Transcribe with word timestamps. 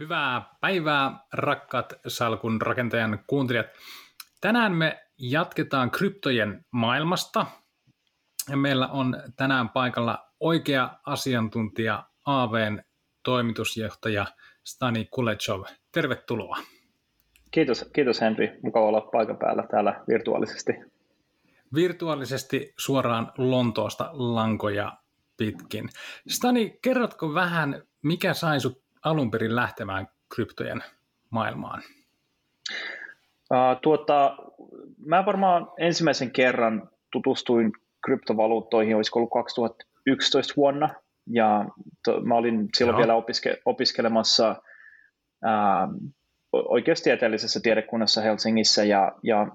Hyvää 0.00 0.54
päivää, 0.60 1.24
rakkaat 1.32 1.92
Salkun 2.06 2.62
rakentajan 2.62 3.24
kuuntelijat. 3.26 3.66
Tänään 4.40 4.72
me 4.72 5.00
jatketaan 5.18 5.90
kryptojen 5.90 6.64
maailmasta. 6.70 7.46
Ja 8.50 8.56
meillä 8.56 8.88
on 8.88 9.22
tänään 9.36 9.68
paikalla 9.68 10.28
oikea 10.40 10.90
asiantuntija 11.06 12.04
AVn 12.26 12.82
toimitusjohtaja 13.22 14.26
Stani 14.64 15.08
Kulechov. 15.10 15.62
Tervetuloa. 15.92 16.56
Kiitos, 17.50 17.90
kiitos 17.92 18.20
Henri. 18.20 18.58
Mukava 18.62 18.86
olla 18.86 19.00
paikan 19.00 19.36
päällä 19.36 19.64
täällä 19.70 20.04
virtuaalisesti. 20.08 20.72
Virtuaalisesti 21.74 22.74
suoraan 22.78 23.32
Lontoosta 23.38 24.10
lankoja 24.12 24.92
pitkin. 25.36 25.88
Stani, 26.28 26.78
kerrotko 26.82 27.34
vähän, 27.34 27.82
mikä 28.02 28.34
sai 28.34 28.60
sut 28.60 28.89
alun 29.04 29.30
perin 29.30 29.56
lähtemään 29.56 30.08
kryptojen 30.34 30.82
maailmaan? 31.30 31.82
Uh, 33.50 33.80
tuota, 33.82 34.36
mä 35.06 35.26
varmaan 35.26 35.68
ensimmäisen 35.78 36.30
kerran 36.30 36.88
tutustuin 37.12 37.72
kryptovaluuttoihin, 38.04 38.96
olisiko 38.96 39.18
ollut 39.18 39.32
2011 39.32 40.54
vuonna, 40.56 40.88
ja 41.26 41.64
to, 42.04 42.20
mä 42.20 42.34
olin 42.34 42.68
silloin 42.76 42.94
Joo. 42.94 42.98
vielä 42.98 43.14
opiske, 43.14 43.58
opiskelemassa 43.64 44.62
uh, 45.44 46.12
oikeustieteellisessä 46.52 47.60
tiedekunnassa 47.62 48.20
Helsingissä, 48.20 48.84
ja, 48.84 49.12
ja 49.22 49.46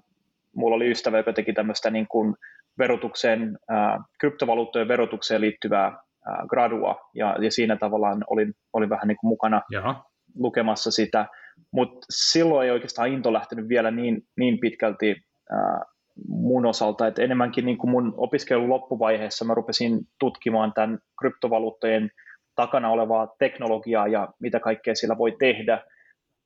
mulla 0.55 0.75
oli 0.75 0.91
ystävä, 0.91 1.17
joka 1.17 1.33
teki 1.33 1.53
tämmöistä 1.53 1.89
niin 1.89 2.07
kuin 2.07 2.35
verotukseen, 2.77 3.57
uh, 3.71 4.05
kryptovaluuttojen 4.19 4.87
verotukseen 4.87 5.41
liittyvää 5.41 6.05
gradua, 6.49 6.95
ja, 7.15 7.35
ja 7.41 7.51
siinä 7.51 7.75
tavallaan 7.75 8.23
olin, 8.27 8.53
olin 8.73 8.89
vähän 8.89 9.07
niin 9.07 9.17
kuin 9.21 9.29
mukana 9.29 9.61
Jaha. 9.71 10.03
lukemassa 10.35 10.91
sitä, 10.91 11.25
mutta 11.71 11.97
silloin 12.09 12.65
ei 12.65 12.71
oikeastaan 12.71 13.09
into 13.09 13.33
lähtenyt 13.33 13.69
vielä 13.69 13.91
niin, 13.91 14.21
niin 14.37 14.59
pitkälti 14.59 15.15
ää, 15.51 15.85
mun 16.27 16.65
osalta, 16.65 17.07
että 17.07 17.21
enemmänkin 17.21 17.65
niin 17.65 17.77
kuin 17.77 17.91
mun 17.91 18.13
opiskelun 18.17 18.69
loppuvaiheessa 18.69 19.45
mä 19.45 19.53
rupesin 19.53 19.99
tutkimaan 20.19 20.73
tämän 20.73 20.99
kryptovaluuttojen 21.19 22.09
takana 22.55 22.89
olevaa 22.89 23.27
teknologiaa 23.39 24.07
ja 24.07 24.29
mitä 24.39 24.59
kaikkea 24.59 24.95
sillä 24.95 25.17
voi 25.17 25.35
tehdä, 25.39 25.81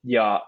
ja 0.04 0.46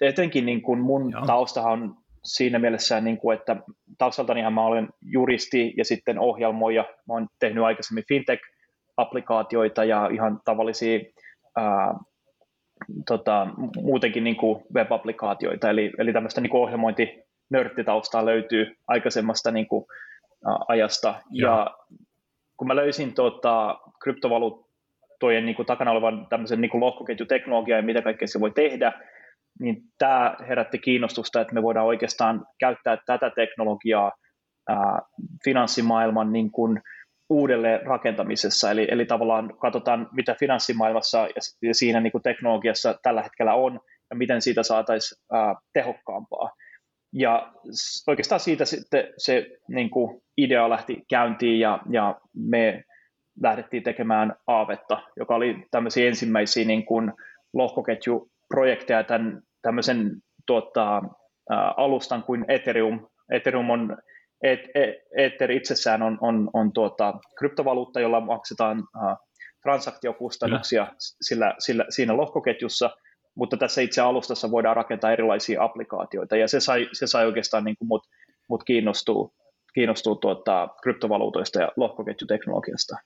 etenkin 0.00 0.46
niin 0.46 0.62
kuin 0.62 0.80
mun 0.80 1.10
Joo. 1.10 1.26
taustahan 1.26 1.72
on 1.72 1.94
siinä 2.24 2.58
mielessä, 2.58 3.00
niin 3.00 3.18
kuin, 3.18 3.38
että 3.38 3.56
taustaltanihan 3.98 4.52
mä 4.52 4.66
olen 4.66 4.88
juristi 5.02 5.74
ja 5.76 5.84
sitten 5.84 6.18
ohjelmoija. 6.18 6.82
Mä 6.82 7.14
oon 7.14 7.28
tehnyt 7.38 7.64
aikaisemmin 7.64 8.04
fintech 8.08 8.42
applikaatioita 8.96 9.84
ja 9.84 10.08
ihan 10.12 10.40
tavallisia 10.44 11.00
ää, 11.56 11.94
tota, 13.06 13.46
muutenkin 13.82 14.24
niin 14.24 14.36
kuin 14.36 14.62
web-applikaatioita, 14.74 15.70
eli, 15.70 15.92
eli 15.98 16.12
tämmöistä 16.12 16.40
niin 16.40 16.56
ohjelmointinörttitaustaa 16.56 18.26
löytyy 18.26 18.76
aikaisemmasta 18.88 19.50
niin 19.50 19.66
kuin, 19.66 19.84
ää, 20.46 20.58
ajasta. 20.68 21.14
Ja. 21.30 21.48
ja 21.48 21.76
kun 22.56 22.66
mä 22.66 22.76
löysin 22.76 23.14
tota, 23.14 23.78
kryptovaluuttojen 24.02 25.46
niin 25.46 25.56
kuin, 25.56 25.66
takana 25.66 25.90
olevan 25.90 26.26
tämmöisen 26.30 26.60
niin 26.60 26.80
lohkoketjuteknologian 26.80 27.78
ja 27.78 27.82
mitä 27.82 28.02
kaikkea 28.02 28.28
se 28.28 28.40
voi 28.40 28.50
tehdä, 28.50 28.92
niin 29.60 29.82
tämä 29.98 30.36
herätti 30.48 30.78
kiinnostusta, 30.78 31.40
että 31.40 31.54
me 31.54 31.62
voidaan 31.62 31.86
oikeastaan 31.86 32.46
käyttää 32.60 32.98
tätä 33.06 33.30
teknologiaa 33.30 34.12
ää, 34.68 35.00
finanssimaailman 35.44 36.32
niin 36.32 36.50
kuin, 36.50 36.80
uudelleen 37.28 37.86
rakentamisessa, 37.86 38.70
eli, 38.70 38.88
eli 38.90 39.06
tavallaan 39.06 39.56
katsotaan, 39.58 40.08
mitä 40.12 40.36
finanssimaailmassa 40.40 41.18
ja, 41.18 41.40
ja 41.62 41.74
siinä 41.74 42.00
niin 42.00 42.12
kuin 42.12 42.22
teknologiassa 42.22 42.98
tällä 43.02 43.22
hetkellä 43.22 43.54
on, 43.54 43.80
ja 44.10 44.16
miten 44.16 44.42
siitä 44.42 44.62
saataisiin 44.62 45.22
tehokkaampaa. 45.72 46.50
Ja 47.12 47.52
oikeastaan 48.06 48.40
siitä 48.40 48.64
sitten 48.64 49.04
se 49.18 49.46
niin 49.68 49.90
kuin 49.90 50.22
idea 50.36 50.70
lähti 50.70 51.04
käyntiin, 51.10 51.60
ja, 51.60 51.78
ja 51.90 52.20
me 52.36 52.84
lähdettiin 53.42 53.82
tekemään 53.82 54.36
Aavetta, 54.46 55.02
joka 55.16 55.34
oli 55.34 55.66
tämmöisiä 55.70 56.08
ensimmäisiä 56.08 56.64
niin 56.64 56.86
kuin 56.86 57.12
lohkoketjuprojekteja 57.52 59.04
tämän 59.04 59.42
tämmöisen 59.62 60.10
tuota, 60.46 61.02
ää, 61.50 61.74
alustan 61.76 62.22
kuin 62.22 62.44
Ethereum. 62.48 63.06
Ethereum 63.32 63.70
on 63.70 63.96
Ether 65.16 65.50
itsessään 65.50 66.02
on, 66.02 66.18
on, 66.20 66.50
on 66.52 66.72
tuota, 66.72 67.14
kryptovaluutta, 67.38 68.00
jolla 68.00 68.20
maksetaan 68.20 68.78
uh, 68.78 69.16
transaktiokustannuksia 69.62 70.86
sillä, 70.98 71.54
sillä, 71.58 71.84
siinä 71.88 72.16
lohkoketjussa, 72.16 72.90
mutta 73.34 73.56
tässä 73.56 73.80
itse 73.80 74.00
alustassa 74.00 74.50
voidaan 74.50 74.76
rakentaa 74.76 75.12
erilaisia 75.12 75.62
applikaatioita, 75.62 76.36
ja 76.36 76.48
se 76.48 76.60
sai, 76.60 76.88
se 76.92 77.06
sai 77.06 77.26
oikeastaan 77.26 77.64
niin 77.64 77.76
kuin 77.78 77.88
mut, 77.88 78.02
mut 78.48 78.64
kiinnostuu, 78.64 79.34
kiinnostuu 79.74 80.14
tuota, 80.16 80.68
kryptovaluutoista 80.82 81.60
ja 81.60 81.72
lohkoketjuteknologiasta. 81.76 82.96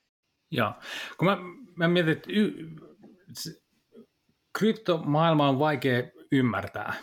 Joo, 0.51 0.73
kun 1.19 1.29
mä, 1.29 1.39
mä 1.77 1.89
mietin, 1.89 2.13
että 2.13 2.29
y, 2.33 2.53
kryptomaailma 4.59 5.49
on 5.49 5.59
vaikea 5.59 6.03
ymmärtää 6.33 6.95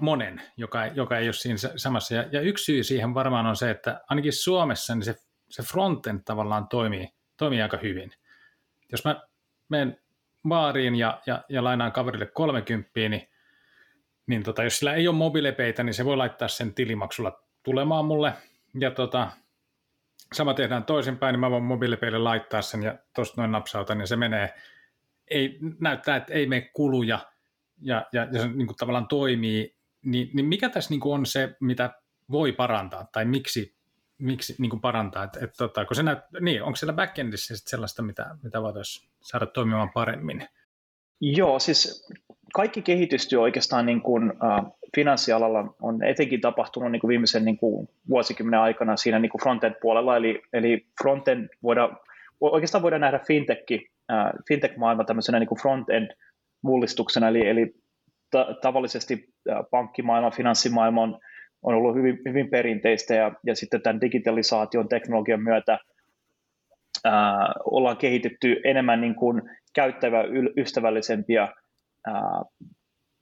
monen, 0.00 0.42
joka, 0.56 0.86
joka 0.86 1.18
ei 1.18 1.26
ole 1.26 1.32
siinä 1.32 1.56
samassa. 1.76 2.14
Ja, 2.14 2.24
ja 2.32 2.40
yksi 2.40 2.64
syy 2.64 2.84
siihen 2.84 3.14
varmaan 3.14 3.46
on 3.46 3.56
se, 3.56 3.70
että 3.70 4.00
ainakin 4.08 4.32
Suomessa 4.32 4.94
niin 4.94 5.04
se, 5.04 5.14
se 5.48 5.62
frontend 5.62 6.20
tavallaan 6.24 6.68
toimii, 6.68 7.08
toimii 7.36 7.62
aika 7.62 7.78
hyvin. 7.82 8.12
Jos 8.92 9.04
mä 9.04 9.20
menen 9.68 10.00
baariin 10.48 10.94
ja, 10.94 11.20
ja, 11.26 11.44
ja 11.48 11.64
lainaan 11.64 11.92
kaverille 11.92 12.26
30, 12.26 12.90
niin, 12.94 13.28
niin 14.26 14.42
tota, 14.42 14.62
jos 14.64 14.78
sillä 14.78 14.94
ei 14.94 15.08
ole 15.08 15.16
mobiilepeitä, 15.16 15.82
niin 15.82 15.94
se 15.94 16.04
voi 16.04 16.16
laittaa 16.16 16.48
sen 16.48 16.74
tilimaksulla 16.74 17.42
tulemaan 17.62 18.04
mulle. 18.04 18.32
Ja 18.80 18.90
tota, 18.90 19.30
sama 20.32 20.54
tehdään 20.54 20.84
toisinpäin, 20.84 21.32
niin 21.32 21.40
mä 21.40 21.50
voin 21.50 21.64
mobiilepeille 21.64 22.18
laittaa 22.18 22.62
sen 22.62 22.82
ja 22.82 22.98
tuosta 23.14 23.40
noin 23.40 23.52
napsautan, 23.52 23.98
niin 23.98 24.08
se 24.08 24.16
menee, 24.16 24.54
ei, 25.28 25.58
näyttää, 25.80 26.16
että 26.16 26.32
ei 26.32 26.46
mene 26.46 26.70
kuluja– 26.72 27.18
ja, 27.82 28.06
ja, 28.12 28.28
ja 28.32 28.40
se 28.40 28.48
niin 28.48 28.66
kuin 28.66 28.76
tavallaan 28.76 29.08
toimii, 29.08 29.74
niin, 30.04 30.30
niin 30.34 30.46
mikä 30.46 30.68
tässä 30.68 30.90
niin 30.90 31.00
kuin 31.00 31.14
on 31.14 31.26
se, 31.26 31.56
mitä 31.60 31.90
voi 32.30 32.52
parantaa, 32.52 33.06
tai 33.12 33.24
miksi, 33.24 33.74
miksi 34.18 34.54
niin 34.58 34.70
kuin 34.70 34.80
parantaa, 34.80 35.24
että, 35.24 35.40
että 35.44 35.56
tota, 35.56 35.84
kun 35.84 35.96
se 35.96 36.02
näyt, 36.02 36.18
niin, 36.40 36.62
onko 36.62 36.76
siellä 36.76 36.92
backendissä 36.92 37.54
sellaista, 37.56 38.02
mitä, 38.02 38.36
mitä 38.42 38.62
voitaisiin 38.62 39.10
saada 39.20 39.46
toimimaan 39.46 39.90
paremmin? 39.90 40.48
Joo, 41.20 41.58
siis 41.58 42.08
kaikki 42.54 42.82
kehitystyö 42.82 43.40
oikeastaan 43.40 43.86
niin 43.86 44.02
kuin, 44.02 44.32
uh, 44.32 44.78
finanssialalla 44.94 45.74
on 45.82 46.04
etenkin 46.04 46.40
tapahtunut 46.40 46.92
niin 46.92 47.00
kuin 47.00 47.08
viimeisen 47.08 47.44
niin 47.44 47.58
kuin 47.58 47.88
vuosikymmenen 48.08 48.60
aikana 48.60 48.96
siinä 48.96 49.18
niin 49.18 49.30
kuin 49.30 49.42
frontend-puolella, 49.42 50.16
eli, 50.16 50.42
eli 50.52 50.86
frontend 51.02 51.48
voidaan, 51.62 51.96
oikeastaan 52.40 52.82
voidaan 52.82 53.00
nähdä 53.00 53.20
fintech, 53.26 53.72
uh, 53.72 54.44
fintech-maailma 54.48 55.04
tämmöisenä 55.04 55.38
niin 55.38 55.48
kuin 55.48 55.60
front-end 55.60 56.10
mullistuksena, 56.62 57.28
eli, 57.28 57.48
eli 57.48 57.74
ta- 58.30 58.54
tavallisesti 58.62 59.28
pankkimaailma, 59.70 60.30
finanssimaailma 60.30 61.02
on, 61.02 61.18
on 61.62 61.74
ollut 61.74 61.96
hyvin, 61.96 62.18
hyvin 62.28 62.50
perinteistä 62.50 63.14
ja, 63.14 63.32
ja 63.46 63.56
sitten 63.56 63.82
tämän 63.82 64.00
digitalisaation 64.00 64.88
teknologian 64.88 65.42
myötä 65.42 65.78
ää, 67.04 67.52
ollaan 67.64 67.96
kehitetty 67.96 68.60
enemmän 68.64 69.00
niin 69.00 69.14
kuin 69.14 69.42
käyttäjäystävällisempiä 69.74 71.48
ää, 72.06 72.42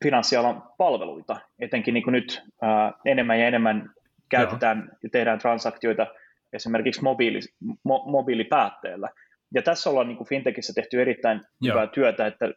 finanssialan 0.04 0.62
palveluita, 0.78 1.36
etenkin 1.58 1.94
niin 1.94 2.04
kuin 2.04 2.12
nyt 2.12 2.42
ää, 2.62 2.92
enemmän 3.04 3.40
ja 3.40 3.46
enemmän 3.46 3.90
käytetään 4.30 4.78
Joo. 4.78 4.98
ja 5.02 5.08
tehdään 5.12 5.38
transaktioita 5.38 6.06
esimerkiksi 6.52 7.02
mobiili, 7.02 7.40
mo, 7.84 8.04
mobiilipäätteellä. 8.06 9.08
Ja 9.54 9.62
tässä 9.62 9.90
ollaan 9.90 10.08
niin 10.08 10.16
kuin 10.16 10.28
fintechissä 10.28 10.72
tehty 10.74 11.00
erittäin 11.00 11.40
Joo. 11.60 11.74
hyvää 11.74 11.86
työtä, 11.86 12.26
että 12.26 12.52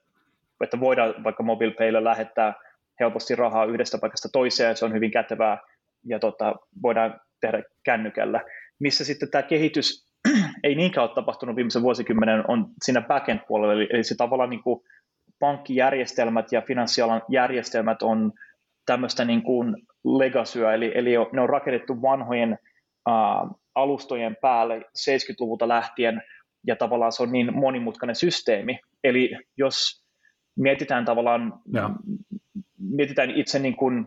että 0.64 0.80
voidaan 0.80 1.24
vaikka 1.24 1.44
MobilePaylle 1.44 2.04
lähettää 2.04 2.54
helposti 3.00 3.36
rahaa 3.36 3.66
yhdestä 3.66 3.98
paikasta 3.98 4.30
toiseen, 4.34 4.78
se 4.78 4.86
on 4.86 4.94
hyvin 4.94 5.12
kätevää 5.12 5.58
ja 6.06 6.20
tota, 6.20 6.56
voidaan 6.82 7.22
tehdä 7.42 7.64
kännykällä. 7.84 8.42
Missä 8.80 9.06
sitten 9.06 9.32
tämä 9.32 9.42
kehitys 9.42 10.06
ei 10.64 10.76
niinkään 10.76 11.08
ole 11.08 11.16
tapahtunut 11.16 11.56
viimeisen 11.56 11.82
vuosikymmenen, 11.82 12.44
on 12.48 12.66
siinä 12.84 13.02
backend-puolella, 13.02 13.74
eli, 13.74 13.88
eli 13.90 14.04
se 14.04 14.16
tavallaan 14.16 14.50
niin 14.50 14.64
kuin 14.64 14.80
pankkijärjestelmät 15.40 16.52
ja 16.52 16.62
finanssialan 16.62 17.22
järjestelmät 17.30 18.02
on 18.02 18.32
tämmöistä 18.86 19.26
niin 19.26 19.44
kuin 19.44 19.76
legacyä, 20.06 20.74
eli, 20.74 20.92
eli 20.96 21.12
ne 21.34 21.42
on 21.42 21.50
rakennettu 21.50 22.02
vanhojen 22.02 22.58
uh, 23.10 23.60
alustojen 23.76 24.38
päälle 24.42 24.80
70-luvulta 24.80 25.68
lähtien, 25.68 26.22
ja 26.68 26.76
tavallaan 26.76 27.12
se 27.12 27.24
on 27.24 27.32
niin 27.32 27.56
monimutkainen 27.56 28.16
systeemi. 28.16 28.80
Eli 29.04 29.32
jos 29.58 30.03
mietitään 30.56 31.06
tavallaan, 31.06 31.54
ja. 31.74 31.90
mietitään 32.80 33.32
itse 33.32 33.60
niin 33.60 33.76
kuin 33.76 34.06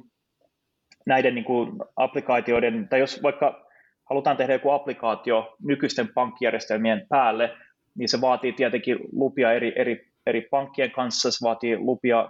näiden 1.07 1.35
niin 1.35 1.45
kuin 1.45 1.73
applikaatioiden, 1.97 2.89
tai 2.89 3.01
jos 3.01 3.23
vaikka 3.23 3.67
halutaan 4.11 4.37
tehdä 4.37 4.53
joku 4.53 4.71
applikaatio 4.71 5.57
nykyisten 5.63 6.09
pankkijärjestelmien 6.15 7.07
päälle, 7.09 7.57
niin 7.95 8.09
se 8.09 8.21
vaatii 8.21 8.53
tietenkin 8.53 8.99
lupia 9.13 9.53
eri, 9.53 9.73
eri, 9.77 10.13
eri 10.27 10.41
pankkien 10.51 10.91
kanssa, 10.91 11.31
se 11.31 11.45
vaatii 11.45 11.79
lupia 11.79 12.29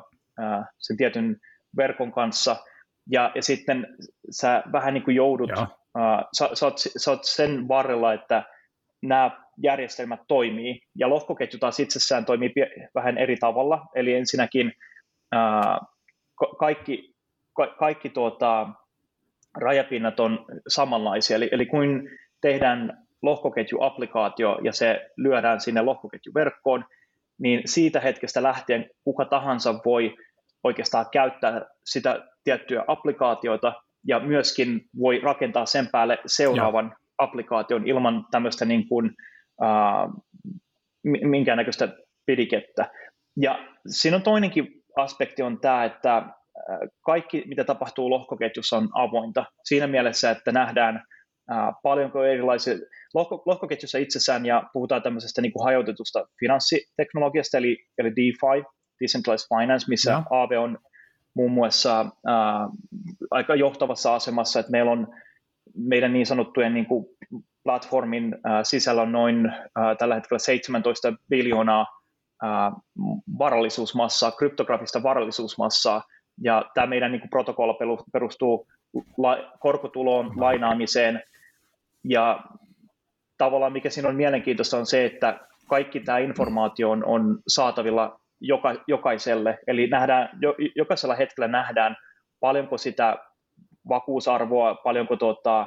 sen 0.79 0.97
tietyn 0.97 1.37
verkon 1.77 2.13
kanssa, 2.13 2.57
ja, 3.11 3.33
ja 3.35 3.43
sitten 3.43 3.87
sä 4.31 4.63
vähän 4.73 4.95
niin 4.95 5.05
kuin 5.05 5.17
joudut, 5.17 5.51
uh, 5.59 5.67
sä, 6.39 6.49
sä, 6.55 6.67
oot, 6.67 6.79
sä 6.79 7.11
oot 7.11 7.25
sen 7.25 7.69
varrella, 7.69 8.13
että 8.13 8.43
nämä 9.03 9.47
järjestelmät 9.63 10.21
toimii, 10.29 10.81
ja 10.95 11.11
lohkoketju 11.11 11.59
taas 11.59 11.81
itsessään 11.81 12.25
toimii 12.25 12.53
vähän 12.95 13.19
eri 13.19 13.37
tavalla, 13.37 13.87
eli 13.95 14.15
ensinnäkin 14.15 14.73
uh, 15.35 15.89
kaikki, 16.59 17.15
ka, 17.57 17.67
kaikki 17.67 18.09
tuota, 18.09 18.69
rajapinnat 19.57 20.21
on 20.21 20.45
samanlaisia, 20.69 21.37
eli, 21.37 21.49
eli 21.53 21.67
kun 21.67 22.09
tehdään 22.41 23.07
lohkoketjuapplikaatio 23.23 24.59
ja 24.65 24.73
se 24.73 25.11
lyödään 25.17 25.61
sinne 25.61 25.83
lohkoketjuverkkoon, 25.83 26.85
niin 27.39 27.63
siitä 27.65 28.01
hetkestä 28.01 28.43
lähtien 28.43 28.91
kuka 29.05 29.25
tahansa 29.25 29.75
voi 29.85 30.17
oikeastaan 30.65 31.07
käyttää 31.13 31.63
sitä 31.85 32.29
tiettyä 32.45 32.85
applikaatiota 32.87 33.73
ja 34.07 34.21
myöskin 34.21 34.81
voi 34.99 35.21
rakentaa 35.23 35.67
sen 35.67 35.89
päälle 35.93 36.19
seuraavan 36.27 36.87
ja. 36.87 37.06
Applikaation 37.19 37.87
ilman 37.87 38.27
tämmöistä 38.31 38.65
niin 38.65 38.89
kuin, 38.89 39.11
uh, 39.63 40.23
minkäännäköistä 41.05 41.89
pidikettä. 42.27 42.91
Ja 43.37 43.59
siinä 43.87 44.17
on 44.17 44.23
toinenkin 44.23 44.83
aspekti 44.97 45.43
on 45.43 45.61
tämä, 45.61 45.85
että 45.85 46.23
kaikki, 47.01 47.45
mitä 47.47 47.65
tapahtuu 47.65 48.11
lohkoketjussa, 48.11 48.77
on 48.77 48.89
avointa. 48.93 49.45
Siinä 49.65 49.87
mielessä, 49.87 50.31
että 50.31 50.53
nähdään 50.53 51.03
paljonko 51.83 52.25
erilaisia, 52.25 52.75
lohko, 53.15 53.43
lohkoketjussa 53.47 53.99
itsessään, 53.99 54.47
ja 54.47 54.63
puhutaan 54.73 55.03
tämmöisestä 55.03 55.43
niin 55.43 55.53
kuin 55.53 55.65
hajautetusta 55.65 56.29
finanssiteknologiasta, 56.41 57.59
eli, 57.59 57.79
eli 57.99 58.11
DeFi, 58.17 58.65
Decentralized 59.01 59.59
Finance, 59.59 59.87
missä 59.89 60.11
ja. 60.11 60.23
AV 60.31 60.51
on 60.59 60.79
muun 61.35 61.53
muassa 61.53 62.07
ää, 62.27 62.69
aika 63.31 63.55
johtavassa 63.55 64.15
asemassa, 64.15 64.61
että 64.61 64.73
meillä 64.73 64.91
on 64.91 65.15
meidän 65.77 66.13
niin 66.13 66.27
sanottujen 66.27 66.75
niin 66.75 66.87
kuin 66.87 67.07
platformin 67.65 68.39
ää, 68.45 68.65
sisällä 68.65 69.03
on 69.03 69.13
noin 69.13 69.53
ää, 69.77 69.95
tällä 69.95 70.15
hetkellä 70.15 70.39
17 70.39 71.13
biljoonaa 71.31 71.87
ää, 72.43 72.73
varallisuusmassaa, 73.39 74.33
kryptografista 74.33 75.03
varallisuusmassaa, 75.03 76.03
ja 76.43 76.65
tämä 76.75 76.87
meidän 76.87 77.13
niin 77.13 77.21
kuin 77.21 77.31
protokolla 77.31 77.77
perustuu 78.13 78.67
la, 79.17 79.39
korkotuloon, 79.61 80.33
lainaamiseen, 80.37 81.23
ja 82.05 82.45
tavallaan 83.39 83.73
mikä 83.73 83.91
siinä 83.91 84.09
on 84.09 84.17
mielenkiintoista 84.17 84.79
on 84.79 84.87
se, 84.87 85.05
että 85.05 85.41
kaikki 85.69 86.01
tämä 86.01 86.19
informaatio 86.19 86.91
on, 86.91 87.05
on 87.05 87.39
saatavilla 87.49 88.21
joka, 88.41 88.75
jokaiselle, 88.87 89.59
eli 89.67 89.87
nähdään, 89.87 90.39
jo, 90.41 90.55
jokaisella 90.77 91.15
hetkellä 91.15 91.49
nähdään 91.49 91.97
paljonko 92.41 92.79
sitä 92.79 93.17
vakuusarvoa, 93.89 94.75
paljonko 94.75 95.17
tuota, 95.17 95.67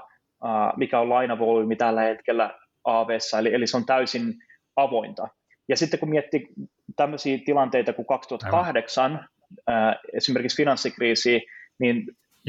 mikä 0.77 0.99
on 0.99 1.09
lainavolyymi 1.09 1.75
tällä 1.75 2.01
hetkellä 2.01 2.59
av 2.83 3.07
eli, 3.39 3.53
eli 3.53 3.67
se 3.67 3.77
on 3.77 3.85
täysin 3.85 4.33
avointa. 4.75 5.27
Ja 5.69 5.77
sitten 5.77 5.99
kun 5.99 6.09
miettii 6.09 6.47
tämmöisiä 6.95 7.39
tilanteita 7.45 7.93
kuin 7.93 8.05
2008, 8.05 9.11
Aivan. 9.11 9.95
esimerkiksi 10.13 10.57
finanssikriisi, 10.57 11.41
niin 11.79 12.05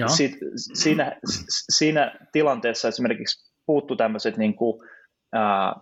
si, 0.06 0.38
siinä, 0.74 1.16
siinä 1.50 2.14
tilanteessa 2.32 2.88
esimerkiksi 2.88 3.52
puuttu 3.66 3.96
tämmöiset 3.96 4.36
niin 4.36 4.54
kuin, 4.54 4.82
ää, 5.32 5.74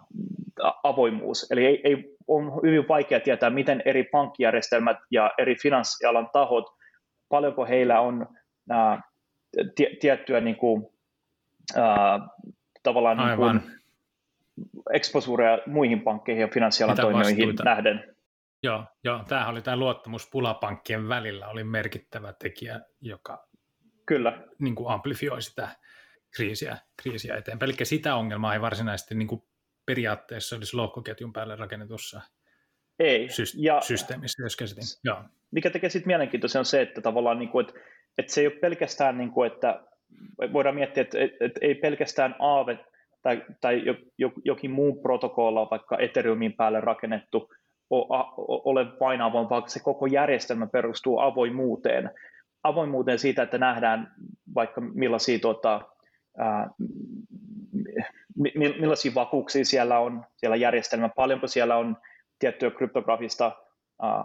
avoimuus. 0.83 1.47
Eli 1.51 1.67
ei, 1.67 1.81
ei, 1.85 2.17
on 2.27 2.61
hyvin 2.63 2.89
vaikea 2.89 3.21
tietää, 3.21 3.51
miten 3.51 3.83
eri 3.85 4.05
pankkijärjestelmät 4.05 4.97
ja 5.11 5.31
eri 5.39 5.57
finanssialan 5.63 6.31
tahot, 6.33 6.65
paljonko 7.29 7.67
heillä 7.67 8.01
on 8.01 8.27
ää, 8.71 9.01
tiettyä 10.01 10.41
niin 10.41 10.57
kuin, 10.57 10.87
ää, 11.77 12.29
tavallaan 12.83 13.17
niin 13.17 13.37
kuin, 13.37 13.61
exposuureja 14.93 15.59
muihin 15.67 16.01
pankkeihin 16.01 16.41
ja 16.41 16.49
finanssialan 16.49 16.93
Mitä 16.95 17.03
toimijoihin 17.03 17.39
vastuuta? 17.39 17.65
nähden. 17.65 18.17
Joo, 18.63 18.85
joo, 19.05 19.25
tämähän 19.29 19.51
oli 19.51 19.63
tämä 19.63 19.77
luottamus 19.77 20.31
pulapankkien 20.31 21.09
välillä 21.09 21.49
oli 21.49 21.65
merkittävä 21.65 22.33
tekijä, 22.33 22.81
joka 23.01 23.49
Kyllä. 24.09 24.43
Niin 24.59 24.75
kuin 24.75 24.91
amplifioi 24.91 25.43
sitä 25.43 25.69
kriisiä, 26.31 26.77
kriisiä 27.03 27.37
eteenpäin. 27.37 27.71
Eli 27.71 27.85
sitä 27.85 28.15
ongelmaa 28.15 28.55
ei 28.55 28.61
varsinaisesti 28.61 29.15
niin 29.15 29.29
kuin 29.29 29.43
periaatteessa 29.87 30.57
olisi 30.57 30.77
lohkoketjun 30.77 31.33
päälle 31.33 31.57
rakennetussa 31.57 32.21
ei. 32.99 33.27
Syst- 33.27 33.57
ja 33.59 33.81
systeemissä, 33.81 34.43
jos 34.43 34.57
käsitin. 34.57 34.85
Joo. 35.05 35.25
Mikä 35.51 35.71
tekee 35.71 35.91
sitten 35.91 36.09
mielenkiintoisen 36.09 36.59
on 36.59 36.65
se, 36.65 36.83
että 36.83 37.01
tavallaan 37.01 37.39
niin 37.39 37.49
kuin, 37.49 37.67
että, 37.67 37.81
että 38.19 38.33
se 38.33 38.41
ei 38.41 38.47
ole 38.47 38.55
pelkästään, 38.55 39.19
niin 39.19 39.31
kuin, 39.31 39.53
että 39.53 39.81
voidaan 40.53 40.75
miettiä, 40.75 41.01
että, 41.01 41.19
että, 41.41 41.61
ei 41.63 41.75
pelkästään 41.75 42.35
Aave 42.39 42.79
tai, 43.23 43.43
tai 43.61 43.83
jokin 44.45 44.71
muu 44.71 45.03
protokolla, 45.03 45.71
vaikka 45.71 45.99
Ethereumin 45.99 46.53
päälle 46.53 46.81
rakennettu, 46.81 47.51
ole 47.91 48.87
vain 49.01 49.21
avoin, 49.21 49.51
vaan 49.51 49.71
se 49.71 49.81
koko 49.81 50.07
järjestelmä 50.07 50.67
perustuu 50.67 51.19
avoimuuteen. 51.19 52.11
Avoimuuteen 52.63 53.19
siitä, 53.19 53.43
että 53.43 53.59
nähdään 53.59 54.15
vaikka 54.55 54.81
millaisia 54.81 55.39
tuota, 55.39 55.81
ää, 56.39 56.71
millaisia 58.55 59.15
vakuuksia 59.15 59.65
siellä 59.65 59.99
on 59.99 60.25
siellä 60.37 60.57
järjestelmä, 60.57 61.09
paljonko 61.09 61.47
siellä 61.47 61.77
on 61.77 61.97
tiettyä 62.39 62.71
kryptografista 62.71 63.53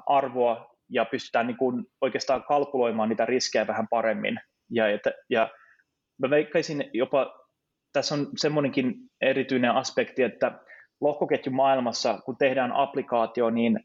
arvoa 0.05 0.72
ja 0.93 1.05
pystytään 1.05 1.47
niin 1.47 1.57
kuin 1.57 1.85
oikeastaan 2.01 2.43
kalkuloimaan 2.43 3.09
niitä 3.09 3.25
riskejä 3.25 3.67
vähän 3.67 3.87
paremmin. 3.89 4.39
Ja, 4.71 4.87
että, 4.87 5.11
ja 5.29 5.49
mä 6.21 6.29
veikkaisin 6.29 6.89
jopa, 6.93 7.33
tässä 7.93 8.15
on 8.15 8.27
semmoinenkin 8.37 8.93
erityinen 9.21 9.71
aspekti, 9.71 10.23
että 10.23 10.59
lohkoketjumaailmassa, 11.01 12.19
kun 12.25 12.37
tehdään 12.37 12.71
applikaatio, 12.75 13.49
niin 13.49 13.79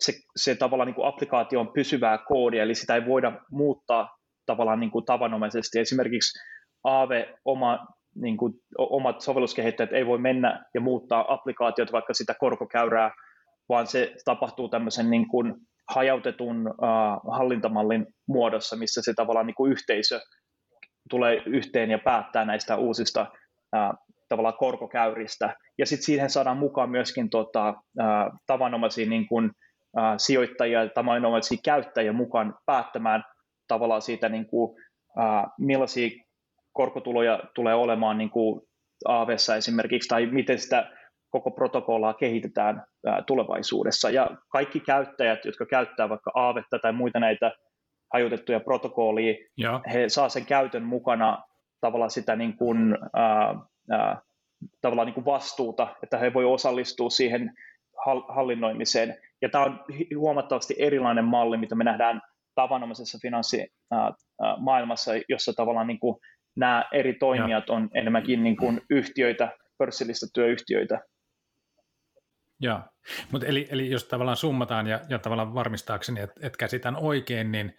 se, 0.00 0.12
se 0.36 0.54
tavallaan 0.54 0.86
niin 0.86 0.94
kuin 0.94 1.08
applikaatio 1.08 1.60
on 1.60 1.72
pysyvää 1.72 2.18
koodia, 2.18 2.62
eli 2.62 2.74
sitä 2.74 2.94
ei 2.94 3.06
voida 3.06 3.32
muuttaa 3.50 4.16
tavallaan 4.46 4.80
niin 4.80 4.90
kuin 4.90 5.04
tavanomaisesti. 5.04 5.78
Esimerkiksi 5.78 6.38
Aave 6.84 7.34
oma 7.44 7.86
niin 8.14 8.36
kuin 8.36 8.52
omat 8.78 9.20
sovelluskehittäjät 9.20 9.92
ei 9.92 10.06
voi 10.06 10.18
mennä 10.18 10.64
ja 10.74 10.80
muuttaa 10.80 11.32
applikaatiot 11.32 11.92
vaikka 11.92 12.14
sitä 12.14 12.34
korkokäyrää, 12.38 13.10
vaan 13.68 13.86
se 13.86 14.14
tapahtuu 14.24 14.68
tämmöisen 14.68 15.10
niin 15.10 15.28
kuin 15.28 15.54
hajautetun 15.94 16.68
uh, 16.68 17.34
hallintamallin 17.34 18.06
muodossa, 18.28 18.76
missä 18.76 19.02
se 19.04 19.12
tavallaan 19.16 19.46
niin 19.46 19.54
kuin 19.54 19.72
yhteisö 19.72 20.20
tulee 21.10 21.42
yhteen 21.46 21.90
ja 21.90 21.98
päättää 21.98 22.44
näistä 22.44 22.76
uusista 22.76 23.26
uh, 23.76 24.08
tavallaan 24.28 24.58
korkokäyristä. 24.58 25.56
Ja 25.78 25.86
sitten 25.86 26.04
siihen 26.04 26.30
saadaan 26.30 26.56
mukaan 26.56 26.90
myöskin 26.90 27.30
tota, 27.30 27.68
uh, 27.70 28.38
tavanomaisia 28.46 29.08
niin 29.08 29.28
kuin, 29.28 29.44
uh, 29.44 30.02
sijoittajia 30.16 30.84
ja 30.84 30.90
tavanomaisia 30.90 31.58
käyttäjiä 31.64 32.12
mukaan 32.12 32.54
päättämään 32.66 33.24
tavallaan 33.68 34.02
siitä, 34.02 34.28
niin 34.28 34.46
kuin, 34.46 34.70
uh, 34.70 35.52
millaisia 35.58 36.10
korkotuloja 36.72 37.40
tulee 37.54 37.74
olemaan 37.74 38.18
niin 38.18 38.30
kuin 38.30 38.60
Aavessa 39.08 39.56
esimerkiksi, 39.56 40.08
tai 40.08 40.26
miten 40.26 40.58
sitä 40.58 40.90
koko 41.32 41.50
protokollaa 41.50 42.14
kehitetään 42.14 42.82
tulevaisuudessa. 43.26 44.10
Ja 44.10 44.30
kaikki 44.48 44.80
käyttäjät, 44.80 45.44
jotka 45.44 45.66
käyttää 45.66 46.08
vaikka 46.08 46.30
Aavetta 46.34 46.78
tai 46.78 46.92
muita 46.92 47.20
näitä 47.20 47.52
hajotettuja 48.12 48.60
protokollia, 48.60 49.34
ja. 49.56 49.80
he 49.92 50.08
saa 50.08 50.28
sen 50.28 50.46
käytön 50.46 50.82
mukana 50.82 51.42
tavallaan 51.80 52.10
sitä 52.10 52.36
niin 52.36 52.56
kuin, 52.56 52.98
ää, 53.14 53.54
ää, 53.90 54.20
tavallaan 54.80 55.06
niin 55.06 55.14
kuin 55.14 55.24
vastuuta, 55.24 55.96
että 56.02 56.18
he 56.18 56.34
voi 56.34 56.44
osallistua 56.44 57.10
siihen 57.10 57.52
hallinnoimiseen. 58.28 59.16
Ja 59.42 59.48
tämä 59.48 59.64
on 59.64 59.84
huomattavasti 60.18 60.74
erilainen 60.78 61.24
malli, 61.24 61.56
mitä 61.56 61.74
me 61.74 61.84
nähdään 61.84 62.20
tavanomaisessa 62.54 63.18
finanssimaailmassa, 63.22 65.12
jossa 65.28 65.52
tavallaan 65.52 65.86
niin 65.86 66.00
kuin 66.00 66.16
nämä 66.56 66.84
eri 66.92 67.14
toimijat 67.14 67.70
on 67.70 67.88
enemmänkin 67.94 68.42
niin 68.42 68.56
kuin 68.56 68.80
yhtiöitä, 68.90 69.48
pörssilistettyjä 69.78 70.46
yhtiöitä. 70.46 71.00
Joo, 72.62 72.80
mutta 73.30 73.46
eli, 73.46 73.68
eli 73.70 73.90
jos 73.90 74.04
tavallaan 74.04 74.36
summataan 74.36 74.86
ja, 74.86 75.00
ja 75.08 75.18
tavallaan 75.18 75.54
varmistaakseni, 75.54 76.20
että, 76.20 76.40
että 76.46 76.56
käsitän 76.56 76.96
oikein, 76.96 77.52
niin, 77.52 77.78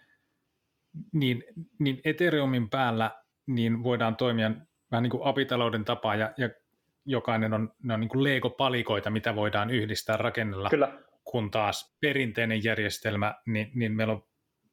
niin, 1.12 1.44
niin 1.78 2.00
Ethereumin 2.04 2.70
päällä 2.70 3.10
niin 3.46 3.82
voidaan 3.82 4.16
toimia 4.16 4.50
vähän 4.90 5.02
niin 5.02 5.10
kuin 5.10 5.24
apitalouden 5.24 5.84
tapaa 5.84 6.14
ja, 6.14 6.32
ja 6.36 6.50
jokainen 7.04 7.52
on, 7.52 7.72
ne 7.82 7.94
on 7.94 8.00
niin 8.00 8.08
kuin 8.08 8.24
Lego-palikoita, 8.24 9.10
mitä 9.10 9.34
voidaan 9.34 9.70
yhdistää 9.70 10.16
rakennella, 10.16 10.70
Kyllä. 10.70 10.98
kun 11.24 11.50
taas 11.50 11.96
perinteinen 12.00 12.64
järjestelmä, 12.64 13.34
niin, 13.46 13.70
niin 13.74 13.92
meillä 13.92 14.12
on 14.12 14.26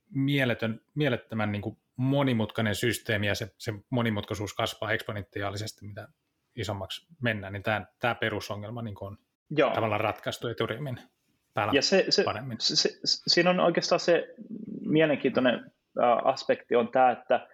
mieletön, 0.10 0.82
mielettömän 0.96 1.51
niin 1.51 1.62
kuin 1.62 1.77
monimutkainen 1.96 2.75
systeemi 2.75 3.27
ja 3.27 3.36
se, 3.36 3.53
se 3.58 3.74
monimutkaisuus 3.89 4.53
kasvaa 4.53 4.91
eksponentiaalisesti, 4.91 5.88
mitä 5.88 6.08
isommaksi 6.56 7.08
mennään, 7.22 7.53
niin 7.53 7.63
tämä, 7.63 7.86
tämä 8.00 8.15
perusongelma 8.15 8.82
niin 8.82 8.96
on 9.01 9.18
Joo. 9.58 9.74
tavallaan 9.74 10.01
ratkaistu 10.01 10.48
Ethereum 10.48 10.96
päällä 11.53 11.74
ja 11.74 11.81
se, 11.81 12.05
se, 12.10 12.24
paremmin. 12.24 12.58
Se, 12.60 12.75
se, 12.75 12.89
siinä 13.03 13.50
on 13.50 13.60
oikeastaan 13.60 14.00
se, 14.00 14.27
mielenkiintoinen 14.86 15.72
aspekti 16.24 16.75
on 16.75 16.91
tämä, 16.91 17.12
että 17.12 17.48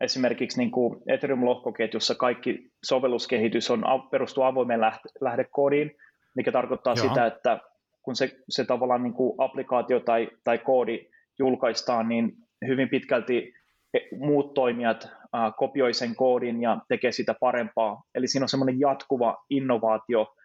esimerkiksi 0.00 0.58
niin 0.58 0.70
kuin 0.70 1.02
Ethereum-lohkoketjussa 1.08 2.14
kaikki 2.14 2.70
sovelluskehitys 2.84 3.70
on, 3.70 3.84
perustuu 4.10 4.44
avoimen 4.44 4.80
lähdekoodiin, 5.20 5.96
mikä 6.34 6.52
tarkoittaa 6.52 6.94
Joo. 6.96 7.08
sitä, 7.08 7.26
että 7.26 7.60
kun 8.02 8.16
se, 8.16 8.36
se 8.48 8.64
tavallaan 8.64 9.02
niin 9.02 9.14
kuin 9.14 9.34
applikaatio 9.38 10.00
tai, 10.00 10.28
tai 10.44 10.58
koodi 10.58 11.06
julkaistaan, 11.38 12.08
niin 12.08 12.32
hyvin 12.66 12.88
pitkälti 12.88 13.54
e, 13.94 13.98
muut 14.18 14.54
toimijat 14.54 15.04
äh, 15.04 15.52
kopioi 15.56 15.94
sen 15.94 16.14
koodin 16.16 16.62
ja 16.62 16.78
tekee 16.88 17.12
sitä 17.12 17.34
parempaa. 17.40 18.02
Eli 18.14 18.28
siinä 18.28 18.44
on 18.44 18.48
semmoinen 18.48 18.80
jatkuva 18.80 19.44
innovaatio 19.50 20.35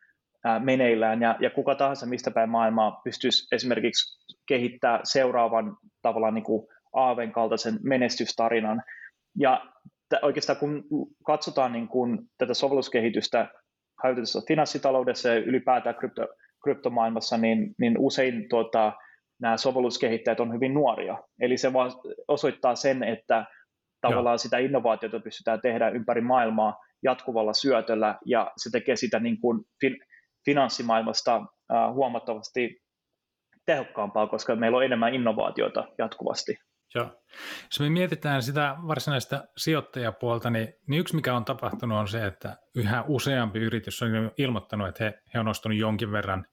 meneillään, 0.60 1.22
ja, 1.22 1.36
ja 1.40 1.50
kuka 1.50 1.76
tahansa 1.76 2.06
mistä 2.06 2.32
päin 2.32 2.50
maailmaa 2.50 3.02
pystyisi 3.04 3.56
esimerkiksi 3.56 4.36
kehittää 4.48 5.00
seuraavan 5.04 5.78
tavallaan 6.02 6.34
niin 6.34 6.44
kuin 6.44 6.68
Aaven 6.94 7.32
kaltaisen 7.32 7.80
menestystarinan. 7.84 8.84
Ja 9.40 9.66
t- 10.10 10.24
oikeastaan 10.24 10.60
kun 10.60 10.84
katsotaan 11.26 11.72
niin 11.72 11.88
kuin 11.88 12.20
tätä 12.38 12.54
sovelluskehitystä 12.54 13.48
hajautetussa 14.04 14.42
finanssitaloudessa 14.48 15.30
ja 15.30 15.36
ylipäätään 15.36 15.96
krypto, 15.96 16.28
kryptomaailmassa, 16.64 17.38
niin, 17.38 17.76
niin 17.80 17.96
usein 17.98 18.50
tuota, 18.50 18.94
nämä 19.42 19.58
sovelluskehittäjät 19.58 20.40
on 20.40 20.54
hyvin 20.54 20.74
nuoria. 20.74 21.18
Eli 21.40 21.58
se 21.58 21.74
vaan 21.74 21.92
osoittaa 22.28 22.76
sen, 22.76 23.04
että 23.04 23.46
tavallaan 24.02 24.34
Joo. 24.34 24.38
sitä 24.38 24.58
innovaatiota 24.58 25.20
pystytään 25.20 25.62
tehdä 25.62 25.90
ympäri 25.90 26.22
maailmaa 26.22 26.78
jatkuvalla 27.04 27.54
syötöllä, 27.54 28.18
ja 28.26 28.52
se 28.58 28.70
tekee 28.72 28.96
sitä 28.96 29.20
niin 29.20 29.42
kuin 29.42 29.60
fin- 29.86 30.11
finanssimaailmasta 30.46 31.42
huomattavasti 31.94 32.82
tehokkaampaa, 33.66 34.28
koska 34.28 34.56
meillä 34.56 34.78
on 34.78 34.86
enemmän 34.86 35.16
innovaatioita 35.16 35.88
jatkuvasti. 35.98 36.58
Joo. 36.96 37.22
Jos 37.64 37.80
me 37.80 37.90
mietitään 37.90 38.44
sitä 38.44 38.76
varsinaista 38.88 39.44
sijoittajapuolta, 39.58 40.50
niin, 40.50 40.74
niin 40.88 41.00
yksi 41.00 41.16
mikä 41.16 41.36
on 41.36 41.46
tapahtunut 41.46 41.98
on 41.98 42.08
se, 42.08 42.26
että 42.26 42.58
yhä 42.76 43.04
useampi 43.08 43.60
yritys 43.60 44.02
on 44.02 44.10
ilmoittanut, 44.38 44.88
että 44.88 45.04
he, 45.04 45.22
he 45.34 45.40
on 45.40 45.48
ostanut 45.48 45.78
jonkin 45.78 46.12
verran 46.12 46.46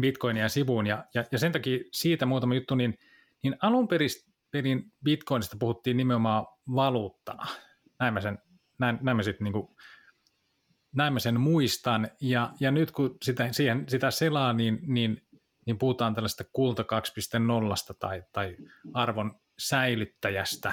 bitcoinia 0.00 0.48
sivuun, 0.48 0.86
ja, 0.86 1.04
ja, 1.14 1.24
ja 1.32 1.38
sen 1.38 1.52
takia 1.52 1.78
siitä 1.92 2.26
muutama 2.26 2.54
juttu, 2.54 2.74
niin, 2.74 2.94
niin 3.42 3.56
alun 3.62 3.88
perin 4.50 4.92
bitcoinista 5.04 5.56
puhuttiin 5.60 5.96
nimenomaan 5.96 6.46
valuuttana. 6.74 7.46
Näin 8.00 8.14
mä 8.14 8.20
sen, 8.20 8.38
mä 8.78 9.22
sit 9.22 9.40
niinku, 9.40 9.76
näin 10.94 11.12
mä 11.12 11.18
sen 11.18 11.40
muistan, 11.40 12.08
ja, 12.20 12.50
ja 12.60 12.70
nyt 12.70 12.90
kun 12.90 13.16
sitä, 13.22 13.52
siihen, 13.52 13.84
sitä 13.88 14.10
selaa, 14.10 14.52
niin, 14.52 14.78
niin 14.86 15.22
niin 15.66 15.78
puhutaan 15.78 16.14
tällaista 16.14 16.44
kulta 16.52 16.82
2.0 16.82 17.96
tai, 17.98 18.22
tai 18.32 18.56
arvon 18.94 19.40
säilyttäjästä, 19.58 20.72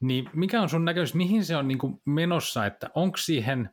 niin 0.00 0.30
mikä 0.32 0.62
on 0.62 0.68
sun 0.68 0.84
näkemys, 0.84 1.14
mihin 1.14 1.44
se 1.44 1.56
on 1.56 1.68
niin 1.68 1.78
kuin 1.78 2.00
menossa, 2.04 2.66
että 2.66 2.90
onko 2.94 3.16
siihen 3.16 3.70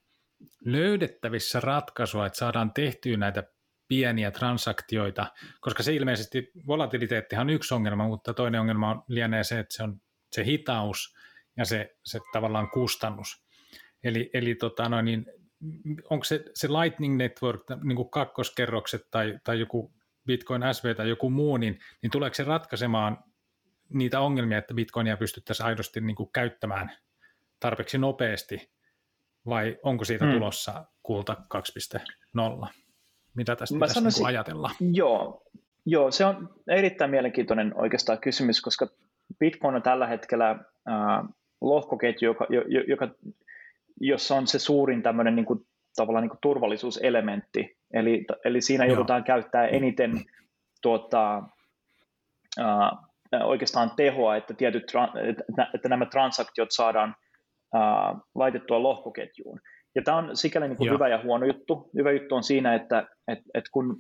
löydettävissä 0.66 1.60
ratkaisua, 1.60 2.26
että 2.26 2.40
saadaan 2.40 2.74
tehtyä 2.74 3.18
näitä 3.18 3.44
pieniä 3.88 4.32
transaktioita, 4.32 5.32
koska 5.62 5.84
se 5.84 5.96
ilmeisesti, 5.96 6.52
volatiliteettihan 6.68 7.48
on 7.48 7.54
yksi 7.54 7.74
ongelma, 7.74 8.08
mutta 8.08 8.34
toinen 8.34 8.62
ongelma 8.62 8.90
on, 8.90 9.04
lienee 9.08 9.44
se, 9.44 9.60
että 9.60 9.76
se 9.76 9.84
on 9.84 10.02
se 10.32 10.46
hitaus 10.46 11.16
ja 11.58 11.66
se, 11.66 11.96
se 12.04 12.20
tavallaan 12.34 12.70
kustannus. 12.70 13.46
Eli, 14.04 14.30
eli 14.34 14.56
tota 14.56 14.90
noin, 14.90 15.06
niin, 15.06 15.26
onko 16.10 16.24
se, 16.24 16.46
se 16.54 16.68
Lightning 16.68 17.18
Network, 17.18 17.62
niin 17.84 17.96
kuin 17.96 18.10
kakkoskerrokset 18.10 19.08
tai, 19.12 19.40
tai 19.44 19.60
joku 19.60 19.94
Bitcoin 20.26 20.62
SV 20.72 20.96
tai 20.96 21.10
joku 21.10 21.30
muu, 21.30 21.58
niin, 21.58 21.80
niin 22.02 22.12
tuleeko 22.12 22.34
se 22.34 22.44
ratkaisemaan 22.44 23.18
niitä 23.90 24.20
ongelmia, 24.20 24.58
että 24.58 24.74
Bitcoinia 24.74 25.18
pystyttäisiin 25.18 25.68
aidosti 25.68 26.02
niin 26.02 26.16
kuin 26.16 26.30
käyttämään 26.34 26.92
tarpeeksi 27.60 27.98
nopeasti, 27.98 28.72
vai 29.46 29.78
onko 29.84 30.06
siitä 30.06 30.26
hmm. 30.26 30.34
tulossa 30.34 30.86
kulta 31.04 31.36
2.0? 31.94 32.68
Mitä 33.36 33.56
tästä 33.56 33.76
Mä 33.76 33.78
pitäisi 33.78 33.94
sanoisin, 33.94 34.20
niin 34.20 34.28
ajatella? 34.28 34.72
Joo, 34.94 35.44
joo, 35.86 36.12
se 36.12 36.26
on 36.26 36.50
erittäin 36.68 37.12
mielenkiintoinen 37.12 37.74
oikeastaan 37.76 38.20
kysymys, 38.20 38.62
koska 38.62 38.88
Bitcoin 39.40 39.76
on 39.76 39.82
tällä 39.82 40.08
hetkellä 40.08 40.50
äh, 40.50 41.30
lohkoketju, 41.62 42.26
joka, 42.26 42.48
joka, 42.88 43.08
jossa 44.04 44.36
on 44.36 44.48
se 44.48 44.60
suurin 44.60 45.04
tämmöinen 45.04 45.36
niin 45.36 45.46
kuin 45.46 45.60
tavallaan 45.96 46.24
niin 46.24 46.30
kuin 46.30 46.40
turvallisuuselementti. 46.42 47.78
Eli, 47.94 48.26
eli 48.46 48.62
siinä 48.62 48.86
joudutaan 48.86 49.24
käyttämään 49.24 49.70
eniten 49.74 50.12
tuota, 50.82 51.44
uh, 52.60 53.00
oikeastaan 53.44 53.92
tehoa, 53.96 54.36
että, 54.36 54.54
tietyt, 54.54 54.84
että, 55.74 55.90
nämä 55.90 56.06
transaktiot 56.06 56.72
saadaan 56.72 57.16
uh, 57.76 58.22
laitettua 58.36 58.84
lohkoketjuun. 58.84 59.60
Ja 59.96 60.02
tämä 60.02 60.18
on 60.18 60.38
sikäli 60.38 60.68
niin 60.68 60.78
kuin 60.78 60.92
hyvä 60.92 61.08
ja 61.08 61.22
huono 61.24 61.46
juttu. 61.46 61.90
Hyvä 61.98 62.12
juttu 62.12 62.36
on 62.36 62.44
siinä, 62.44 62.76
että, 62.76 63.08
että, 63.28 63.46
että 63.54 63.70
kun 63.72 63.92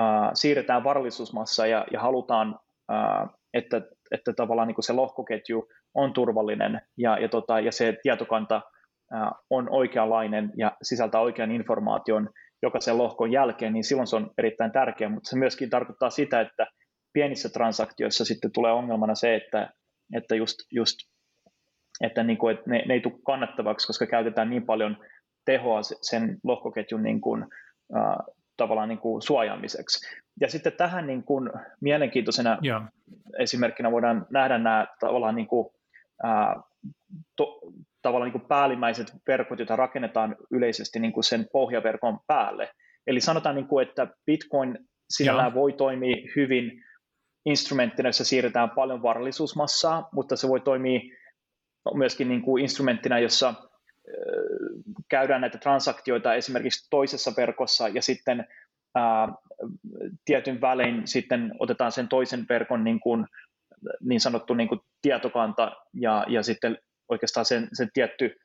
uh, 0.00 0.30
siirretään 0.34 0.84
varallisuusmassa 0.84 1.66
ja, 1.66 1.86
ja 1.92 2.00
halutaan, 2.00 2.58
uh, 2.92 3.40
että, 3.54 3.82
että 4.10 4.32
tavallaan 4.32 4.68
niin 4.68 4.74
kuin 4.74 4.84
se 4.84 4.92
lohkoketju 4.92 5.68
on 5.94 6.12
turvallinen 6.12 6.80
ja, 6.96 7.18
ja, 7.18 7.28
tota, 7.28 7.60
ja 7.60 7.72
se 7.72 7.98
tietokanta– 8.02 8.62
on 9.50 9.70
oikeanlainen 9.70 10.52
ja 10.56 10.76
sisältää 10.82 11.20
oikean 11.20 11.50
informaation 11.50 12.30
jokaisen 12.62 12.98
lohkon 12.98 13.32
jälkeen, 13.32 13.72
niin 13.72 13.84
silloin 13.84 14.06
se 14.06 14.16
on 14.16 14.30
erittäin 14.38 14.72
tärkeää, 14.72 15.10
mutta 15.10 15.30
se 15.30 15.38
myöskin 15.38 15.70
tarkoittaa 15.70 16.10
sitä, 16.10 16.40
että 16.40 16.66
pienissä 17.12 17.48
transaktioissa 17.48 18.24
sitten 18.24 18.52
tulee 18.52 18.72
ongelmana 18.72 19.14
se, 19.14 19.34
että, 19.34 19.70
että, 20.16 20.34
just, 20.34 20.56
just, 20.72 20.96
että, 22.00 22.22
niin 22.22 22.38
kuin, 22.38 22.56
että 22.56 22.70
ne, 22.70 22.82
ne 22.86 22.94
ei 22.94 23.00
tule 23.00 23.14
kannattavaksi, 23.26 23.86
koska 23.86 24.06
käytetään 24.06 24.50
niin 24.50 24.66
paljon 24.66 24.96
tehoa 25.44 25.80
sen 25.82 26.38
lohkoketjun 26.44 27.02
niin 27.02 27.20
kuin, 27.20 27.42
äh, 27.96 28.16
tavallaan 28.56 28.88
niin 28.88 28.98
kuin 28.98 29.22
suojaamiseksi. 29.22 30.06
Ja 30.40 30.48
sitten 30.48 30.72
tähän 30.72 31.06
niin 31.06 31.24
kuin 31.24 31.50
mielenkiintoisena 31.80 32.58
yeah. 32.64 32.82
esimerkkinä 33.38 33.92
voidaan 33.92 34.26
nähdä 34.30 34.58
nämä 34.58 34.86
tavallaan 35.00 35.34
niin 35.34 35.48
kuin, 35.48 35.68
äh, 36.24 36.62
to, 37.36 37.60
tavallaan 38.02 38.26
niin 38.32 38.40
kuin 38.40 38.48
päällimmäiset 38.48 39.12
verkot, 39.28 39.58
joita 39.58 39.76
rakennetaan 39.76 40.36
yleisesti 40.50 40.98
niin 40.98 41.12
kuin 41.12 41.24
sen 41.24 41.46
pohjaverkon 41.52 42.18
päälle. 42.26 42.70
Eli 43.06 43.20
sanotaan, 43.20 43.54
niin 43.54 43.68
kuin, 43.68 43.88
että 43.88 44.06
Bitcoin 44.26 44.78
sinällään 45.10 45.54
voi 45.54 45.72
toimia 45.72 46.16
hyvin 46.36 46.84
instrumenttina, 47.46 48.08
jossa 48.08 48.24
siirretään 48.24 48.70
paljon 48.70 49.02
varallisuusmassaa, 49.02 50.08
mutta 50.12 50.36
se 50.36 50.48
voi 50.48 50.60
toimia 50.60 51.00
myöskin 51.94 52.28
niin 52.28 52.42
kuin 52.42 52.62
instrumenttina, 52.62 53.18
jossa 53.18 53.54
käydään 55.08 55.40
näitä 55.40 55.58
transaktioita 55.58 56.34
esimerkiksi 56.34 56.86
toisessa 56.90 57.32
verkossa 57.36 57.88
ja 57.88 58.02
sitten 58.02 58.46
ää, 58.94 59.28
tietyn 60.24 60.60
välein 60.60 61.06
sitten 61.06 61.52
otetaan 61.58 61.92
sen 61.92 62.08
toisen 62.08 62.46
verkon 62.48 62.84
niin, 62.84 63.00
kuin, 63.00 63.26
niin 64.00 64.20
sanottu 64.20 64.54
niin 64.54 64.68
kuin 64.68 64.80
tietokanta 65.02 65.72
ja, 65.94 66.24
ja 66.28 66.42
sitten 66.42 66.78
oikeastaan 67.08 67.46
sen, 67.46 67.68
sen 67.72 67.88
tietty, 67.94 68.36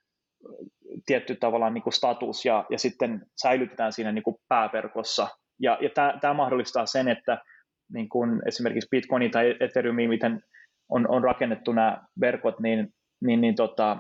tietty 1.06 1.36
tavallaan 1.36 1.74
niin 1.74 1.84
kuin 1.84 1.94
status 1.94 2.46
ja, 2.46 2.66
ja 2.70 2.80
sitten 2.80 3.26
säilytetään 3.42 3.94
siinä 3.94 4.12
niin 4.12 4.24
kuin 4.24 4.36
pääverkossa. 4.48 5.28
Ja, 5.60 5.78
ja 5.82 5.90
tämä, 5.90 6.18
tämä 6.22 6.34
mahdollistaa 6.34 6.86
sen, 6.86 7.08
että 7.08 7.38
niin 7.94 8.10
kuin 8.10 8.42
esimerkiksi 8.48 8.90
Bitcoin 8.92 9.32
tai 9.32 9.56
Ethereum, 9.60 9.96
miten 9.96 10.44
on, 10.90 11.10
on 11.10 11.24
rakennettu 11.24 11.72
nämä 11.72 12.04
verkot, 12.22 12.60
niin, 12.60 12.94
niin, 13.26 13.42
niin 13.42 13.56
tota, 13.56 13.98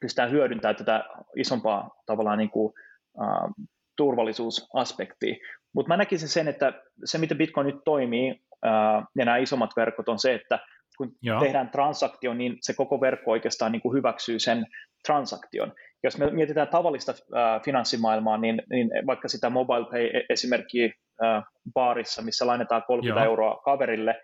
pystytään 0.00 0.30
hyödyntämään 0.30 0.76
tätä 0.76 1.04
isompaa 1.36 1.90
tavallaan 2.06 2.38
niin 2.38 2.50
kuin, 2.50 2.72
uh, 3.14 3.66
turvallisuusaspektia. 3.96 5.36
Mutta 5.74 5.88
mä 5.88 5.96
näkisin 5.96 6.28
sen, 6.28 6.48
että 6.48 6.82
se 7.04 7.18
miten 7.18 7.38
Bitcoin 7.38 7.66
nyt 7.66 7.84
toimii 7.84 8.42
ja 8.64 9.24
nämä 9.24 9.36
isommat 9.36 9.70
verkot 9.76 10.08
on 10.08 10.18
se, 10.18 10.34
että 10.34 10.58
kun 10.98 11.12
Joo. 11.22 11.40
tehdään 11.40 11.70
transaktio, 11.70 12.34
niin 12.34 12.56
se 12.60 12.74
koko 12.74 13.00
verkko 13.00 13.30
oikeastaan 13.30 13.72
niin 13.72 13.82
kuin 13.82 13.96
hyväksyy 13.96 14.38
sen 14.38 14.66
transaktion. 15.06 15.72
Jos 16.04 16.18
me 16.18 16.30
mietitään 16.30 16.68
tavallista 16.68 17.12
äh, 17.12 17.62
finanssimaailmaa, 17.64 18.38
niin, 18.38 18.62
niin 18.70 18.90
vaikka 19.06 19.28
sitä 19.28 19.50
mobile 19.50 19.86
pay-esimerkkiä 19.90 20.92
äh, 21.24 21.42
baarissa, 21.74 22.22
missä 22.22 22.46
lainataan 22.46 22.82
30 22.86 23.20
Joo. 23.20 23.30
euroa 23.30 23.60
kaverille, 23.64 24.14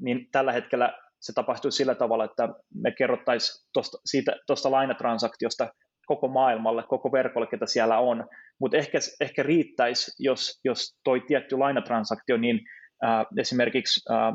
niin 0.00 0.28
tällä 0.32 0.52
hetkellä 0.52 0.92
se 1.20 1.32
tapahtuu 1.32 1.70
sillä 1.70 1.94
tavalla, 1.94 2.24
että 2.24 2.48
me 2.74 2.90
kerrottaisiin 2.90 4.24
tuosta 4.46 4.70
lainatransaktiosta 4.70 5.68
koko 6.06 6.28
maailmalle, 6.28 6.82
koko 6.88 7.12
verkolle, 7.12 7.46
ketä 7.46 7.66
siellä 7.66 7.98
on, 7.98 8.28
mutta 8.60 8.76
ehkä, 8.76 8.98
ehkä 9.20 9.42
riittäisi, 9.42 10.12
jos, 10.18 10.60
jos 10.64 11.00
toi 11.04 11.20
tietty 11.20 11.58
lainatransaktio, 11.58 12.36
niin 12.36 12.60
äh, 13.04 13.26
esimerkiksi 13.38 14.12
äh, 14.12 14.34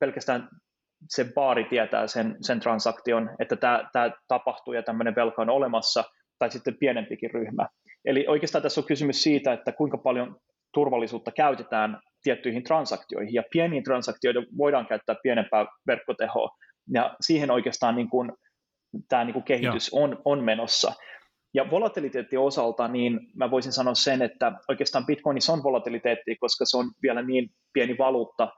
pelkästään 0.00 0.48
se 1.08 1.24
baari 1.34 1.64
tietää 1.64 2.06
sen, 2.06 2.36
sen 2.40 2.60
transaktion, 2.60 3.30
että 3.38 3.56
tämä, 3.56 3.88
tämä 3.92 4.10
tapahtuu 4.28 4.74
ja 4.74 4.82
tämmöinen 4.82 5.14
velka 5.14 5.42
on 5.42 5.50
olemassa, 5.50 6.04
tai 6.38 6.50
sitten 6.50 6.76
pienempikin 6.80 7.30
ryhmä. 7.30 7.68
Eli 8.04 8.24
oikeastaan 8.28 8.62
tässä 8.62 8.80
on 8.80 8.86
kysymys 8.86 9.22
siitä, 9.22 9.52
että 9.52 9.72
kuinka 9.72 9.98
paljon 9.98 10.36
turvallisuutta 10.74 11.30
käytetään 11.32 12.00
tiettyihin 12.22 12.64
transaktioihin, 12.64 13.34
ja 13.34 13.42
pieniin 13.52 13.84
transaktioihin 13.84 14.46
voidaan 14.58 14.86
käyttää 14.86 15.16
pienempää 15.22 15.66
verkkotehoa, 15.86 16.48
ja 16.94 17.16
siihen 17.20 17.50
oikeastaan 17.50 17.96
niin 17.96 18.10
kuin, 18.10 18.32
tämä 19.08 19.24
niin 19.24 19.32
kuin 19.32 19.44
kehitys 19.44 19.90
on, 19.92 20.22
on 20.24 20.44
menossa. 20.44 20.92
Ja 21.56 21.70
volatiliteetin 21.70 22.38
osalta, 22.38 22.88
niin 22.88 23.20
mä 23.34 23.50
voisin 23.50 23.72
sanoa 23.72 23.94
sen, 23.94 24.22
että 24.22 24.52
oikeastaan 24.68 25.06
Bitcoinissa 25.06 25.52
on 25.52 25.62
volatiliteetti, 25.62 26.36
koska 26.36 26.64
se 26.64 26.76
on 26.76 26.90
vielä 27.02 27.22
niin 27.22 27.50
pieni 27.72 27.98
valuutta, 27.98 28.52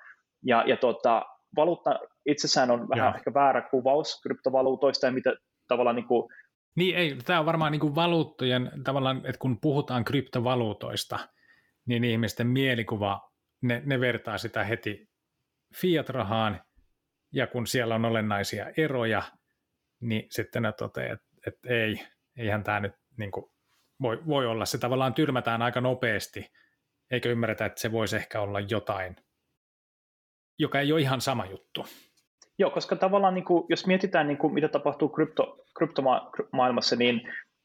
ja, 0.44 0.64
ja 0.66 0.76
tota, 0.76 1.22
valuutta 1.56 2.00
itsessään 2.26 2.70
on 2.70 2.88
vähän 2.88 3.06
Joo. 3.06 3.14
ehkä 3.16 3.34
väärä 3.34 3.68
kuvaus 3.70 4.20
kryptovaluutoista 4.22 5.06
ja 5.06 5.12
mitä 5.12 5.34
tavallaan 5.68 5.96
niin 5.96 6.06
kuin 6.06 6.28
niin 6.76 6.96
ei, 6.96 7.16
tämä 7.24 7.40
on 7.40 7.46
varmaan 7.46 7.72
niin 7.72 7.80
kuin 7.80 7.94
valuuttojen, 7.94 8.70
tavallaan, 8.84 9.16
että 9.16 9.38
kun 9.38 9.60
puhutaan 9.60 10.04
kryptovaluutoista, 10.04 11.18
niin 11.86 12.04
ihmisten 12.04 12.46
mielikuva, 12.46 13.30
ne, 13.62 13.82
ne 13.86 14.00
vertaa 14.00 14.38
sitä 14.38 14.64
heti 14.64 15.08
fiat-rahaan, 15.74 16.60
ja 17.32 17.46
kun 17.46 17.66
siellä 17.66 17.94
on 17.94 18.04
olennaisia 18.04 18.66
eroja, 18.76 19.22
niin 20.00 20.26
sitten 20.30 20.62
ne 20.62 20.72
toteaa, 20.72 21.12
että, 21.12 21.26
että 21.46 21.68
ei, 21.68 22.00
eihän 22.38 22.64
tämä 22.64 22.80
nyt 22.80 22.92
niin 23.18 23.30
kuin 23.30 23.46
voi, 24.02 24.18
voi 24.26 24.46
olla. 24.46 24.64
Se 24.64 24.78
tavallaan 24.78 25.14
tyrmätään 25.14 25.62
aika 25.62 25.80
nopeasti, 25.80 26.46
eikä 27.10 27.28
ymmärretä, 27.28 27.66
että 27.66 27.80
se 27.80 27.92
voisi 27.92 28.16
ehkä 28.16 28.40
olla 28.40 28.60
jotain, 28.60 29.16
joka 30.58 30.80
ei 30.80 30.92
ole 30.92 31.00
ihan 31.00 31.20
sama 31.20 31.46
juttu. 31.46 31.86
Joo, 32.58 32.70
koska 32.70 32.96
tavallaan 32.96 33.34
niin 33.34 33.44
kuin, 33.44 33.64
jos 33.68 33.86
mietitään, 33.86 34.28
niin 34.28 34.38
kuin, 34.38 34.54
mitä 34.54 34.68
tapahtuu 34.68 35.08
krypto, 35.08 35.56
kryptomaailmassa, 35.78 36.96
niin 36.96 37.20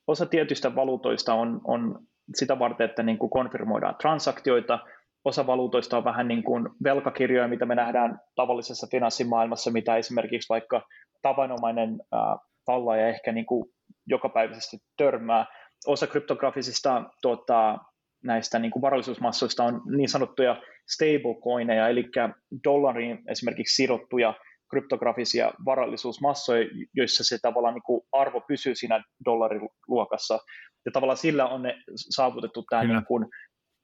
osa 0.08 0.26
tietyistä 0.26 0.76
valuutoista 0.76 1.34
on, 1.34 1.62
on 1.64 2.00
sitä 2.36 2.60
varten, 2.60 2.90
että 2.90 3.04
niin 3.04 3.18
kuin 3.18 3.30
konfirmoidaan 3.30 3.96
transaktioita, 4.02 4.80
osa 5.26 5.48
valuutoista 5.48 5.98
on 5.98 6.04
vähän 6.04 6.28
niin 6.28 6.44
kuin 6.44 6.70
velkakirjoja, 6.84 7.48
mitä 7.48 7.66
me 7.66 7.76
nähdään 7.76 8.20
tavallisessa 8.36 8.88
finanssimaailmassa, 8.92 9.72
mitä 9.72 9.96
esimerkiksi 9.96 10.50
vaikka 10.50 10.82
tavanomainen 11.22 11.90
äh, 12.14 12.38
tallaaja 12.66 13.08
ehkä 13.08 13.32
niin 13.32 13.46
kuin 13.46 13.66
jokapäiväisesti 14.08 14.78
törmää. 14.98 15.46
Osa 15.88 16.08
kryptografisista 16.08 17.04
tuota, 17.22 17.78
näistä 18.24 18.60
niin 18.60 18.72
kuin 18.72 18.82
varallisuusmassoista 18.82 19.64
on 19.64 19.82
niin 19.98 20.10
sanottuja 20.10 20.62
stablecoineja, 20.94 21.88
eli 21.88 22.06
dollariin 22.64 23.20
esimerkiksi 23.28 23.76
sidottuja 23.76 24.34
kryptografisia 24.70 25.52
varallisuusmassoja, 25.66 26.70
joissa 26.94 27.24
se 27.24 27.38
tavallaan 27.42 27.74
niin 27.74 27.84
kuin 27.84 28.02
arvo 28.12 28.42
pysyy 28.42 28.76
siinä 28.76 29.04
dollariluokassa. 29.26 30.40
Ja 30.86 30.92
tavallaan 30.92 31.18
sillä 31.18 31.48
on 31.48 31.62
ne 31.62 31.76
saavutettu 31.96 32.66
tämä 32.70 32.84
niin 32.84 33.06
kuin, 33.06 33.26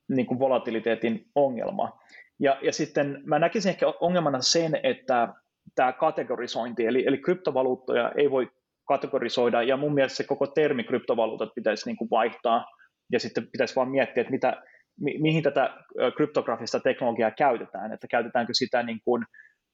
niin 0.09 0.25
kuin 0.25 0.39
volatiliteetin 0.39 1.25
ongelma. 1.35 1.99
Ja, 2.39 2.59
ja 2.61 2.73
sitten 2.73 3.21
mä 3.25 3.39
näkisin 3.39 3.69
ehkä 3.69 3.85
ongelmana 3.99 4.41
sen, 4.41 4.79
että 4.83 5.33
tämä 5.75 5.93
kategorisointi, 5.93 6.85
eli, 6.85 7.03
eli 7.07 7.17
kryptovaluuttoja 7.17 8.11
ei 8.17 8.31
voi 8.31 8.51
kategorisoida, 8.89 9.63
ja 9.63 9.77
mun 9.77 9.93
mielestä 9.93 10.17
se 10.17 10.23
koko 10.23 10.47
termi 10.47 10.83
kryptovaluutat 10.83 11.49
pitäisi 11.55 11.89
niin 11.89 11.97
kuin 11.97 12.09
vaihtaa, 12.09 12.65
ja 13.11 13.19
sitten 13.19 13.47
pitäisi 13.51 13.75
vaan 13.75 13.89
miettiä, 13.89 14.21
että 14.21 14.31
mitä, 14.31 14.61
mi, 14.99 15.17
mihin 15.21 15.43
tätä 15.43 15.73
kryptografista 16.15 16.79
teknologiaa 16.79 17.31
käytetään, 17.31 17.93
että 17.93 18.07
käytetäänkö 18.07 18.53
sitä 18.53 18.83
niin 18.83 18.99
kuin, 19.05 19.25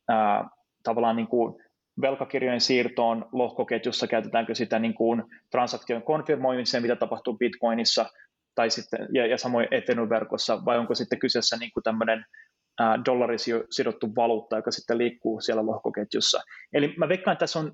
ää, 0.10 0.50
tavallaan 0.84 1.16
niin 1.16 1.28
kuin 1.28 1.64
velkakirjojen 2.02 2.62
siirtoon 2.62 3.26
lohkoketjussa, 3.32 4.08
käytetäänkö 4.08 4.56
sitä 4.56 4.80
niin 4.80 4.94
kuin 4.94 5.24
transaktion 5.52 6.04
konfirmoimiseen, 6.04 6.84
mitä 6.84 6.96
tapahtuu 6.96 7.38
Bitcoinissa, 7.38 8.06
tai 8.56 8.70
sitten, 8.70 9.08
ja, 9.14 9.28
ja 9.28 9.38
samoin 9.38 9.68
Ethereum-verkossa, 9.72 10.66
vai 10.66 10.78
onko 10.78 10.96
sitten 10.96 11.20
kyseessä 11.20 11.58
niin 11.58 11.72
kuin 11.74 11.84
tämmöinen 11.84 12.26
dollarisidottu 13.06 14.16
valuutta, 14.16 14.56
joka 14.56 14.72
sitten 14.72 14.98
liikkuu 14.98 15.42
siellä 15.42 15.66
lohkoketjussa. 15.66 16.42
Eli 16.74 16.94
mä 16.98 17.10
veikkaan, 17.10 17.34
että 17.34 17.44
tässä 17.44 17.60
on 17.60 17.72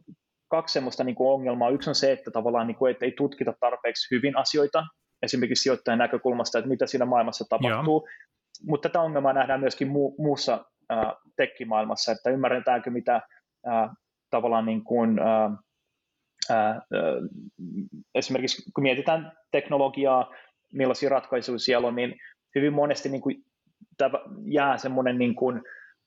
kaksi 0.52 0.74
semmoista 0.74 1.04
niin 1.04 1.16
kuin 1.16 1.34
ongelmaa. 1.34 1.70
Yksi 1.70 1.90
on 1.90 1.96
se, 1.96 2.12
että 2.12 2.32
tavallaan 2.32 2.68
niin 2.68 2.78
kuin, 2.78 2.92
että 2.92 3.06
ei 3.06 3.12
tutkita 3.18 3.54
tarpeeksi 3.60 4.16
hyvin 4.16 4.38
asioita, 4.38 4.84
esimerkiksi 5.22 5.62
sijoittajan 5.62 6.00
näkökulmasta, 6.00 6.60
että 6.60 6.70
mitä 6.70 6.88
siinä 6.88 7.06
maailmassa 7.06 7.46
tapahtuu. 7.50 8.08
Mutta 8.68 8.90
tätä 8.90 9.02
ongelmaa 9.02 9.34
nähdään 9.34 9.60
myöskin 9.60 9.88
mu- 9.88 10.16
muussa 10.18 10.66
äh, 10.92 11.14
tekkimaailmassa, 11.36 12.12
että 12.12 12.30
ymmärretäänkö 12.30 12.90
mitä 12.90 13.16
äh, 13.68 13.90
tavallaan 14.30 14.66
niin 14.66 14.84
kuin, 14.84 15.20
äh, 15.20 15.52
äh, 16.52 16.78
esimerkiksi 18.16 18.72
kun 18.72 18.84
mietitään 18.84 19.32
teknologiaa, 19.52 20.34
millaisia 20.74 21.10
ratkaisuja 21.10 21.60
siellä 21.60 21.88
on, 21.88 21.96
niin 21.96 22.16
hyvin 22.56 22.74
monesti 22.74 23.10
niin 23.10 23.22
kuin, 23.22 23.36
jää 24.46 24.78
semmoinen 24.78 25.18
niin 25.18 25.36
kuin, 25.36 25.62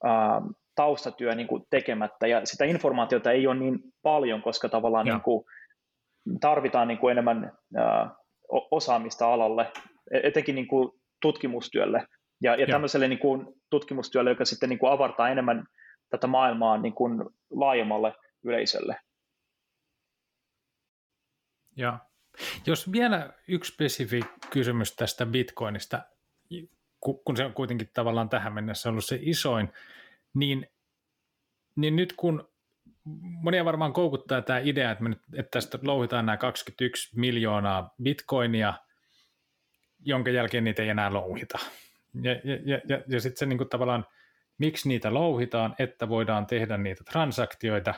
äh, 0.07 0.43
taustatyö 0.75 1.35
niin 1.35 1.47
kuin 1.47 1.63
tekemättä, 1.71 2.27
ja 2.27 2.47
sitä 2.47 2.65
informaatiota 2.65 3.33
ei 3.33 3.47
ole 3.47 3.55
niin 3.55 3.79
paljon, 4.03 4.43
koska 4.43 4.69
tavallaan 4.69 5.07
niin 5.07 5.21
kuin, 5.21 5.45
tarvitaan 6.41 6.89
niin 6.89 6.99
kuin 6.99 7.13
enemmän 7.13 7.53
äh, 7.79 8.11
osaamista 8.71 9.33
alalle, 9.33 9.73
e-, 10.11 10.21
etenkin 10.29 10.55
niin 10.55 10.69
kuin 10.69 10.91
tutkimustyölle, 11.23 12.07
ja, 12.43 12.55
ja 12.55 12.67
tämmöiselle 12.67 13.09
niin 13.09 13.19
kuin 13.19 13.47
tutkimustyölle, 13.71 14.31
joka 14.31 14.45
sitten 14.45 14.69
niin 14.69 14.79
kuin 14.79 14.93
avartaa 14.93 15.29
enemmän 15.29 15.65
tätä 16.11 16.27
maailmaa 16.27 16.79
niin 16.79 16.95
kuin 16.95 17.25
laajemmalle 17.51 18.15
yleisölle. 18.45 18.97
Ja 21.77 21.99
jos 22.67 22.93
vielä 22.93 23.33
yksi 23.49 23.73
spesifi 23.73 24.21
kysymys 24.51 24.97
tästä 24.97 25.27
Bitcoinista, 25.27 26.03
kun 27.01 27.37
se 27.37 27.45
on 27.45 27.53
kuitenkin 27.53 27.91
tavallaan 27.95 28.29
tähän 28.29 28.53
mennessä 28.53 28.89
ollut 28.89 29.05
se 29.05 29.19
isoin, 29.21 29.73
niin, 30.35 30.67
niin 31.77 31.97
nyt 31.97 32.13
kun 32.17 32.49
monia 33.43 33.65
varmaan 33.65 33.93
koukuttaa 33.93 34.43
tämä 34.43 34.59
idea, 34.59 34.91
että, 34.91 35.05
me 35.05 35.09
nyt, 35.09 35.23
että 35.35 35.51
tästä 35.51 35.79
louhitaan 35.83 36.27
nämä 36.27 36.37
21 36.37 37.19
miljoonaa 37.19 37.95
bitcoinia, 38.03 38.75
jonka 40.01 40.31
jälkeen 40.31 40.65
niitä 40.65 40.83
ei 40.83 40.89
enää 40.89 41.13
louhita. 41.13 41.59
Ja, 42.23 42.33
ja, 42.65 42.81
ja, 42.89 43.03
ja 43.09 43.21
sitten 43.21 43.39
se 43.39 43.47
niin 43.47 43.59
kuin 43.59 43.69
tavallaan, 43.69 44.07
miksi 44.59 44.89
niitä 44.89 45.15
louhitaan, 45.15 45.75
että 45.79 46.09
voidaan 46.09 46.47
tehdä 46.47 46.77
niitä 46.77 47.05
transaktioita, 47.13 47.95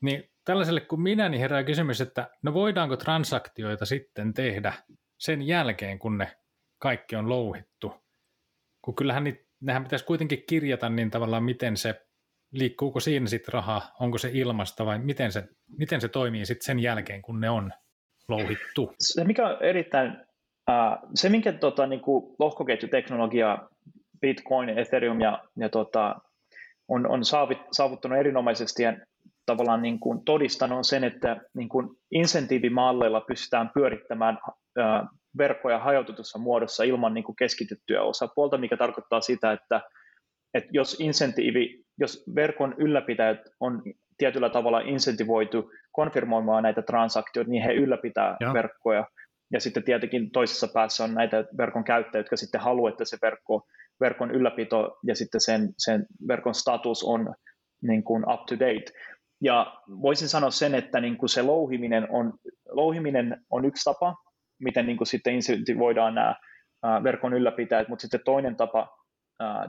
niin 0.00 0.30
tällaiselle 0.44 0.80
kuin 0.80 1.00
minä, 1.00 1.28
niin 1.28 1.40
herää 1.40 1.64
kysymys, 1.64 2.00
että 2.00 2.30
no 2.42 2.54
voidaanko 2.54 2.96
transaktioita 2.96 3.86
sitten 3.86 4.34
tehdä 4.34 4.72
sen 5.18 5.42
jälkeen, 5.42 5.98
kun 5.98 6.18
ne 6.18 6.36
kaikki 6.78 7.16
on 7.16 7.28
louhittu? 7.28 7.94
Kun 8.82 8.94
kyllähän 8.94 9.24
niitä, 9.24 9.45
nehän 9.60 9.82
pitäisi 9.82 10.04
kuitenkin 10.04 10.44
kirjata 10.48 10.88
niin 10.88 11.10
tavallaan, 11.10 11.44
miten 11.44 11.76
se, 11.76 12.06
liikkuuko 12.52 13.00
siinä 13.00 13.26
sitten 13.26 13.54
raha, 13.54 13.82
onko 14.00 14.18
se 14.18 14.30
ilmasta 14.32 14.86
vai 14.86 14.98
miten 14.98 15.32
se, 15.32 15.48
miten 15.78 16.00
se 16.00 16.08
toimii 16.08 16.46
sitten 16.46 16.66
sen 16.66 16.78
jälkeen, 16.78 17.22
kun 17.22 17.40
ne 17.40 17.50
on 17.50 17.72
louhittu? 18.28 18.94
Se, 19.00 19.24
mikä 19.24 19.48
on 19.48 19.62
erittäin 19.62 20.26
Uh, 20.70 21.10
se, 21.14 21.28
minkä 21.28 21.52
tota, 21.52 21.86
niin 21.86 22.00
kuin 22.00 22.34
lohkoketjuteknologia, 22.38 23.58
Bitcoin, 24.20 24.68
Ethereum 24.68 25.20
ja, 25.20 25.44
ja 25.56 25.68
tota, 25.68 26.16
on, 26.88 27.10
on 27.10 27.24
saavit, 27.24 27.58
saavuttanut 27.72 28.18
erinomaisesti 28.18 28.82
ja 28.82 28.96
tavallaan 29.46 29.82
niin 29.82 30.00
kuin 30.00 30.24
todistanut 30.24 30.78
on 30.78 30.84
sen, 30.84 31.04
että 31.04 31.36
niin 31.54 31.68
kuin 31.68 31.88
insentiivimalleilla 32.10 33.20
pystytään 33.20 33.70
pyörittämään 33.74 34.38
uh, 34.46 35.08
verkkoja 35.38 35.78
hajautetussa 35.78 36.38
muodossa 36.38 36.84
ilman 36.84 37.14
niin 37.14 37.24
kuin 37.24 37.36
keskitettyä 37.36 38.02
osapuolta, 38.02 38.58
mikä 38.58 38.76
tarkoittaa 38.76 39.20
sitä, 39.20 39.52
että, 39.52 39.80
että 40.54 40.70
jos 40.72 40.96
insentiivi, 41.00 41.84
jos 41.98 42.24
verkon 42.34 42.74
ylläpitäjät 42.78 43.40
on 43.60 43.82
tietyllä 44.18 44.50
tavalla 44.50 44.80
insentivoitu 44.80 45.70
konfirmoimaan 45.92 46.62
näitä 46.62 46.82
transaktioita, 46.82 47.50
niin 47.50 47.62
he 47.62 47.72
ylläpitää 47.72 48.36
ja. 48.40 48.54
verkkoja 48.54 49.06
ja 49.52 49.60
sitten 49.60 49.82
tietenkin 49.82 50.30
toisessa 50.30 50.68
päässä 50.74 51.04
on 51.04 51.14
näitä 51.14 51.44
verkon 51.58 51.84
käyttäjiä, 51.84 52.20
jotka 52.20 52.36
sitten 52.36 52.60
haluaa, 52.60 52.90
että 52.90 53.04
se 53.04 53.18
verkko, 53.22 53.66
verkon 54.00 54.30
ylläpito 54.30 54.98
ja 55.06 55.14
sitten 55.14 55.40
sen, 55.40 55.74
sen 55.78 56.06
verkon 56.28 56.54
status 56.54 57.04
on 57.04 57.34
niin 57.82 58.04
kuin 58.04 58.30
up 58.32 58.46
to 58.46 58.54
date. 58.54 58.92
Ja 59.40 59.80
voisin 60.02 60.28
sanoa 60.28 60.50
sen, 60.50 60.74
että 60.74 61.00
niin 61.00 61.16
kuin 61.16 61.28
se 61.28 61.42
louhiminen 61.42 62.06
on, 62.10 62.32
louhiminen 62.68 63.44
on 63.50 63.64
yksi 63.64 63.84
tapa, 63.84 64.14
miten 64.58 64.86
niin 64.86 64.96
kuin 64.96 65.06
sitten 65.06 65.34
insentivoidaan 65.34 66.14
nämä 66.14 66.34
verkon 67.02 67.34
ylläpitäjät, 67.34 67.88
mutta 67.88 68.02
sitten 68.02 68.20
toinen 68.24 68.56
tapa 68.56 68.88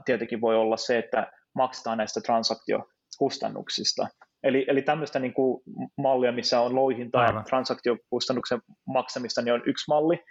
tietenkin 0.04 0.40
voi 0.40 0.56
olla 0.56 0.76
se, 0.76 0.98
että 0.98 1.32
maksetaan 1.54 1.98
näistä 1.98 2.20
transaktiokustannuksista. 2.20 4.06
Eli, 4.42 4.64
eli 4.68 4.82
tämmöistä 4.82 5.18
niin 5.18 5.34
kuin 5.34 5.62
mallia, 5.98 6.32
missä 6.32 6.60
on 6.60 6.74
louhinta 6.74 7.22
ja 7.22 7.42
transaktiokustannuksen 7.48 8.60
maksamista, 8.86 9.42
niin 9.42 9.54
on 9.54 9.62
yksi 9.66 9.84
malli. 9.88 10.24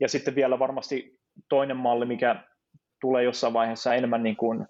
Ja 0.00 0.08
sitten 0.08 0.34
vielä 0.34 0.58
varmasti 0.58 1.18
toinen 1.48 1.76
malli, 1.76 2.06
mikä 2.06 2.44
tulee 3.00 3.24
jossain 3.24 3.52
vaiheessa 3.52 3.94
enemmän 3.94 4.22
niin 4.22 4.36
kuin 4.36 4.66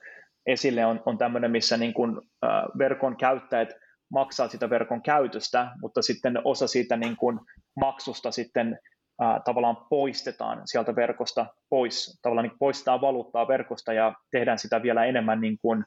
esille, 0.46 0.86
on, 0.86 1.02
on 1.06 1.18
tämmöinen, 1.18 1.50
missä 1.50 1.76
niin 1.76 1.94
kuin, 1.94 2.16
äh, 2.44 2.50
verkon 2.78 3.16
käyttäjät 3.16 3.68
maksaa 4.12 4.48
sitä 4.48 4.70
verkon 4.70 5.02
käytöstä, 5.02 5.70
mutta 5.80 6.02
sitten 6.02 6.38
osa 6.44 6.66
siitä 6.66 6.96
niin 6.96 7.16
kuin 7.16 7.40
maksusta 7.80 8.30
sitten 8.30 8.78
ää, 9.20 9.40
tavallaan 9.44 9.76
poistetaan 9.90 10.62
sieltä 10.64 10.96
verkosta 10.96 11.46
pois, 11.70 12.20
tavallaan 12.22 12.48
niin 12.48 12.58
poistetaan 12.58 13.00
valuuttaa 13.00 13.48
verkosta 13.48 13.92
ja 13.92 14.14
tehdään 14.30 14.58
sitä 14.58 14.82
vielä 14.82 15.04
enemmän 15.04 15.40
niin 15.40 15.58
kuin, 15.62 15.84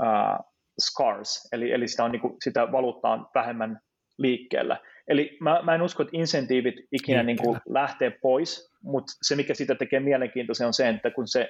ää, 0.00 0.38
scars, 0.80 1.48
eli, 1.52 1.72
eli 1.72 1.88
sitä, 1.88 2.04
on, 2.04 2.12
niin 2.12 2.20
kuin, 2.20 2.36
sitä 2.44 2.72
valuuttaa 2.72 3.12
on 3.12 3.26
vähemmän 3.34 3.80
liikkeellä. 4.18 4.80
Eli 5.08 5.36
mä, 5.40 5.60
mä 5.62 5.74
en 5.74 5.82
usko, 5.82 6.02
että 6.02 6.16
insentiivit 6.16 6.74
ikinä 6.92 7.22
niin 7.22 7.38
kuin 7.42 7.60
lähtee 7.68 8.10
pois, 8.22 8.72
mutta 8.82 9.12
se 9.22 9.36
mikä 9.36 9.54
siitä 9.54 9.74
tekee 9.74 10.00
mielenkiintoisen 10.00 10.66
on 10.66 10.74
se, 10.74 10.88
että 10.88 11.10
kun 11.10 11.28
se 11.28 11.48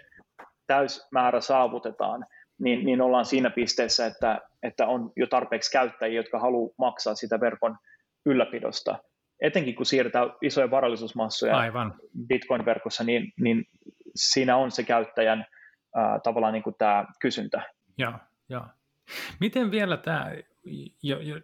täysmäärä 0.67 1.41
saavutetaan, 1.41 2.27
niin, 2.59 2.87
niin 2.87 3.01
ollaan 3.01 3.25
siinä 3.25 3.51
pisteessä, 3.51 4.07
että, 4.07 4.41
että 4.63 4.87
on 4.87 5.13
jo 5.17 5.27
tarpeeksi 5.27 5.71
käyttäjiä, 5.71 6.21
jotka 6.21 6.39
haluaa 6.39 6.75
maksaa 6.79 7.15
sitä 7.15 7.41
verkon 7.41 7.77
ylläpidosta. 8.27 8.99
Etenkin 9.41 9.75
kun 9.75 9.87
siirretään 9.87 10.33
isoja 10.43 10.71
varallisuusmassoja 10.71 11.57
Aivan. 11.57 11.95
Bitcoin-verkossa, 12.27 13.05
niin, 13.05 13.33
niin 13.41 13.65
siinä 14.15 14.57
on 14.57 14.71
se 14.71 14.83
käyttäjän 14.83 15.47
ää, 15.95 16.19
tavallaan 16.19 16.53
niin 16.53 16.63
kuin 16.63 16.77
tämä 16.79 17.07
kysyntä. 17.21 17.63
Joo, 17.99 18.13
joo. 18.49 18.67
Miten 19.41 19.71
vielä 19.71 19.97
tämä, 19.97 20.33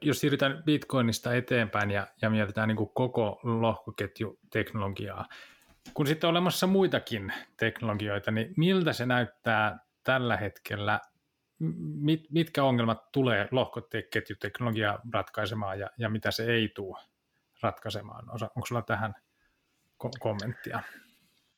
jos 0.02 0.20
siirrytään 0.20 0.62
Bitcoinista 0.64 1.34
eteenpäin 1.34 1.90
ja, 1.90 2.06
ja 2.22 2.30
mietitään 2.30 2.68
niin 2.68 2.76
kuin 2.76 2.90
koko 2.94 3.40
lohkoketjuteknologiaa, 3.42 5.28
kun 5.94 6.06
sitten 6.06 6.28
on 6.28 6.30
olemassa 6.30 6.66
muitakin 6.66 7.32
teknologioita, 7.56 8.30
niin 8.30 8.54
miltä 8.56 8.92
se 8.92 9.06
näyttää 9.06 9.78
tällä 10.04 10.36
hetkellä, 10.36 11.00
mit, 12.00 12.24
mitkä 12.30 12.64
ongelmat 12.64 13.12
tulee 13.12 13.48
lohkoketjuteknologia 13.50 14.98
ratkaisemaan 15.12 15.78
ja, 15.78 15.90
ja 15.98 16.08
mitä 16.08 16.30
se 16.30 16.46
ei 16.52 16.68
tule 16.74 16.98
ratkaisemaan? 17.62 18.30
Onko 18.30 18.66
sulla 18.66 18.82
tähän 18.82 19.14
ko- 20.04 20.18
kommenttia? 20.20 20.82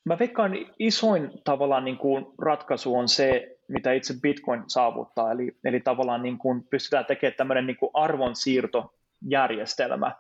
Mä 0.04 0.18
veikkaan 0.18 0.52
isoin 0.78 1.30
tavallaan 1.44 1.84
niin 1.84 1.98
kuin 1.98 2.26
ratkaisu 2.38 2.96
on 2.96 3.08
se, 3.08 3.58
mitä 3.68 3.92
itse 3.92 4.14
Bitcoin 4.22 4.64
saavuttaa, 4.66 5.32
eli, 5.32 5.56
eli 5.64 5.80
tavallaan 5.80 6.22
niin 6.22 6.38
kuin 6.38 6.64
pystytään 6.70 7.06
tekemään 7.06 7.36
tämmöinen 7.36 7.66
niin 7.66 7.76
kuin 7.76 7.90
arvonsiirtojärjestelmä, 7.94 10.12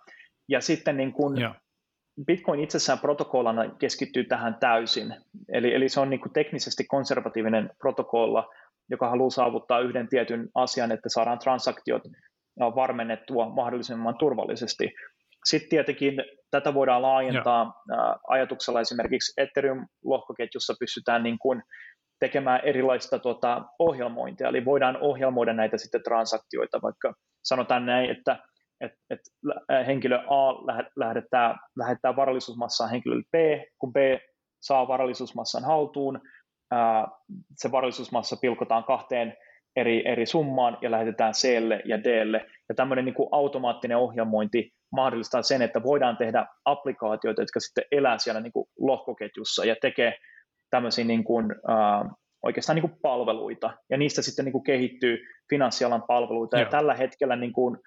ja 0.48 0.60
sitten 0.60 0.96
niin 0.96 1.12
kuin 1.12 1.36
Bitcoin 2.26 2.60
itsessään 2.60 2.98
protokollana 2.98 3.70
keskittyy 3.78 4.24
tähän 4.24 4.56
täysin, 4.60 5.14
eli, 5.48 5.74
eli 5.74 5.88
se 5.88 6.00
on 6.00 6.10
niin 6.10 6.20
kuin 6.20 6.32
teknisesti 6.32 6.84
konservatiivinen 6.84 7.70
protokolla, 7.78 8.50
joka 8.90 9.08
haluaa 9.08 9.30
saavuttaa 9.30 9.80
yhden 9.80 10.08
tietyn 10.08 10.48
asian, 10.54 10.92
että 10.92 11.08
saadaan 11.08 11.38
transaktiot 11.38 12.02
varmennettua 12.60 13.48
mahdollisimman 13.48 14.18
turvallisesti. 14.18 14.94
Sitten 15.44 15.70
tietenkin 15.70 16.22
tätä 16.50 16.74
voidaan 16.74 17.02
laajentaa 17.02 17.82
ja. 17.88 18.16
ajatuksella 18.28 18.80
esimerkiksi 18.80 19.40
Ethereum-lohkoketjussa 19.40 20.74
pystytään 20.80 21.22
niin 21.22 21.38
kuin 21.38 21.62
tekemään 22.20 22.60
erilaista 22.64 23.18
tuota, 23.18 23.64
ohjelmointia, 23.78 24.48
eli 24.48 24.64
voidaan 24.64 24.96
ohjelmoida 25.00 25.52
näitä 25.52 25.78
sitten 25.78 26.02
transaktioita, 26.02 26.82
vaikka 26.82 27.14
sanotaan 27.44 27.86
näin, 27.86 28.10
että 28.10 28.38
et, 28.80 28.92
et 29.10 29.20
henkilö 29.86 30.16
A 30.16 30.54
lähettää, 30.96 31.56
lähettää 31.76 32.16
varallisuusmassaa 32.16 32.86
henkilölle 32.86 33.24
B, 33.32 33.34
kun 33.78 33.92
B 33.92 33.96
saa 34.60 34.88
varallisuusmassan 34.88 35.64
haltuun, 35.64 36.20
ää, 36.70 37.08
se 37.56 37.72
varallisuusmassa 37.72 38.36
pilkotaan 38.40 38.84
kahteen 38.84 39.36
eri, 39.76 40.08
eri 40.08 40.26
summaan 40.26 40.78
ja 40.82 40.90
lähetetään 40.90 41.32
C 41.32 41.48
ja 41.84 42.04
D. 42.04 42.26
Ja 42.68 42.74
tämmöinen 42.74 43.04
niin 43.04 43.14
kuin 43.14 43.28
automaattinen 43.32 43.96
ohjelmointi 43.96 44.70
mahdollistaa 44.92 45.42
sen, 45.42 45.62
että 45.62 45.82
voidaan 45.82 46.16
tehdä 46.16 46.46
applikaatioita, 46.64 47.42
jotka 47.42 47.60
sitten 47.60 47.84
elää 47.92 48.18
siellä 48.18 48.40
niin 48.40 48.52
kuin 48.52 48.66
lohkoketjussa 48.78 49.64
ja 49.64 49.76
tekee 49.80 50.14
tämmöisiä 50.70 51.04
niin 51.04 51.24
kuin, 51.24 51.50
äh, 51.50 52.10
oikeastaan 52.42 52.74
niin 52.76 52.90
kuin 52.90 53.00
palveluita, 53.02 53.70
ja 53.90 53.98
niistä 53.98 54.22
sitten 54.22 54.44
niin 54.44 54.52
kuin 54.52 54.64
kehittyy 54.64 55.18
finanssialan 55.50 56.02
palveluita, 56.02 56.56
Joo. 56.56 56.64
ja 56.64 56.70
tällä 56.70 56.94
hetkellä 56.94 57.36
niin 57.36 57.52
kuin, 57.52 57.78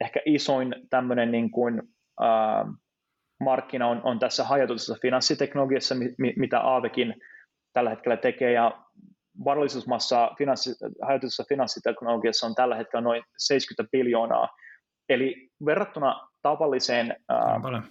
ehkä 0.00 0.20
isoin 0.26 0.74
tämmöinen 0.90 1.30
niin 1.30 1.50
kuin, 1.50 1.82
äh, 2.22 2.66
markkina 3.40 3.88
on, 3.88 4.00
on 4.04 4.18
tässä 4.18 4.44
hajautuksessa 4.44 4.96
finanssiteknologiassa, 5.02 5.94
mi, 5.94 6.34
mitä 6.36 6.60
Aavekin 6.60 7.14
tällä 7.72 7.90
hetkellä 7.90 8.16
tekee, 8.16 8.52
ja 8.52 8.82
varallisuusmassa 9.44 10.30
finanssi, 10.38 10.70
hajautuksessa 11.02 11.44
finanssiteknologiassa 11.48 12.46
on 12.46 12.54
tällä 12.54 12.76
hetkellä 12.76 13.00
noin 13.00 13.22
70 13.38 13.90
biljoonaa, 13.92 14.48
eli 15.08 15.50
verrattuna 15.66 16.29
tavalliseen 16.42 17.16
äh, 17.32 17.82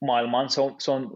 maailmaan, 0.00 0.48
se 0.50 0.60
on, 0.60 0.74
se, 0.78 0.90
on, 0.90 1.10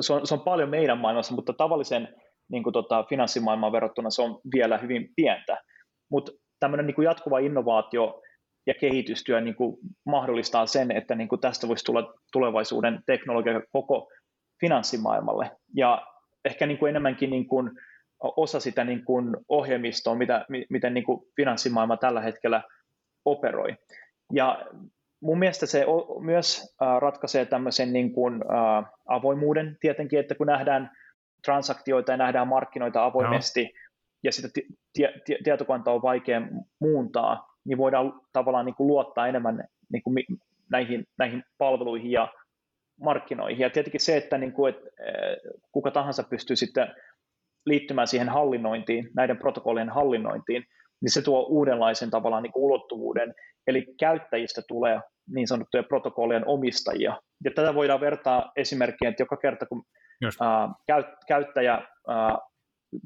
se, 0.00 0.12
on, 0.12 0.26
se 0.26 0.34
on 0.34 0.40
paljon 0.40 0.68
meidän 0.68 0.98
maailmassa, 0.98 1.34
mutta 1.34 1.52
tavallisen 1.52 2.08
niin 2.48 2.62
kuin 2.62 2.72
tota, 2.72 3.04
finanssimaailmaan 3.08 3.72
verrattuna 3.72 4.10
se 4.10 4.22
on 4.22 4.40
vielä 4.54 4.78
hyvin 4.78 5.08
pientä. 5.16 5.58
Mutta 6.10 6.32
tämmöinen 6.60 6.86
niin 6.86 7.04
jatkuva 7.04 7.38
innovaatio 7.38 8.22
ja 8.66 8.74
kehitystyö 8.74 9.40
niin 9.40 9.54
kuin 9.54 9.76
mahdollistaa 10.06 10.66
sen, 10.66 10.90
että 10.90 11.14
niin 11.14 11.28
kuin 11.28 11.40
tästä 11.40 11.68
voisi 11.68 11.84
tulla 11.84 12.14
tulevaisuuden 12.32 13.02
teknologia 13.06 13.60
koko 13.72 14.10
finanssimaailmalle. 14.60 15.50
Ja 15.76 16.06
ehkä 16.44 16.66
niin 16.66 16.78
kuin 16.78 16.90
enemmänkin 16.90 17.30
niin 17.30 17.48
kuin 17.48 17.70
osa 18.22 18.60
sitä 18.60 18.84
niin 18.84 19.04
kuin 19.04 19.36
ohjelmistoa, 19.48 20.14
mitä, 20.14 20.46
miten 20.70 20.94
niin 20.94 21.04
kuin 21.04 21.20
finanssimaailma 21.36 21.96
tällä 21.96 22.20
hetkellä 22.20 22.62
operoi. 23.24 23.76
Ja 24.32 24.66
mun 25.22 25.38
mielestä 25.38 25.66
se 25.66 25.86
myös 26.20 26.76
ratkaisee 26.98 27.44
tämmöisen 27.44 27.92
niin 27.92 28.12
kuin, 28.12 28.44
avoimuuden 29.08 29.76
tietenkin, 29.80 30.18
että 30.18 30.34
kun 30.34 30.46
nähdään 30.46 30.90
transaktioita 31.44 32.12
ja 32.12 32.16
nähdään 32.16 32.48
markkinoita 32.48 33.04
avoimesti, 33.04 33.64
no. 33.64 33.70
ja 34.22 34.32
sitä 34.32 34.48
t- 34.48 35.44
tietokantaa 35.44 35.94
on 35.94 36.02
vaikea 36.02 36.42
muuntaa, 36.80 37.56
niin 37.64 37.78
voidaan 37.78 38.20
tavallaan 38.32 38.66
niin 38.66 38.74
kuin 38.74 38.86
luottaa 38.86 39.26
enemmän 39.26 39.64
niin 39.92 40.02
kuin 40.02 40.16
näihin, 40.70 41.04
näihin 41.18 41.44
palveluihin 41.58 42.10
ja 42.10 42.28
markkinoihin. 43.00 43.58
Ja 43.58 43.70
tietenkin 43.70 44.00
se, 44.00 44.16
että, 44.16 44.38
niin 44.38 44.52
kuin, 44.52 44.74
että 44.74 44.90
kuka 45.72 45.90
tahansa 45.90 46.22
pystyy 46.22 46.56
sitten 46.56 46.88
liittymään 47.66 48.08
siihen 48.08 48.28
hallinnointiin, 48.28 49.10
näiden 49.14 49.38
protokollien 49.38 49.90
hallinnointiin, 49.90 50.64
niin 51.00 51.10
se 51.10 51.22
tuo 51.22 51.46
uudenlaisen 51.48 52.10
tavallaan 52.10 52.42
niin 52.42 52.52
kuin 52.52 52.64
ulottuvuuden. 52.64 53.34
Eli 53.66 53.86
käyttäjistä 54.00 54.62
tulee 54.68 55.00
niin 55.34 55.48
sanottuja 55.48 55.82
protokollien 55.82 56.46
omistajia. 56.46 57.20
Ja 57.44 57.50
tätä 57.54 57.74
voidaan 57.74 58.00
vertaa 58.00 58.52
esimerkkiin, 58.56 59.08
että 59.08 59.22
joka 59.22 59.36
kerta 59.36 59.66
kun 59.66 59.84
ää, 60.40 60.68
käyt, 60.86 61.06
käyttäjä 61.28 61.82
ää, 62.08 62.38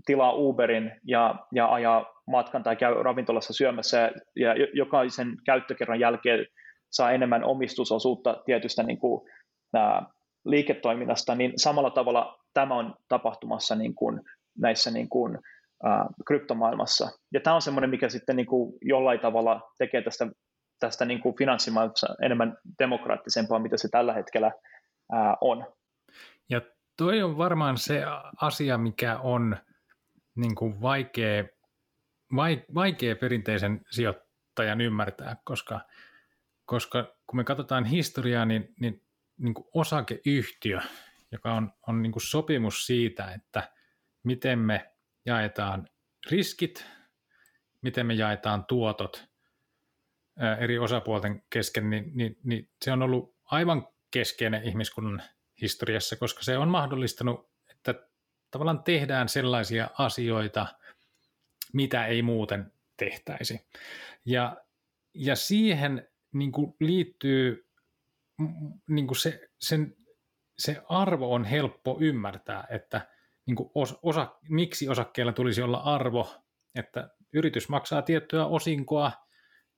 tilaa 0.07 0.33
Uberin 0.35 0.93
ja, 1.05 1.35
ja 1.55 1.73
ajaa 1.73 2.07
matkan 2.31 2.63
tai 2.63 2.77
käy 2.77 3.03
ravintolassa 3.03 3.53
syömässä 3.53 4.11
ja, 4.37 4.55
ja 4.55 4.67
jokaisen 4.75 5.37
käyttökerran 5.47 6.01
jälkeen 6.01 6.47
saa 6.93 7.13
enemmän 7.13 7.45
omistusosuutta 7.45 8.43
tietystä 8.47 8.83
niin 8.83 8.99
kuin, 8.99 9.31
ää, 9.75 10.07
liiketoiminnasta, 10.45 11.35
niin 11.35 11.53
samalla 11.57 11.91
tavalla 11.91 12.39
tämä 12.55 12.75
on 12.75 12.95
tapahtumassa 13.09 13.75
niin 13.75 13.95
kuin, 13.95 14.21
näissä 14.59 14.91
niin 14.91 15.09
kuin, 15.09 15.39
ää, 15.85 16.07
kryptomaailmassa. 16.27 17.09
Ja 17.33 17.41
tämä 17.41 17.55
on 17.55 17.63
semmoinen, 17.63 17.91
mikä 17.91 18.09
sitten 18.09 18.37
niin 18.37 18.47
kuin, 18.47 18.73
jollain 18.83 19.21
tavalla 19.21 19.61
tekee 19.79 20.03
tästä 20.03 20.27
tästä 20.79 21.05
niin 21.05 21.21
kuin 21.21 21.37
finanssimaailmassa 21.37 22.17
enemmän 22.23 22.59
demokraattisempaa, 22.79 23.59
mitä 23.59 23.77
se 23.77 23.89
tällä 23.89 24.13
hetkellä 24.13 24.53
ää, 25.13 25.37
on. 25.41 25.67
Ja 26.49 26.61
toi 26.97 27.23
on 27.23 27.39
varmaan 27.39 27.79
se 27.79 28.03
asia, 28.41 28.79
mikä 28.79 29.19
on 29.19 29.57
niin 30.35 30.55
kuin 30.55 30.81
vaikea, 30.81 31.45
vaikea 32.75 33.17
perinteisen 33.17 33.81
sijoittajan 33.91 34.81
ymmärtää, 34.81 35.37
koska, 35.45 35.81
koska 36.65 37.17
kun 37.27 37.37
me 37.37 37.45
katsotaan 37.45 37.85
historiaa, 37.85 38.45
niin, 38.45 38.75
niin, 38.81 39.03
niin 39.39 39.55
kuin 39.55 39.67
osakeyhtiö, 39.75 40.81
joka 41.33 41.53
on, 41.55 41.73
on 41.89 42.03
niin 42.03 42.13
kuin 42.13 42.23
sopimus 42.23 42.87
siitä, 42.87 43.33
että 43.33 43.73
miten 44.23 44.59
me 44.59 44.93
jaetaan 45.27 45.89
riskit, 46.31 46.87
miten 47.83 48.07
me 48.07 48.15
jaetaan 48.15 48.65
tuotot– 48.65 49.27
eri 50.59 50.79
osapuolten 50.79 51.43
kesken, 51.51 51.91
niin, 51.91 52.11
niin, 52.15 52.39
niin 52.45 52.69
se 52.85 52.93
on 52.93 53.03
ollut 53.03 53.35
aivan 53.45 53.89
keskeinen 54.11 54.65
ihmiskunnan 54.65 55.23
historiassa, 55.63 56.17
koska 56.17 56.43
se 56.43 56.59
on 56.59 56.69
mahdollistanut, 56.69 57.51
että 57.71 57.95
tavallaan 58.51 58.83
tehdään 58.83 59.29
sellaisia 59.29 59.91
asioita, 59.99 60.67
mitä 61.73 62.07
ei 62.07 62.23
muuten 62.23 62.73
tehtäisi. 62.97 63.67
Ja, 64.25 64.57
ja 65.15 65.37
siihen 65.37 66.09
niin 66.33 66.53
kuin 66.53 66.75
liittyy 66.81 67.69
niin 68.89 69.07
kuin 69.07 69.19
se, 69.19 69.49
sen, 69.61 69.97
se 70.59 70.83
arvo 70.89 71.35
on 71.35 71.45
helppo 71.45 71.99
ymmärtää, 72.01 72.67
että 72.71 73.09
niin 73.47 73.57
kuin 73.57 73.71
osa, 74.03 74.37
miksi 74.49 74.89
osakkeella 74.89 75.33
tulisi 75.33 75.63
olla 75.63 75.79
arvo, 75.79 76.35
että 76.75 77.11
yritys 77.33 77.69
maksaa 77.69 78.03
tiettyä 78.03 78.47
osinkoa– 78.47 79.13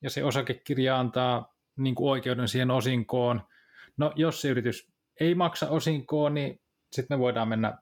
ja 0.02 0.10
se 0.10 0.24
osakekirja 0.24 0.98
antaa 0.98 1.54
niin 1.76 1.94
kuin 1.94 2.10
oikeuden 2.10 2.48
siihen 2.48 2.70
osinkoon. 2.70 3.42
No 3.96 4.12
jos 4.16 4.40
se 4.40 4.48
yritys 4.48 4.92
ei 5.20 5.34
maksa 5.34 5.68
osinkoa, 5.68 6.30
niin 6.30 6.60
sitten 6.92 7.18
me 7.18 7.22
voidaan 7.22 7.48
mennä 7.48 7.78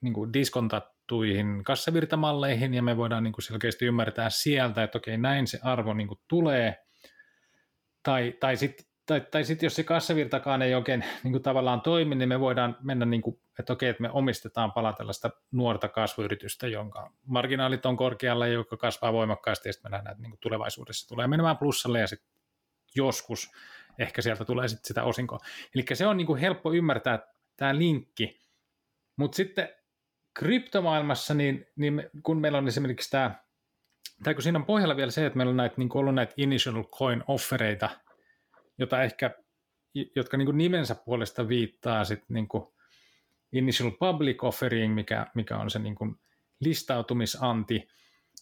niin 0.00 0.14
kuin 0.14 0.32
diskontattuihin 0.32 1.64
kassavirtamalleihin 1.64 2.74
ja 2.74 2.82
me 2.82 2.96
voidaan 2.96 3.22
niin 3.22 3.32
kuin 3.32 3.42
selkeästi 3.42 3.86
ymmärtää 3.86 4.30
sieltä, 4.30 4.82
että 4.82 4.98
okei, 4.98 5.18
näin 5.18 5.46
se 5.46 5.58
arvo 5.62 5.94
niin 5.94 6.08
kuin 6.08 6.20
tulee. 6.28 6.76
Tai, 8.02 8.34
tai 8.40 8.56
sitten 8.56 8.86
tai, 9.06 9.20
tai 9.20 9.44
sitten 9.44 9.66
jos 9.66 9.76
se 9.76 9.84
kassavirtakaan 9.84 10.62
ei 10.62 10.74
oikein 10.74 11.04
niin 11.22 11.32
kuin 11.32 11.42
tavallaan 11.42 11.80
toimi, 11.80 12.14
niin 12.14 12.28
me 12.28 12.40
voidaan 12.40 12.76
mennä, 12.82 13.06
niin 13.06 13.22
kuin, 13.22 13.40
että 13.58 13.72
okei, 13.72 13.88
että 13.88 14.02
me 14.02 14.10
omistetaan 14.10 14.72
pala 14.72 14.92
tällaista 14.92 15.30
nuorta 15.52 15.88
kasvuyritystä, 15.88 16.66
jonka 16.66 17.12
marginaalit 17.26 17.86
on 17.86 17.96
korkealla 17.96 18.46
ja 18.46 18.52
joka 18.52 18.76
kasvaa 18.76 19.12
voimakkaasti, 19.12 19.68
ja 19.68 19.72
sitten 19.72 19.90
me 19.90 19.96
nähdään, 19.96 20.12
että 20.12 20.22
niin 20.22 20.30
kuin 20.30 20.40
tulevaisuudessa 20.40 21.08
tulee 21.08 21.26
menemään 21.26 21.58
plussalle, 21.58 22.00
ja 22.00 22.06
sitten 22.06 22.28
joskus 22.94 23.50
ehkä 23.98 24.22
sieltä 24.22 24.44
tulee 24.44 24.68
sitten 24.68 24.88
sitä 24.88 25.04
osinkoa. 25.04 25.38
Eli 25.74 25.84
se 25.94 26.06
on 26.06 26.16
niin 26.16 26.26
kuin 26.26 26.40
helppo 26.40 26.72
ymmärtää 26.72 27.18
tämä 27.56 27.78
linkki, 27.78 28.40
mutta 29.16 29.36
sitten 29.36 29.68
kryptomaailmassa, 30.34 31.34
niin, 31.34 31.66
niin 31.76 32.10
kun 32.22 32.40
meillä 32.40 32.58
on 32.58 32.68
esimerkiksi 32.68 33.10
tämä, 33.10 33.34
tai 34.24 34.34
kun 34.34 34.42
siinä 34.42 34.58
on 34.58 34.66
pohjalla 34.66 34.96
vielä 34.96 35.10
se, 35.10 35.26
että 35.26 35.36
meillä 35.36 35.50
on 35.50 35.56
näitä, 35.56 35.74
niin 35.78 35.90
ollut 35.94 36.14
näitä 36.14 36.34
initial 36.36 36.84
coin 36.84 37.24
offereita, 37.26 37.90
jota 38.78 39.02
ehkä, 39.02 39.30
jotka 40.16 40.36
niin 40.36 40.46
kuin 40.46 40.58
nimensä 40.58 40.94
puolesta 40.94 41.48
viittaa 41.48 42.04
sitten 42.04 42.34
niin 42.34 42.48
kuin 42.48 42.64
initial 43.52 43.90
public 43.90 44.44
offering, 44.44 44.94
mikä, 44.94 45.26
mikä 45.34 45.56
on 45.56 45.70
se 45.70 45.78
niin 45.78 45.94
kuin 45.94 46.16
listautumisanti, 46.60 47.88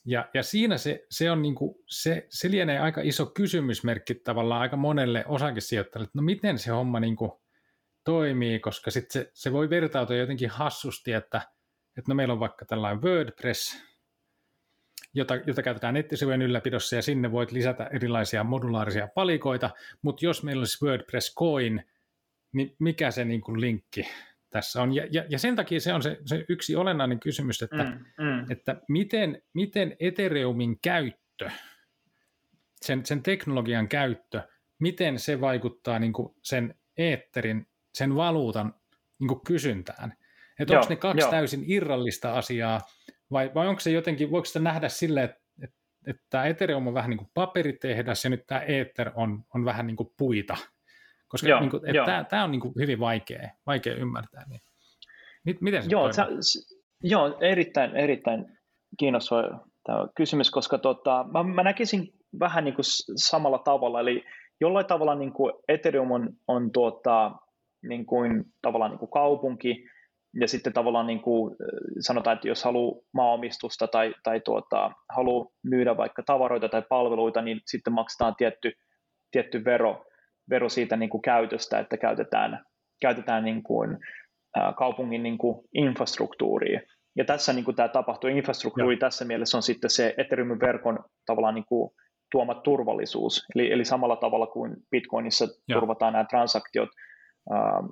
ja, 0.07 0.29
ja 0.35 0.43
siinä 0.43 0.79
se, 0.79 1.07
se, 1.11 1.31
on 1.31 1.43
niin 1.43 1.55
kuin, 1.55 1.75
se, 1.89 2.27
se 2.29 2.51
lienee 2.51 2.79
aika 2.79 3.01
iso 3.05 3.27
kysymysmerkki 3.27 4.15
tavallaan 4.15 4.63
aika 4.63 4.77
monelle 4.77 5.25
osakesijoittajalle, 5.27 6.05
että 6.05 6.19
no 6.19 6.23
miten 6.23 6.59
se 6.59 6.71
homma 6.71 7.01
niin 7.01 7.17
kuin 7.17 7.33
toimii, 8.05 8.61
koska 8.61 8.91
sit 8.91 9.11
se, 9.11 9.31
se 9.35 9.53
voi 9.53 9.71
vertautua 9.71 10.17
jotenkin 10.17 10.51
hassusti, 10.51 11.13
että, 11.13 11.39
että 11.99 12.09
no 12.09 12.15
meillä 12.15 12.35
on 12.35 12.41
vaikka 12.41 12.65
tällainen 12.65 13.03
WordPress, 13.03 13.83
jota, 15.15 15.35
jota 15.47 15.63
käytetään 15.63 15.95
nettisivujen 15.95 16.43
ylläpidossa 16.43 16.97
ja 16.97 17.03
sinne 17.03 17.33
voit 17.33 17.53
lisätä 17.53 17.91
erilaisia 17.93 18.45
modulaarisia 18.45 19.09
palikoita, 19.15 19.71
mutta 20.03 20.25
jos 20.25 20.43
meillä 20.43 20.61
olisi 20.61 20.85
WordPress 20.85 21.35
Coin, 21.35 21.85
niin 22.53 22.77
mikä 22.79 23.11
se 23.11 23.25
niin 23.25 23.41
kuin 23.41 23.61
linkki 23.61 24.09
tässä 24.51 24.83
on. 24.83 24.95
Ja, 24.95 25.07
ja, 25.11 25.25
ja 25.29 25.39
sen 25.39 25.57
takia 25.57 25.81
se 25.81 25.95
on 25.95 26.03
se, 26.03 26.19
se 26.27 26.45
yksi 26.49 26.77
olennainen 26.77 27.21
kysymys, 27.21 27.63
että, 27.63 27.85
mm, 27.85 28.25
mm. 28.25 28.51
että 28.51 28.77
miten, 28.89 29.43
miten 29.55 29.97
Ethereumin 30.01 30.79
käyttö, 30.81 31.51
sen, 32.83 33.07
sen 33.07 33.23
teknologian 33.23 33.89
käyttö, 33.89 34.43
miten 34.79 35.19
se 35.19 35.41
vaikuttaa 35.41 35.99
niin 35.99 36.13
kuin 36.13 36.35
sen 36.43 36.75
eetterin, 36.97 37.67
sen 37.95 38.17
valuutan 38.17 38.75
niin 39.19 39.29
kuin 39.29 39.41
kysyntään. 39.47 40.15
Että 40.59 40.75
onko 40.75 40.87
ne 40.89 40.97
kaksi 40.97 41.25
jo. 41.25 41.31
täysin 41.31 41.65
irrallista 41.67 42.33
asiaa, 42.33 42.81
vai, 43.33 43.51
vai 43.55 43.69
onko 43.69 43.81
se 43.81 43.91
jotenkin, 43.91 44.31
voiko 44.31 44.45
sitä 44.45 44.59
nähdä 44.59 44.89
silleen, 44.89 45.25
että, 45.25 45.41
että, 45.63 45.77
että 46.07 46.23
tämä 46.31 46.47
Ethereum 46.47 46.87
on 46.87 46.95
vähän 46.95 47.11
niin 47.11 47.19
kuin 47.19 47.31
paperitehdas 47.35 48.25
ja 48.25 48.31
nyt 48.31 48.47
tämä 48.47 48.61
Ether 48.61 49.11
on, 49.15 49.45
on 49.55 49.65
vähän 49.65 49.87
niin 49.87 49.97
kuin 49.97 50.09
puita? 50.19 50.57
Koska 51.29 51.49
joo, 51.49 51.61
niin 51.61 51.71
kuin, 51.71 51.87
että 51.87 52.05
tämä, 52.05 52.25
tämä 52.25 52.45
on 52.45 52.51
niin 52.51 52.61
kuin 52.61 52.75
hyvin 52.79 53.01
vaikea, 53.01 53.49
vaikea 53.67 53.95
ymmärtää. 53.95 54.45
Niin. 54.49 54.61
Miten 55.61 55.83
se 55.83 55.89
joo, 55.91 56.13
sä, 56.13 56.27
joo, 57.03 57.39
erittäin, 57.41 57.97
erittäin 57.97 58.45
kiinnostava 58.99 59.43
tämä 59.85 60.07
kysymys, 60.17 60.51
koska 60.51 60.79
tota, 60.79 61.25
mä, 61.33 61.43
mä 61.43 61.63
näkisin 61.63 62.13
vähän 62.41 62.65
niin 62.65 62.75
kuin 62.75 62.85
samalla 63.17 63.59
tavalla, 63.59 64.01
eli 64.01 64.25
jollain 64.61 64.87
tavalla 64.87 65.15
niin 65.15 65.33
kuin 65.33 65.53
Ethereum 65.69 66.11
on, 66.11 66.31
on 66.49 66.73
tuota, 66.73 67.33
niin 67.83 68.07
kuin, 68.07 68.45
tavallaan 68.63 68.91
niin 68.91 68.99
kuin 68.99 69.11
kaupunki, 69.11 69.85
ja 70.41 70.49
sitten 70.49 70.73
tavallaan 70.73 71.07
niin 71.07 71.23
kuin 71.23 71.57
sanotaan, 72.01 72.35
että 72.35 72.49
jos 72.49 72.65
haluaa 72.65 73.01
maaomistusta 73.15 73.89
tai, 73.89 74.15
tai 74.23 74.41
tuota, 74.41 74.91
haluaa 75.17 75.51
myydä 75.63 75.97
vaikka 75.97 76.23
tavaroita 76.27 76.69
tai 76.69 76.83
palveluita, 76.89 77.43
niin 77.43 77.61
sitten 77.67 77.93
maksetaan 77.93 78.35
tietty, 78.37 78.73
tietty 79.31 79.65
vero, 79.65 80.05
vero 80.51 80.69
siitä 80.69 80.97
niin 80.97 81.11
kuin 81.11 81.23
käytöstä, 81.23 81.79
että 81.79 81.97
käytetään, 81.97 82.65
käytetään 83.01 83.45
niin 83.45 83.63
kuin, 83.63 83.99
kaupungin 84.77 85.23
niin 85.23 85.39
kuin 85.39 85.69
infrastruktuuria. 85.75 86.81
Ja 87.17 87.25
tässä 87.25 87.53
niin 87.53 87.65
kuin 87.65 87.75
tämä 87.75 87.89
tapahtuu, 87.89 88.31
infrastruktuuri 88.31 88.95
ja. 88.95 89.01
tässä 89.01 89.25
mielessä 89.25 89.59
on 89.59 89.63
sitten 89.63 89.91
se 89.91 90.15
Ethereumin 90.17 90.61
verkon 90.61 90.99
tavallaan 91.27 91.55
niin 91.55 91.67
kuin 91.69 91.91
tuoma 92.31 92.55
turvallisuus. 92.55 93.47
Eli, 93.55 93.73
eli 93.73 93.85
samalla 93.85 94.17
tavalla 94.17 94.47
kuin 94.47 94.77
Bitcoinissa 94.91 95.45
ja. 95.69 95.75
turvataan 95.75 96.13
nämä 96.13 96.25
transaktiot 96.25 96.89
ää, 97.51 97.83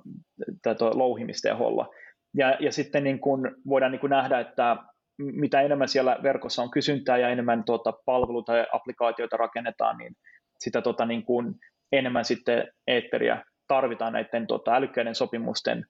louhimisteholla. 0.93 1.89
Ja, 2.37 2.57
ja 2.59 2.71
sitten 2.71 3.03
niin 3.03 3.19
kuin 3.19 3.41
voidaan 3.67 3.91
niin 3.91 3.99
kuin 3.99 4.09
nähdä, 4.09 4.39
että 4.39 4.77
mitä 5.17 5.61
enemmän 5.61 5.87
siellä 5.87 6.19
verkossa 6.23 6.61
on 6.61 6.71
kysyntää 6.71 7.17
ja 7.17 7.29
enemmän 7.29 7.63
tuota 7.63 7.93
palveluita 8.05 8.57
ja 8.57 8.65
applikaatioita 8.73 9.37
rakennetaan, 9.37 9.97
niin 9.97 10.13
sitä 10.59 10.81
tuota 10.81 11.05
niin 11.05 11.25
kuin 11.25 11.55
enemmän 11.91 12.25
sitten 12.25 12.67
eetteriä 12.87 13.43
tarvitaan 13.67 14.13
näiden 14.13 14.47
tuota, 14.47 14.75
älykkäiden 14.75 15.15
sopimusten 15.15 15.85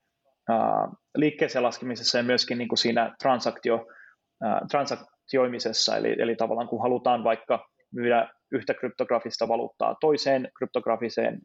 liikkeeseen 1.18 1.64
laskemisessa 1.64 2.18
ja 2.18 2.24
myöskin 2.24 2.58
niin 2.58 2.68
kuin 2.68 2.78
siinä 2.78 3.16
transaktio, 3.22 3.88
transaktioimisessa, 4.72 5.98
eli, 5.98 6.16
eli 6.20 6.36
tavallaan 6.36 6.68
kun 6.68 6.82
halutaan 6.82 7.24
vaikka 7.24 7.66
myydä 7.94 8.30
yhtä 8.52 8.74
kryptografista 8.74 9.48
valuuttaa 9.48 9.96
toiseen 10.02 10.50
kryptografiseen 10.58 11.40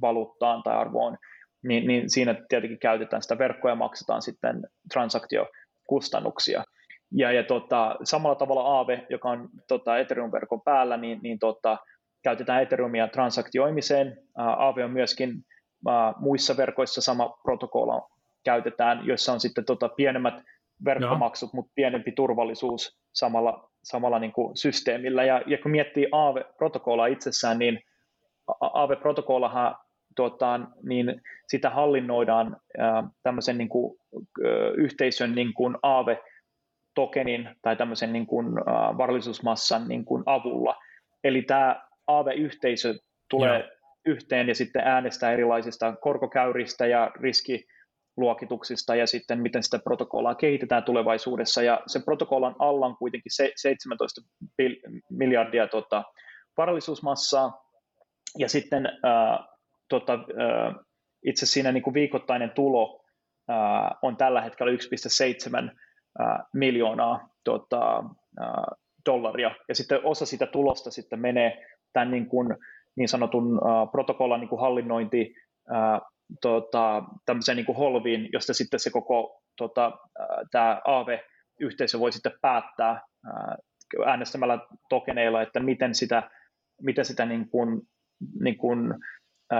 valuuttaan 0.00 0.62
tai 0.62 0.76
arvoon, 0.76 1.16
niin, 1.64 1.86
niin 1.86 2.10
siinä 2.10 2.34
tietenkin 2.48 2.78
käytetään 2.78 3.22
sitä 3.22 3.38
verkkoa 3.38 3.70
ja 3.70 3.74
maksetaan 3.74 4.22
sitten 4.22 4.62
transaktiokustannuksia. 4.92 6.64
Ja, 7.12 7.32
ja 7.32 7.44
tota, 7.44 7.96
samalla 8.04 8.34
tavalla 8.34 8.62
Aave, 8.62 9.06
joka 9.10 9.30
on 9.30 9.48
tota, 9.68 9.98
Ethereum-verkon 9.98 10.62
päällä, 10.64 10.96
niin, 10.96 11.20
niin 11.22 11.38
tota, 11.38 11.78
käytetään 12.22 12.62
Ethereumia 12.62 13.08
transaktioimiseen. 13.08 14.18
Aave 14.36 14.84
on 14.84 14.90
myöskin 14.90 15.30
uh, 15.88 16.20
muissa 16.20 16.56
verkoissa 16.56 17.00
sama 17.00 17.38
protokolla 17.42 18.08
käytetään, 18.44 19.06
joissa 19.06 19.32
on 19.32 19.40
sitten 19.40 19.64
tota, 19.64 19.88
pienemmät 19.88 20.34
verkkomaksut, 20.84 21.52
no. 21.52 21.56
mutta 21.56 21.72
pienempi 21.74 22.12
turvallisuus 22.12 22.98
samalla, 23.12 23.70
samalla 23.84 24.18
niin 24.18 24.32
kuin 24.32 24.56
systeemillä. 24.56 25.24
Ja, 25.24 25.42
ja 25.46 25.58
kun 25.58 25.70
miettii 25.70 26.08
Aave-protokollaa 26.12 27.06
itsessään, 27.06 27.58
niin 27.58 27.80
Aave-protokollahan 28.60 29.76
tota, 30.14 30.60
niin 30.82 31.22
sitä 31.48 31.70
hallinnoidaan 31.70 32.56
ää, 32.78 33.08
tämmöisen 33.22 33.58
niin 33.58 33.68
kuin, 33.68 33.98
yhteisön 34.76 35.34
niin 35.34 35.54
kuin 35.54 35.76
Aave-tokenin 35.82 37.48
tai 37.62 37.76
tämmöisen 37.76 38.12
niin 38.12 38.26
kuin, 38.26 38.46
ää, 38.58 38.98
varallisuusmassan 38.98 39.88
niin 39.88 40.04
kuin 40.04 40.22
avulla. 40.26 40.76
Eli 41.24 41.42
tämä 41.42 41.82
Aave-yhteisö 42.06 42.94
tulee 43.30 43.58
Joo. 43.58 43.68
yhteen 44.06 44.48
ja 44.48 44.54
sitten 44.54 44.82
äänestää 44.84 45.32
erilaisista 45.32 45.96
korkokäyristä 45.96 46.86
ja 46.86 47.10
riskiluokituksista 47.20 48.94
ja 48.94 49.06
sitten 49.06 49.40
miten 49.40 49.62
sitä 49.62 49.78
protokollaa 49.78 50.34
kehitetään 50.34 50.84
tulevaisuudessa. 50.84 51.62
Ja 51.62 51.80
sen 51.86 52.02
protokollan 52.02 52.56
alla 52.58 52.86
on 52.86 52.96
kuitenkin 52.96 53.32
17 53.56 54.20
miljardia 55.10 55.68
tota, 55.68 56.02
varallisuusmassaa, 56.56 57.64
ja 58.38 58.48
sitten 58.48 58.86
äh, 58.86 59.53
tota, 59.88 60.18
itse 61.24 61.46
siinä 61.46 61.72
niin 61.72 61.82
kuin 61.82 61.94
viikoittainen 61.94 62.50
tulo 62.50 63.04
on 64.02 64.16
tällä 64.16 64.40
hetkellä 64.40 64.72
1,7 64.72 65.70
äh, 66.20 66.38
miljoonaa 66.54 67.28
tota, 67.44 68.04
dollaria, 69.06 69.50
ja 69.68 69.74
sitten 69.74 70.00
osa 70.04 70.26
sitä 70.26 70.46
tulosta 70.46 70.90
sitten 70.90 71.20
menee 71.20 71.66
tämän 71.92 72.10
niin, 72.10 72.26
kuin, 72.28 72.56
niin 72.96 73.08
sanotun 73.08 73.60
protokollan 73.92 74.40
niin 74.40 74.48
kuin 74.48 74.60
hallinnointi 74.60 75.34
tota, 76.40 77.04
tämmöiseen 77.26 77.56
niin 77.56 77.66
kuin 77.66 77.78
holviin, 77.78 78.28
josta 78.32 78.54
sitten 78.54 78.80
se 78.80 78.90
koko 78.90 79.42
tota, 79.56 79.92
tämä 80.50 80.80
AAVE-yhteisö 80.84 81.98
voi 81.98 82.12
sitten 82.12 82.32
päättää 82.40 83.00
äänestämällä 84.06 84.58
tokeneilla, 84.88 85.42
että 85.42 85.60
miten 85.60 85.94
sitä, 85.94 86.30
miten 86.82 87.04
sitä 87.04 87.26
niin 87.26 87.48
kuin, 87.48 87.82
niin 88.40 88.58
kuin, 88.58 88.94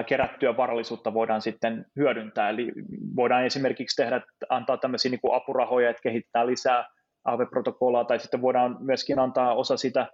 kerättyä 0.07 0.57
varallisuutta 0.57 1.15
voidaan 1.15 1.41
sitten 1.43 1.87
hyödyntää. 1.97 2.51
Eli 2.51 2.73
voidaan 3.17 3.45
esimerkiksi 3.45 4.03
tehdä, 4.03 4.21
antaa 4.49 4.77
tämmöisiä 4.77 5.11
niin 5.11 5.21
kuin 5.21 5.35
apurahoja, 5.35 5.91
että 5.91 6.03
kehittää 6.03 6.47
lisää 6.47 6.89
AV-protokollaa, 7.25 8.05
tai 8.05 8.19
sitten 8.19 8.43
voidaan 8.43 8.77
myöskin 8.81 9.19
antaa 9.19 9.55
osa 9.55 9.77
sitä 9.77 10.07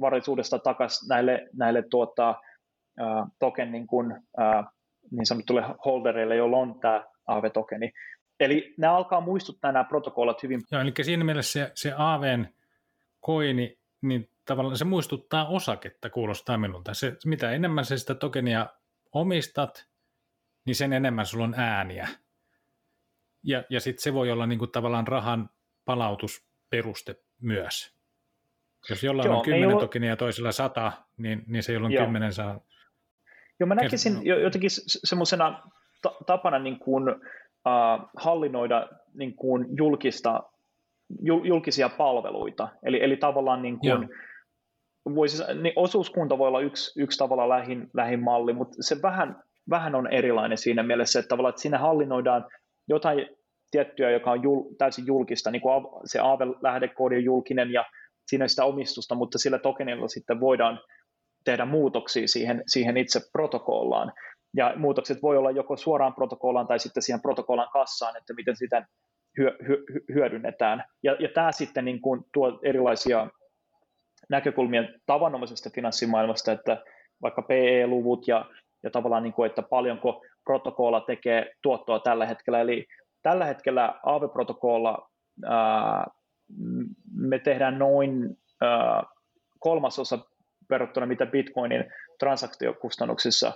varallisuudesta 0.00 0.58
takaisin 0.58 1.08
näille, 1.08 1.48
näille 1.56 1.82
tuota, 1.90 2.30
uh, 3.00 3.26
token 3.38 3.72
niin, 3.72 3.86
kuin, 3.86 4.14
niin 5.10 5.26
sanotulle 5.26 5.62
holdereille, 5.84 6.36
joilla 6.36 6.56
on 6.56 6.80
tämä 6.80 7.04
AV-tokeni. 7.26 7.92
Eli 8.40 8.74
nämä 8.78 8.96
alkaa 8.96 9.20
muistuttaa 9.20 9.72
nämä 9.72 9.84
protokollat 9.84 10.42
hyvin. 10.42 10.60
Joo, 10.72 10.82
eli 10.82 10.92
siinä 11.02 11.24
mielessä 11.24 11.52
se, 11.52 11.72
se 11.74 11.94
AVn 11.96 12.46
koini, 13.20 13.78
niin 14.02 14.28
tavallaan 14.44 14.76
se 14.76 14.84
muistuttaa 14.84 15.48
osaketta, 15.48 16.10
kuulostaa 16.10 16.58
minulta. 16.58 16.94
Se, 16.94 17.16
mitä 17.26 17.50
enemmän 17.50 17.84
se 17.84 17.98
sitä 17.98 18.14
tokenia 18.14 18.66
omistat, 19.20 19.86
niin 20.64 20.74
sen 20.74 20.92
enemmän 20.92 21.26
sulla 21.26 21.44
on 21.44 21.54
ääniä. 21.56 22.08
Ja, 23.42 23.64
ja 23.70 23.80
sitten 23.80 24.02
se 24.02 24.14
voi 24.14 24.30
olla 24.30 24.46
niin 24.46 24.58
kuin 24.58 24.70
tavallaan 24.70 25.08
rahan 25.08 25.50
palautusperuste 25.84 27.16
myös. 27.40 27.96
Jos 28.90 29.04
jollain 29.04 29.26
Joo, 29.26 29.38
on 29.38 29.44
10 29.44 29.68
ole... 29.68 29.80
tokinia 29.80 30.10
ja 30.10 30.16
toisella 30.16 30.52
100, 30.52 30.92
niin, 31.16 31.44
niin 31.46 31.62
se 31.62 31.72
jolla 31.72 31.86
on 31.86 31.92
Joo. 31.92 32.04
10 32.04 32.32
saa... 32.32 32.60
Joo, 33.60 33.66
mä 33.66 33.74
näkisin 33.74 34.26
jotenkin 34.26 34.70
semmoisena 34.86 35.62
tapana 36.26 36.58
niin 36.58 36.78
kuin, 36.78 37.08
uh, 37.10 38.10
hallinnoida 38.16 38.88
niin 39.14 39.34
kuin 39.34 39.66
julkista, 39.78 40.42
julkisia 41.44 41.88
palveluita. 41.88 42.68
Eli, 42.82 43.04
eli 43.04 43.16
tavallaan 43.16 43.62
niin 43.62 43.78
kuin, 43.78 44.08
voisi, 45.14 45.42
niin 45.54 45.72
osuuskunta 45.76 46.38
voi 46.38 46.48
olla 46.48 46.60
yksi, 46.60 47.02
yksi 47.02 47.18
tavalla 47.18 47.48
lähin, 47.48 47.90
lähin 47.94 48.22
malli, 48.22 48.52
mutta 48.52 48.76
se 48.80 49.02
vähän, 49.02 49.42
vähän 49.70 49.94
on 49.94 50.12
erilainen 50.12 50.58
siinä 50.58 50.82
mielessä, 50.82 51.18
että 51.18 51.28
tavallaan 51.28 51.50
että 51.50 51.62
siinä 51.62 51.78
hallinnoidaan 51.78 52.46
jotain 52.88 53.26
tiettyä, 53.70 54.10
joka 54.10 54.30
on 54.30 54.42
jul, 54.42 54.62
täysin 54.78 55.06
julkista, 55.06 55.50
niin 55.50 55.62
kuin 55.62 55.86
se 56.04 56.18
Aave-lähdekoodi 56.18 57.16
on 57.16 57.24
julkinen 57.24 57.72
ja 57.72 57.84
siinä 58.26 58.44
on 58.44 58.48
sitä 58.48 58.64
omistusta, 58.64 59.14
mutta 59.14 59.38
sillä 59.38 59.58
tokenilla 59.58 60.08
sitten 60.08 60.40
voidaan 60.40 60.80
tehdä 61.44 61.64
muutoksia 61.64 62.28
siihen, 62.28 62.62
siihen 62.66 62.96
itse 62.96 63.20
protokollaan. 63.32 64.12
Ja 64.56 64.74
muutokset 64.76 65.22
voi 65.22 65.36
olla 65.36 65.50
joko 65.50 65.76
suoraan 65.76 66.14
protokollaan 66.14 66.66
tai 66.66 66.78
sitten 66.78 67.02
siihen 67.02 67.22
protokollan 67.22 67.68
kassaan, 67.72 68.16
että 68.16 68.34
miten 68.34 68.56
sitä 68.56 68.86
hyö, 69.38 69.56
hyö, 69.68 69.76
hyödynnetään. 70.14 70.84
Ja, 71.02 71.16
ja 71.20 71.28
tämä 71.34 71.52
sitten 71.52 71.84
niin 71.84 72.00
kuin 72.00 72.24
tuo 72.32 72.60
erilaisia 72.62 73.28
näkökulmia 74.30 74.82
tavanomaisesta 75.06 75.70
finanssimaailmasta, 75.74 76.52
että 76.52 76.82
vaikka 77.22 77.42
PE-luvut 77.42 78.28
ja, 78.28 78.44
ja 78.82 78.90
tavallaan, 78.90 79.22
niin 79.22 79.32
kuin, 79.32 79.46
että 79.46 79.62
paljonko 79.62 80.24
protokolla 80.44 81.00
tekee 81.00 81.52
tuottoa 81.62 81.98
tällä 81.98 82.26
hetkellä. 82.26 82.60
Eli 82.60 82.86
tällä 83.22 83.44
hetkellä 83.44 83.94
Aave-protokolla 84.06 85.10
ää, 85.44 86.06
me 87.14 87.38
tehdään 87.38 87.78
noin 87.78 88.38
ää, 88.60 89.02
kolmasosa 89.58 90.18
verrattuna 90.70 91.06
mitä 91.06 91.26
Bitcoinin 91.26 91.84
transaktiokustannuksissa 92.18 93.52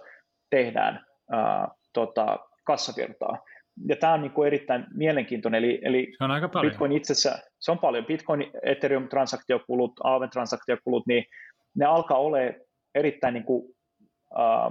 tehdään 0.51 1.07
ää, 1.31 1.69
tota, 1.93 2.39
kassavirtaa. 2.65 3.39
Ja 3.89 3.97
tämä 3.97 4.13
on 4.13 4.21
niin 4.21 4.33
kuin 4.33 4.47
erittäin 4.47 4.87
mielenkiintoinen, 4.95 5.65
eli, 5.65 5.81
eli 5.83 6.13
se 6.19 6.25
on 6.25 6.31
aika 6.31 6.49
paljon. 6.49 6.71
Bitcoin 6.71 6.93
itsessä, 6.93 7.39
se 7.59 7.71
on 7.71 7.79
paljon, 7.79 8.07
Bitcoin, 8.07 8.51
Ethereum 8.63 9.09
transaktiokulut, 9.09 9.93
Aave 10.05 10.29
transaktiokulut, 10.29 11.07
niin 11.07 11.25
ne 11.75 11.85
alkaa 11.85 12.19
olla 12.19 12.39
erittäin 12.95 13.35
niin 13.35 13.45
kuin, 13.45 13.75
ää, 14.39 14.71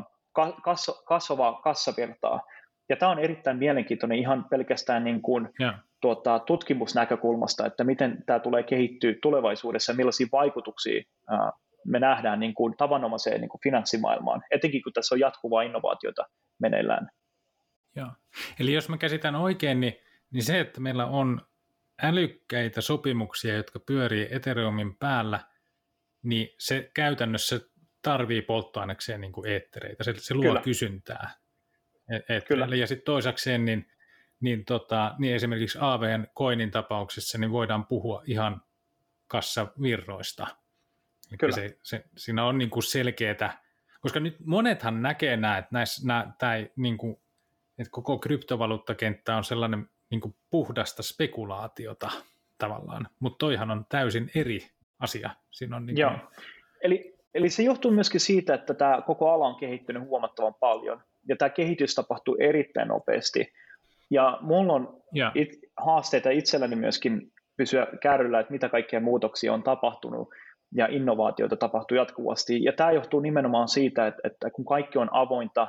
kasvavaa 1.05 1.61
kassavirtaa. 1.61 2.41
Ja 2.89 2.95
tämä 2.95 3.11
on 3.11 3.19
erittäin 3.19 3.57
mielenkiintoinen 3.57 4.17
ihan 4.17 4.45
pelkästään 4.49 5.03
niin 5.03 5.21
kuin, 5.21 5.49
yeah. 5.61 5.75
tuota, 6.01 6.39
tutkimusnäkökulmasta, 6.39 7.65
että 7.65 7.83
miten 7.83 8.23
tämä 8.25 8.39
tulee 8.39 8.63
kehittyä 8.63 9.13
tulevaisuudessa, 9.21 9.93
millaisia 9.93 10.27
vaikutuksia 10.31 11.03
ää, 11.29 11.51
me 11.87 11.99
nähdään 11.99 12.39
niin 12.39 12.53
kuin 12.53 12.77
tavanomaiseen 12.77 13.41
niin 13.41 13.49
kuin 13.49 13.61
finanssimaailmaan, 13.63 14.41
etenkin 14.51 14.83
kun 14.83 14.93
tässä 14.93 15.15
on 15.15 15.19
jatkuvaa 15.19 15.61
innovaatiota 15.61 16.25
meneillään. 16.59 17.09
Joo. 17.95 18.11
Eli 18.59 18.73
jos 18.73 18.89
mä 18.89 18.97
käsitän 18.97 19.35
oikein, 19.35 19.79
niin, 19.79 19.93
niin 20.31 20.43
se, 20.43 20.59
että 20.59 20.81
meillä 20.81 21.05
on 21.05 21.41
älykkäitä 22.01 22.81
sopimuksia, 22.81 23.55
jotka 23.55 23.79
pyörii 23.79 24.27
Ethereumin 24.31 24.95
päällä, 24.95 25.39
niin 26.23 26.55
se 26.57 26.91
käytännössä 26.93 27.59
tarvii 28.01 28.41
polttoainekseen 28.41 29.21
niin 29.21 29.31
kuin 29.31 29.51
eettereitä. 29.51 30.03
Se, 30.03 30.13
se 30.17 30.33
luo 30.33 30.43
Kyllä. 30.43 30.61
kysyntää. 30.61 31.31
Et, 32.29 32.45
Kyllä. 32.47 32.75
Ja 32.75 32.87
sitten 32.87 33.05
toisakseen, 33.05 33.65
niin, 33.65 33.91
niin, 34.39 34.65
tota, 34.65 35.15
niin 35.19 35.35
esimerkiksi 35.35 35.77
AVn 35.81 36.27
koinin 36.33 36.71
tapauksessa 36.71 37.37
niin 37.37 37.51
voidaan 37.51 37.85
puhua 37.85 38.23
ihan 38.25 38.61
kassavirroista. 39.27 40.47
Kyllä. 41.39 41.55
Se, 41.55 41.77
se, 41.83 42.05
siinä 42.17 42.45
on 42.45 42.57
niin 42.57 42.69
kuin 42.69 42.83
selkeätä, 42.83 43.57
koska 44.01 44.19
nyt 44.19 44.35
monethan 44.45 45.01
näkee 45.01 45.37
nämä, 45.37 45.57
että, 45.57 45.69
näissä, 45.71 46.07
nämä, 46.07 46.33
tämä 46.39 46.53
niin 46.75 46.97
kuin, 46.97 47.21
että 47.79 47.91
koko 47.91 48.17
kryptovaluuttakenttä 48.17 49.35
on 49.35 49.43
sellainen 49.43 49.89
niin 50.11 50.21
kuin 50.21 50.35
puhdasta 50.49 51.03
spekulaatiota 51.03 52.11
tavallaan, 52.57 53.07
mutta 53.19 53.37
toihan 53.37 53.71
on 53.71 53.85
täysin 53.89 54.31
eri 54.35 54.59
asia. 54.99 55.29
Siinä 55.51 55.75
on 55.75 55.85
niin 55.85 55.95
kuin... 55.95 56.01
Joo. 56.01 56.11
Eli, 56.81 57.15
eli 57.33 57.49
se 57.49 57.63
johtuu 57.63 57.91
myöskin 57.91 58.21
siitä, 58.21 58.53
että 58.53 58.73
tämä 58.73 59.01
koko 59.01 59.31
ala 59.31 59.47
on 59.47 59.55
kehittynyt 59.55 60.03
huomattavan 60.03 60.53
paljon, 60.59 61.01
ja 61.27 61.35
tämä 61.35 61.49
kehitys 61.49 61.95
tapahtuu 61.95 62.37
erittäin 62.39 62.87
nopeasti. 62.87 63.53
Ja 64.09 64.37
mulla 64.41 64.73
on 64.73 65.01
yeah. 65.15 65.31
it, 65.35 65.49
haasteita 65.77 66.29
itselläni 66.29 66.75
myöskin 66.75 67.31
pysyä 67.57 67.87
kärryllä, 68.01 68.39
että 68.39 68.53
mitä 68.53 68.69
kaikkia 68.69 68.99
muutoksia 68.99 69.53
on 69.53 69.63
tapahtunut 69.63 70.29
ja 70.75 70.87
innovaatioita 70.87 71.55
tapahtuu 71.55 71.97
jatkuvasti. 71.97 72.63
Ja 72.63 72.73
tämä 72.73 72.91
johtuu 72.91 73.19
nimenomaan 73.19 73.67
siitä, 73.67 74.07
että, 74.07 74.21
että 74.23 74.49
kun 74.49 74.65
kaikki 74.65 74.97
on 74.97 75.09
avointa, 75.11 75.67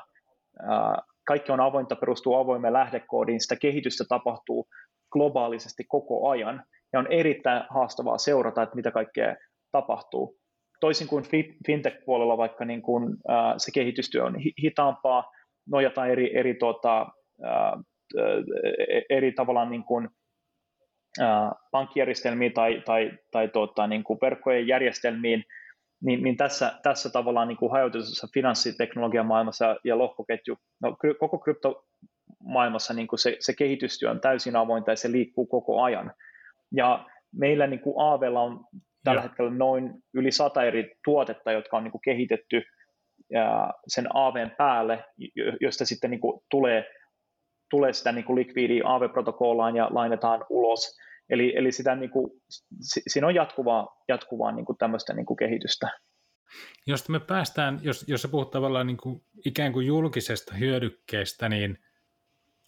ää, 0.63 1.03
kaikki 1.31 1.53
on 1.53 1.61
avointa, 1.61 1.97
perustuu 1.97 2.35
avoimeen 2.35 2.73
lähdekoodiin, 2.73 3.41
sitä 3.41 3.57
kehitystä 3.57 4.05
tapahtuu 4.09 4.69
globaalisesti 5.13 5.85
koko 5.89 6.29
ajan, 6.29 6.65
ja 6.93 6.99
on 6.99 7.07
erittäin 7.11 7.65
haastavaa 7.71 8.19
seurata, 8.19 8.63
että 8.63 8.77
mitä 8.77 8.91
kaikkea 8.91 9.37
tapahtuu. 9.73 10.37
Toisin 10.81 11.09
kuin 11.09 11.25
fintech-puolella, 11.67 12.37
vaikka 12.37 12.65
niin 12.65 12.83
kuin, 12.83 13.17
ää, 13.29 13.55
se 13.57 13.71
kehitystyö 13.75 14.25
on 14.25 14.37
hitaampaa, 14.63 15.31
nojataan 15.69 16.11
eri, 16.11 16.39
eri, 16.39 16.55
tuota, 16.55 17.07
ää, 17.45 17.77
eri 19.11 19.33
tavallaan 19.33 19.71
niin 19.71 19.85
kuin, 19.85 20.09
pankkijärjestelmiin 21.71 22.53
tai, 22.53 22.83
tai, 22.87 23.11
tai 23.31 23.49
tuota, 23.49 23.87
niin 23.87 24.05
kuin 24.05 24.19
verkkojen 24.23 24.67
järjestelmiin, 24.67 25.45
niin, 26.03 26.23
niin 26.23 26.37
tässä, 26.37 26.73
tässä 26.83 27.11
tavallaan 27.11 27.49
niin 27.49 27.59
kuin 27.59 27.73
hajautetussa 27.73 28.29
finanssiteknologian 28.35 29.27
maailmassa 29.27 29.77
ja 29.85 29.99
lohkoketju, 29.99 30.57
no, 30.83 30.97
koko 31.21 31.39
kryptomaailmassa 31.39 32.95
niin 32.95 33.07
kuin 33.07 33.19
se, 33.19 33.37
se 33.41 33.55
kehitystyö 33.55 34.11
on 34.11 34.21
täysin 34.21 34.57
avointa 34.57 34.91
ja 34.91 34.97
se 34.97 35.13
liikkuu 35.13 35.47
koko 35.47 35.83
ajan. 35.83 36.13
Ja 36.73 37.07
meillä 37.33 37.67
niin 37.67 37.81
kuin 37.81 37.95
Aavella 37.99 38.41
on 38.41 38.65
tällä 39.05 39.19
ja. 39.19 39.23
hetkellä 39.23 39.51
noin 39.51 39.95
yli 40.15 40.33
sata 40.33 40.63
eri 40.63 40.95
tuotetta, 41.05 41.53
jotka 41.53 41.77
on 41.77 41.85
niin 41.85 41.93
kuin 41.93 42.03
kehitetty 42.05 42.63
ja 43.31 43.75
sen 43.87 44.07
Aaveen 44.15 44.51
päälle, 44.59 45.05
josta 45.61 45.85
sitten 45.85 46.11
niin 46.11 46.21
kuin 46.21 46.43
tulee 46.51 46.85
tulee 47.71 47.93
sitä 47.93 48.13
niin 48.13 48.25
kuin 48.25 48.37
likviidiä 48.37 48.83
AV-protokollaan 48.85 49.77
ja 49.77 49.89
lainetaan 49.91 50.45
ulos. 50.49 50.99
Eli, 51.31 51.57
eli 51.57 51.73
sitä 51.73 51.95
niin 51.95 52.11
kuin, 52.11 52.31
siinä 52.81 53.27
on 53.27 53.35
jatkuvaa, 53.35 54.03
jatkuvaa 54.09 54.53
niin 54.53 54.67
kuin 54.67 54.79
tämmöistä 54.79 55.13
niin 55.13 55.27
kuin 55.27 55.37
kehitystä. 55.37 55.91
Jos 56.87 57.09
me 57.09 57.21
päästään, 57.21 57.81
jos, 57.83 58.05
jos 58.09 58.23
sä 58.23 58.29
puhut 58.29 58.51
tavallaan 58.51 58.87
niin 58.87 58.97
kuin 58.97 59.25
ikään 59.45 59.73
kuin 59.73 59.87
julkisesta 59.87 60.55
hyödykkeestä, 60.55 61.49
niin, 61.49 61.79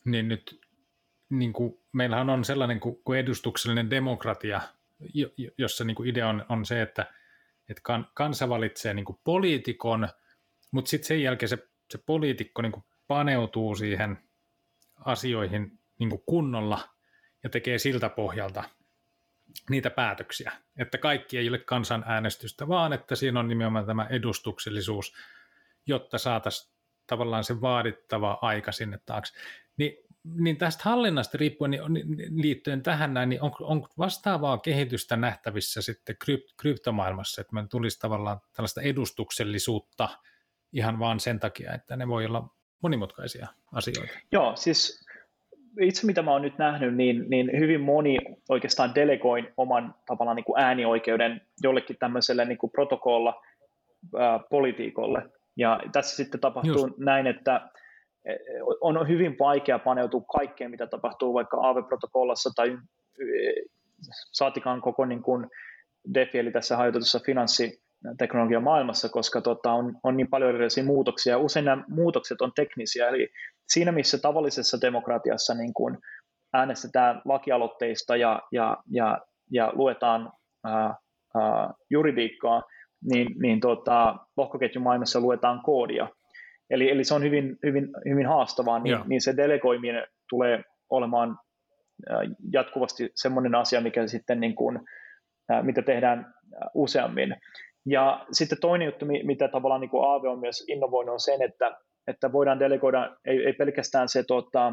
niin 0.05 0.29
nyt 0.29 0.61
niin 1.31 1.53
kuin, 1.53 1.75
meillähän 1.93 2.31
on 2.31 2.45
sellainen 2.45 2.81
kuin, 2.81 2.97
kuin 3.05 3.19
edustuksellinen 3.19 3.91
demokratia, 3.91 4.61
jossa 5.59 5.85
niin 5.85 5.95
kuin 5.95 6.09
idea 6.09 6.29
on, 6.29 6.45
on 6.49 6.67
se, 6.67 6.83
että, 6.83 7.07
että 7.69 7.81
kan, 7.83 8.07
kansa 8.15 8.49
valitsee 8.49 8.95
niin 8.95 9.05
kuin 9.05 9.19
poliitikon, 9.25 10.09
mutta 10.71 10.89
sitten 10.89 11.07
sen 11.07 11.23
jälkeen 11.23 11.49
se, 11.49 11.59
se 11.91 11.99
poliitikko 12.07 12.63
niin 12.63 12.73
kuin 12.73 12.85
paneutuu 13.07 13.75
siihen 13.75 14.19
asioihin 15.05 15.79
niin 15.99 16.11
kuin 16.11 16.23
kunnolla 16.27 16.89
ja 17.43 17.51
tekee 17.51 17.79
siltä 17.79 18.09
pohjalta 18.09 18.65
niitä 19.71 19.91
päätöksiä. 19.91 20.53
Että 20.79 20.99
kaikki 20.99 21.39
ei 21.39 21.49
ole 21.49 21.59
kansanäänestystä, 21.59 22.69
vaan 22.69 22.93
että 22.93 23.17
siinä 23.17 23.41
on 23.41 23.49
nimenomaan 23.49 23.87
tämä 23.87 24.07
edustuksellisuus, 24.11 25.15
jotta 25.87 26.19
saataisiin 26.19 26.73
tavallaan 27.07 27.45
se 27.45 27.61
vaadittava 27.61 28.39
aika 28.43 28.73
sinne 28.73 28.99
taakse. 29.07 29.35
Ni, 29.77 30.05
niin 30.25 30.57
tästä 30.57 30.83
hallinnasta 30.85 31.39
riippuen 31.39 31.71
niin 31.71 32.43
liittyen 32.43 32.83
tähän 32.83 33.15
näin, 33.15 33.29
niin 33.29 33.43
on, 33.43 33.53
on 33.61 33.89
vastaavaa 33.99 34.59
kehitystä 34.59 35.17
nähtävissä 35.17 35.83
sitten 35.83 36.17
krypt, 36.17 36.51
kryptomaailmassa, 36.57 37.41
että 37.41 37.55
me 37.55 37.67
tulisi 37.71 37.99
tavallaan 37.99 38.41
tällaista 38.53 38.83
edustuksellisuutta 38.83 40.09
ihan 40.73 40.99
vaan 40.99 41.21
sen 41.21 41.41
takia, 41.41 41.73
että 41.75 41.97
ne 41.97 42.09
voi 42.09 42.27
olla 42.27 42.49
monimutkaisia 42.83 43.49
asioita. 43.73 44.13
Joo, 44.33 44.57
siis 44.57 45.07
itse 45.81 46.07
mitä 46.07 46.23
mä 46.23 46.31
oon 46.31 46.43
nyt 46.43 46.59
nähnyt, 46.59 46.95
niin, 46.95 47.25
niin 47.29 47.51
hyvin 47.59 47.81
moni 47.81 48.19
oikeastaan 48.49 48.95
delegoin 48.95 49.49
oman 49.57 49.95
tavallaan 50.07 50.37
niin 50.37 50.45
kuin 50.45 50.61
äänioikeuden 50.61 51.41
jollekin 51.63 51.97
tämmöiselle 51.99 52.45
niin 52.45 52.59
kuin 52.59 52.71
protokolla 52.71 53.43
ää, 54.19 54.41
politiikolle. 54.51 55.23
Ja 55.57 55.81
tässä 55.93 56.17
sitten 56.17 56.41
tapahtuu 56.41 56.87
Just. 56.87 56.99
näin, 56.99 57.27
että 57.27 57.71
e, 58.25 58.35
on 58.81 59.09
hyvin 59.09 59.37
vaikea 59.39 59.79
paneutua 59.79 60.21
kaikkeen, 60.21 60.71
mitä 60.71 60.87
tapahtuu 60.87 61.35
vaikka 61.35 61.57
AV-protokollassa 61.61 62.51
tai 62.57 62.79
e, 63.21 63.25
saatikaan 64.33 64.81
koko 64.81 65.05
niin 65.05 65.23
kuin 65.23 65.47
DeFi, 66.15 66.39
eli 66.39 66.51
tässä 66.51 66.77
hajotetussa 66.77 67.21
finanssiteknologian 67.27 68.63
maailmassa, 68.63 69.09
koska 69.09 69.41
tota, 69.41 69.73
on, 69.73 69.97
on 70.03 70.17
niin 70.17 70.29
paljon 70.29 70.51
erilaisia 70.51 70.85
muutoksia. 70.85 71.39
Usein 71.39 71.65
nämä 71.65 71.85
muutokset 71.89 72.41
on 72.41 72.53
teknisiä, 72.57 73.09
eli 73.09 73.33
siinä 73.69 73.93
missä 73.93 74.19
tavallisessa 74.19 74.81
demokratiassa 74.81 75.55
niin 75.55 75.75
kuin 75.75 75.99
äänestetään 76.53 77.23
lakialoitteista 77.25 78.17
ja, 78.17 78.43
ja, 78.53 78.77
ja, 78.91 79.19
ja 79.51 79.73
luetaan 79.75 80.33
ää, 80.65 80.95
ää, 81.35 81.71
juridiikkaa, 81.91 82.63
niin, 83.11 83.29
niin 83.39 83.61
tota, 83.61 84.17
lohkoketjumaailmassa 84.37 85.21
luetaan 85.21 85.61
koodia. 85.63 86.09
Eli, 86.71 86.91
eli 86.91 87.05
se 87.05 87.15
on 87.15 87.23
hyvin, 87.23 87.59
hyvin, 87.63 87.89
hyvin 88.09 88.27
haastavaa, 88.27 88.79
niin, 88.79 88.99
niin 89.07 89.21
se 89.21 89.37
delegoiminen 89.37 90.07
tulee 90.31 90.63
olemaan 90.91 91.39
jatkuvasti 92.53 93.11
semmoinen 93.15 93.55
asia, 93.55 93.81
mikä 93.81 94.07
sitten 94.07 94.41
niin 94.41 94.55
kuin, 94.55 94.81
mitä 95.63 95.83
tehdään 95.83 96.35
useammin. 96.75 97.37
Ja 97.87 98.27
sitten 98.33 98.61
toinen 98.61 98.87
juttu, 98.87 99.07
mitä 99.07 99.49
tavallaan 99.49 99.81
niin 99.81 99.91
kuin 99.91 100.05
Aave 100.05 100.29
on 100.29 100.41
myös 100.41 100.65
innovoinut, 100.69 101.13
on 101.13 101.21
sen, 101.21 101.43
että, 101.43 101.79
että 102.07 102.33
voidaan 102.33 102.61
delegoida 102.61 103.17
ei, 103.25 103.47
ei 103.47 103.53
pelkästään 103.53 104.09
se 104.09 104.23
tota, 104.23 104.73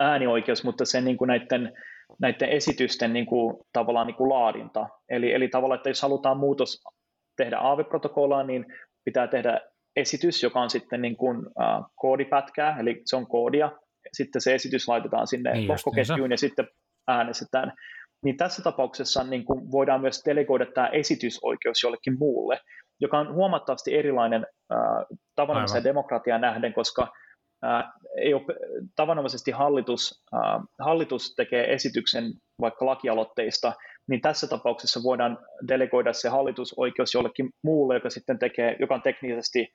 äänioikeus, 0.00 0.64
mutta 0.64 0.84
sen 0.84 1.04
niin 1.04 1.16
kuin 1.16 1.28
näiden, 1.28 1.72
näiden 2.20 2.48
esitysten 2.48 3.12
niin 3.12 3.26
kuin, 3.26 3.56
tavallaan 3.72 4.06
niin 4.06 4.16
kuin 4.16 4.30
laadinta. 4.30 4.88
Eli, 5.08 5.32
eli 5.32 5.48
tavallaan, 5.48 5.76
että 5.76 5.90
jos 5.90 6.02
halutaan 6.02 6.36
muutos 6.36 6.82
tehdä 7.36 7.58
Aave-protokollaan, 7.58 8.46
niin 8.46 8.66
pitää 9.04 9.26
tehdä 9.26 9.60
esitys, 9.96 10.42
joka 10.42 10.60
on 10.60 10.70
sitten 10.70 11.02
niin 11.02 11.16
kuin, 11.16 11.38
uh, 11.38 11.86
koodipätkää, 11.94 12.76
eli 12.80 13.02
se 13.04 13.16
on 13.16 13.26
koodia, 13.26 13.70
sitten 14.12 14.40
se 14.40 14.54
esitys 14.54 14.88
laitetaan 14.88 15.26
sinne 15.26 15.52
niin 15.52 15.68
lohkoketjuun 15.68 16.30
ja 16.30 16.38
sitten 16.38 16.68
äänestetään. 17.08 17.72
Niin 18.24 18.36
tässä 18.36 18.62
tapauksessa 18.62 19.24
niin 19.24 19.44
kuin 19.44 19.72
voidaan 19.72 20.00
myös 20.00 20.22
delegoida 20.26 20.66
tämä 20.66 20.86
esitysoikeus 20.86 21.82
jollekin 21.82 22.18
muulle, 22.18 22.60
joka 23.00 23.18
on 23.18 23.34
huomattavasti 23.34 23.94
erilainen 23.94 24.46
tavanomaiseen 25.34 25.84
demokratiaan 25.84 26.40
nähden, 26.40 26.72
koska 26.72 27.12
ei 28.16 28.34
ole, 28.34 28.42
tavanomaisesti 28.96 29.50
hallitus, 29.50 30.24
hallitus 30.78 31.34
tekee 31.34 31.72
esityksen 31.72 32.24
vaikka 32.60 32.86
lakialoitteista, 32.86 33.72
niin 34.08 34.20
tässä 34.20 34.46
tapauksessa 34.46 35.02
voidaan 35.02 35.38
delegoida 35.68 36.12
se 36.12 36.28
hallitusoikeus 36.28 37.14
jollekin 37.14 37.48
muulle, 37.62 37.94
joka 37.94 38.10
sitten 38.10 38.38
tekee, 38.38 38.76
joka 38.80 38.94
on 38.94 39.02
teknisesti 39.02 39.68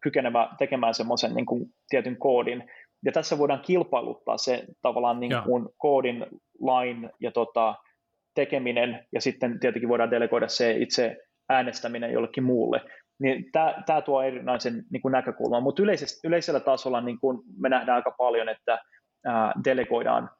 kykenevä 0.00 0.48
tekemään 0.58 0.94
semmoisen 0.94 1.34
niin 1.34 1.46
kuin 1.46 1.66
tietyn 1.88 2.16
koodin, 2.16 2.70
ja 3.04 3.12
tässä 3.12 3.38
voidaan 3.38 3.60
kilpailuttaa 3.60 4.38
se 4.38 4.64
tavallaan 4.82 5.20
niin 5.20 5.42
kuin 5.44 5.68
koodin, 5.76 6.26
lain 6.60 7.10
ja 7.20 7.30
tota, 7.32 7.74
tekeminen, 8.34 9.06
ja 9.12 9.20
sitten 9.20 9.60
tietenkin 9.60 9.88
voidaan 9.88 10.10
delegoida 10.10 10.48
se 10.48 10.72
itse 10.72 11.16
äänestäminen 11.48 12.12
jollekin 12.12 12.44
muulle. 12.44 12.80
Niin 13.20 13.52
tämä, 13.86 14.00
tuo 14.04 14.22
erinäisen 14.22 14.84
niin 14.90 15.02
kuin 15.02 15.12
näkökulman, 15.12 15.62
mutta 15.62 15.82
yleisellä 16.24 16.60
tasolla 16.60 17.00
niin 17.00 17.20
kuin 17.20 17.42
me 17.60 17.68
nähdään 17.68 17.96
aika 17.96 18.14
paljon, 18.18 18.48
että 18.48 18.78
ää, 19.26 19.52
delegoidaan 19.64 20.30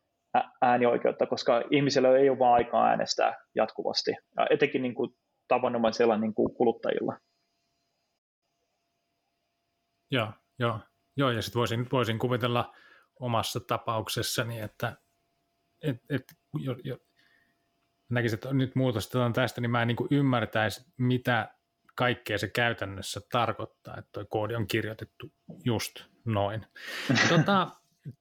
äänioikeutta, 0.63 1.27
koska 1.27 1.63
ihmisillä 1.71 2.17
ei 2.17 2.31
ole 2.31 2.39
vaan 2.39 2.55
aikaa 2.55 2.87
äänestää 2.87 3.35
jatkuvasti, 3.55 4.11
ja 4.11 4.47
etenkin 4.51 4.83
niin 4.83 4.95
kuin 4.95 5.11
tavanomaisella 5.49 6.19
niin 6.19 6.35
kuin 6.35 6.55
kuluttajilla. 6.55 7.19
Joo, 10.11 10.33
joo. 10.59 10.81
Joo, 11.17 11.31
ja 11.31 11.43
sitten 11.43 11.59
voisin, 11.59 11.87
voisin 11.93 12.19
kuvitella 12.19 12.75
omassa 13.21 13.61
tapauksessani, 13.61 14.61
että 14.61 14.97
et, 15.83 15.97
et, 16.11 16.23
jo, 16.59 16.77
jo, 16.85 16.97
näkisin, 18.11 18.35
että 18.37 18.53
nyt 18.53 18.75
muutostetaan 18.75 19.33
tästä, 19.33 19.61
niin 19.61 19.71
mä 19.71 19.83
en 19.83 19.89
niin 19.89 19.97
kuin 19.97 20.09
ymmärtäisi, 20.11 20.93
mitä 20.97 21.55
kaikkea 21.95 22.39
se 22.39 22.49
käytännössä 22.49 23.21
tarkoittaa, 23.33 23.97
että 23.99 24.11
tuo 24.13 24.25
koodi 24.31 24.55
on 24.55 24.67
kirjoitettu 24.67 25.33
just 25.65 26.05
noin. 26.25 26.67
tota, 27.37 27.71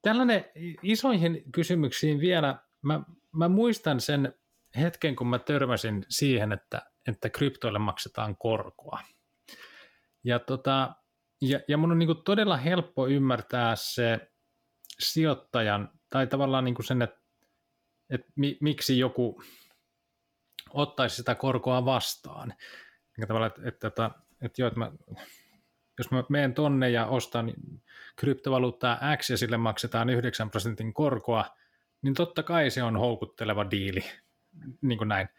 tällainen 0.01 0.45
isoihin 0.81 1.43
kysymyksiin 1.51 2.19
vielä, 2.19 2.59
mä, 2.81 3.01
mä 3.31 3.47
muistan 3.47 3.99
sen 4.01 4.33
hetken, 4.77 5.15
kun 5.15 5.27
mä 5.27 5.39
törmäsin 5.39 6.05
siihen, 6.09 6.51
että, 6.51 6.81
että 7.07 7.29
kryptoille 7.29 7.79
maksetaan 7.79 8.38
korkoa. 8.38 8.99
Ja 10.23 10.39
tota, 10.39 10.95
ja, 11.41 11.59
ja 11.67 11.77
mun 11.77 11.91
on 11.91 11.99
niin 11.99 12.07
kuin 12.07 12.23
todella 12.23 12.57
helppo 12.57 13.07
ymmärtää 13.07 13.75
se 13.75 14.31
sijoittajan, 14.99 15.91
tai 16.09 16.27
tavallaan 16.27 16.63
niin 16.63 16.75
kuin 16.75 16.85
sen, 16.85 17.01
että, 17.01 17.21
että 18.09 18.27
mi, 18.35 18.57
miksi 18.61 18.99
joku 18.99 19.41
ottaisi 20.74 21.15
sitä 21.15 21.36
korkoa 21.36 21.86
vastaan. 21.86 22.53
Tavallaan, 23.28 23.51
että, 23.51 23.61
että, 23.68 23.88
että, 23.88 24.11
että, 24.41 24.61
joo, 24.61 24.68
että 24.68 24.80
mä, 24.80 24.91
jos 25.97 26.11
mä 26.11 26.24
menen 26.30 26.53
tonne 26.53 26.89
ja 26.89 27.05
ostan 27.05 27.53
kryptovaluuttaa 28.15 28.99
X 29.18 29.30
ja 29.30 29.38
sille 29.38 29.57
maksetaan 29.57 30.09
9 30.09 30.49
prosentin 30.49 30.93
korkoa, 30.93 31.45
niin 32.01 32.13
totta 32.13 32.43
kai 32.43 32.70
se 32.70 32.84
on 32.84 32.97
houkutteleva 32.97 33.72
diili, 33.72 34.03
niin 34.82 34.97
kuin 34.97 35.07
näin. 35.07 35.30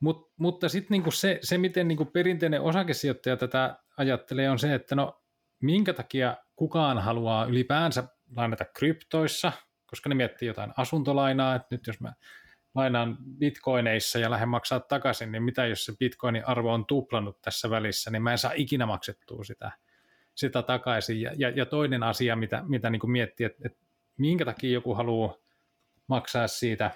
Mut, 0.00 0.32
mutta 0.36 0.68
sitten 0.68 0.88
niinku 0.90 1.10
se, 1.10 1.38
se, 1.42 1.58
miten 1.58 1.88
niinku 1.88 2.04
perinteinen 2.04 2.62
osakesijoittaja 2.62 3.36
tätä 3.36 3.78
ajattelee, 3.96 4.50
on 4.50 4.58
se, 4.58 4.74
että 4.74 4.94
no 4.94 5.22
minkä 5.62 5.92
takia 5.92 6.36
kukaan 6.56 6.98
haluaa 6.98 7.44
ylipäänsä 7.44 8.08
lainata 8.36 8.64
kryptoissa, 8.64 9.52
koska 9.86 10.08
ne 10.08 10.14
miettii 10.14 10.48
jotain 10.48 10.72
asuntolainaa, 10.76 11.54
että 11.54 11.68
nyt 11.70 11.86
jos 11.86 12.00
mä 12.00 12.12
lainaan 12.74 13.18
bitcoineissa 13.38 14.18
ja 14.18 14.30
lähden 14.30 14.48
maksaa 14.48 14.80
takaisin, 14.80 15.32
niin 15.32 15.42
mitä 15.42 15.66
jos 15.66 15.84
se 15.84 15.92
bitcoinin 15.98 16.48
arvo 16.48 16.72
on 16.72 16.86
tuplannut 16.86 17.42
tässä 17.42 17.70
välissä, 17.70 18.10
niin 18.10 18.22
mä 18.22 18.32
en 18.32 18.38
saa 18.38 18.52
ikinä 18.54 18.86
maksettua 18.86 19.44
sitä, 19.44 19.72
sitä 20.34 20.62
takaisin. 20.62 21.20
Ja, 21.20 21.32
ja, 21.36 21.50
ja 21.50 21.66
toinen 21.66 22.02
asia, 22.02 22.36
mitä, 22.36 22.62
mitä 22.68 22.90
niin 22.90 23.00
kuin 23.00 23.10
miettii, 23.10 23.46
että, 23.46 23.62
että 23.64 23.84
minkä 24.16 24.44
takia 24.44 24.70
joku 24.70 24.94
haluaa 24.94 25.34
maksaa 26.06 26.48
siitä 26.48 26.90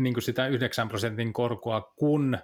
niin 0.00 0.14
kuin 0.14 0.22
sitä 0.22 0.46
9 0.46 0.88
prosentin 0.88 1.32
korkoa, 1.32 1.80
kun 1.96 2.38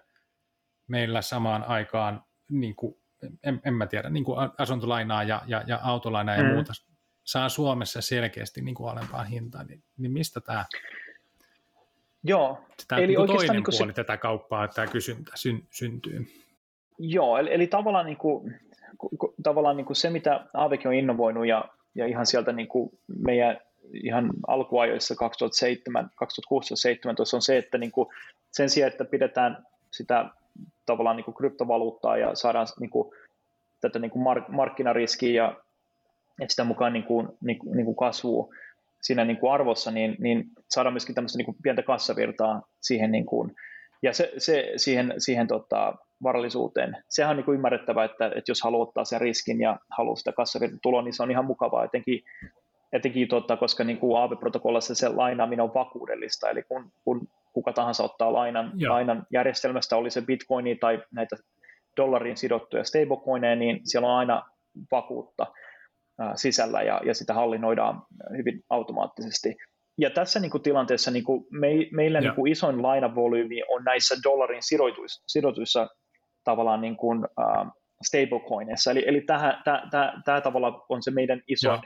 meillä 0.86 1.22
samaan 1.22 1.64
aikaan, 1.64 2.24
niin 2.50 2.76
kuin, 2.76 2.94
en, 3.42 3.60
en 3.64 3.74
mä 3.74 3.86
tiedä, 3.86 4.10
niin 4.10 4.24
kuin 4.24 4.50
asuntolainaa 4.58 5.22
ja, 5.22 5.42
ja, 5.46 5.64
ja 5.66 5.80
autolainaa 5.82 6.36
ja 6.36 6.42
mm. 6.42 6.48
muuta 6.48 6.72
saa 7.24 7.48
Suomessa 7.48 8.00
selkeästi 8.00 8.62
niin 8.62 8.74
kuin 8.74 8.90
alempaa 8.90 9.24
hintaa, 9.24 9.64
niin, 9.64 9.84
niin 9.96 10.12
mistä 10.12 10.40
tämä 10.40 10.64
Joo. 12.24 12.58
Tämä 12.88 13.00
eli 13.00 13.06
niin 13.06 13.26
toinen 13.26 13.50
niin 13.50 13.64
puoli 13.78 13.92
se... 13.92 13.92
tätä 13.92 14.16
kauppaa, 14.16 14.64
että 14.64 14.74
tämä 14.74 14.86
kysyntä 14.86 15.32
syn, 15.34 15.62
syntyy. 15.70 16.26
Joo, 16.98 17.38
eli, 17.38 17.54
eli 17.54 17.66
tavallaan, 17.66 18.06
niin 18.06 18.16
kuin, 18.16 18.54
tavallaan 19.42 19.76
niin 19.76 19.84
kuin 19.84 19.96
se, 19.96 20.10
mitä 20.10 20.46
Aavekin 20.54 20.88
on 20.88 20.94
innovoinut 20.94 21.46
ja, 21.46 21.64
ja 21.94 22.06
ihan 22.06 22.26
sieltä 22.26 22.52
niin 22.52 22.68
kuin 22.68 22.90
meidän 23.18 23.60
ihan 23.92 24.30
alkuajoissa 24.46 25.14
2007, 25.14 26.10
2016 26.14 27.36
on 27.36 27.42
se, 27.42 27.56
että 27.56 27.78
niin 27.78 27.92
kuin 27.92 28.08
sen 28.50 28.70
sijaan, 28.70 28.92
että 28.92 29.04
pidetään 29.04 29.66
sitä 29.90 30.30
tavallaan 30.86 31.16
niin 31.16 31.24
kuin 31.24 31.34
kryptovaluuttaa 31.34 32.16
ja 32.16 32.34
saadaan 32.34 32.66
niin 32.80 32.90
kuin, 32.90 33.12
tätä 33.80 33.98
niin 33.98 34.10
kuin 34.10 34.22
mark- 34.22 34.48
markkinariskiä 34.48 35.44
ja, 35.44 35.56
ja 36.40 36.46
sitä 36.48 36.64
mukaan 36.64 36.92
niin 36.92 37.04
kuin, 37.04 37.28
niin 37.40 37.58
kuin, 37.58 37.76
niin 37.76 37.84
kuin 37.84 37.96
kasvua 37.96 38.54
siinä 39.02 39.24
niin 39.24 39.36
kuin 39.36 39.52
arvossa, 39.52 39.90
niin, 39.90 40.16
niin 40.18 40.44
saadaan 40.68 40.92
myöskin 40.92 41.14
tämmöistä 41.14 41.38
niin 41.38 41.46
kuin 41.46 41.56
pientä 41.62 41.82
kassavirtaa 41.82 42.62
siihen, 42.80 43.12
niin 43.12 43.26
kuin, 43.26 43.52
ja 44.02 44.12
se, 44.12 44.32
se, 44.38 44.72
siihen, 44.76 45.14
siihen 45.18 45.46
tota, 45.46 45.94
varallisuuteen. 46.22 46.96
Sehän 47.08 47.30
on 47.30 47.36
niin 47.36 47.44
kuin 47.44 47.54
ymmärrettävää, 47.54 48.04
että, 48.04 48.26
että 48.26 48.50
jos 48.50 48.62
haluaa 48.62 48.82
ottaa 48.82 49.04
sen 49.04 49.20
riskin 49.20 49.60
ja 49.60 49.78
haluaa 49.98 50.16
sitä 50.16 50.32
kassavirtatuloa, 50.32 51.02
niin 51.02 51.12
se 51.12 51.22
on 51.22 51.30
ihan 51.30 51.44
mukavaa, 51.44 51.84
etenkin 51.84 52.20
etenkin 52.92 53.28
tuota, 53.28 53.56
koska 53.56 53.84
niin 53.84 53.98
kuin 53.98 54.22
AV-protokollassa 54.22 54.94
se 54.94 55.08
lainaaminen 55.08 55.64
on 55.64 55.74
vakuudellista, 55.74 56.50
eli 56.50 56.62
kun, 56.62 56.92
kun 57.04 57.28
kuka 57.52 57.72
tahansa 57.72 58.04
ottaa 58.04 58.32
lainan, 58.32 58.72
lainan 58.88 59.26
järjestelmästä, 59.32 59.96
oli 59.96 60.10
se 60.10 60.22
bitcoini 60.22 60.76
tai 60.76 61.02
näitä 61.14 61.36
dollariin 61.96 62.36
sidottuja 62.36 62.84
stablecoineja, 62.84 63.56
niin 63.56 63.80
siellä 63.84 64.08
on 64.08 64.18
aina 64.18 64.42
vakuutta 64.92 65.46
sisällä 66.34 66.82
ja, 66.82 67.00
ja 67.04 67.14
sitä 67.14 67.34
hallinnoidaan 67.34 68.02
hyvin 68.36 68.60
automaattisesti. 68.70 69.56
Ja 69.98 70.10
tässä 70.10 70.40
niin 70.40 70.50
kuin, 70.50 70.62
tilanteessa 70.62 71.10
niin 71.10 71.24
kuin, 71.24 71.44
me, 71.50 71.68
meillä 71.92 72.20
niin 72.20 72.34
kuin, 72.34 72.52
isoin 72.52 72.82
lainavolyymi 72.82 73.62
on 73.68 73.84
näissä 73.84 74.14
dollarin 74.24 74.62
sidotuissa, 74.62 75.22
sidotuissa 75.26 75.88
tavallaan 76.44 76.80
niin 76.80 76.96
kuin, 76.96 77.18
uh, 77.18 77.66
stablecoineissa. 78.06 78.90
Eli, 78.90 79.04
eli 79.06 79.20
tämä 80.24 80.40
tavalla 80.40 80.86
on 80.88 81.02
se 81.02 81.10
meidän 81.10 81.42
isoin 81.48 81.80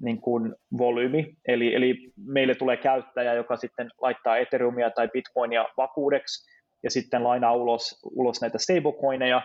niin 0.00 0.20
kuin 0.20 0.54
volyymi, 0.78 1.34
eli, 1.48 1.74
eli 1.74 2.12
meille 2.26 2.54
tulee 2.54 2.76
käyttäjä, 2.76 3.34
joka 3.34 3.56
sitten 3.56 3.90
laittaa 4.00 4.36
Ethereumia 4.36 4.90
tai 4.90 5.08
Bitcoinia 5.08 5.64
vakuudeksi 5.76 6.52
ja 6.82 6.90
sitten 6.90 7.24
lainaa 7.24 7.52
ulos, 7.52 8.00
ulos 8.04 8.40
näitä 8.40 8.58
stablecoineja 8.58 9.42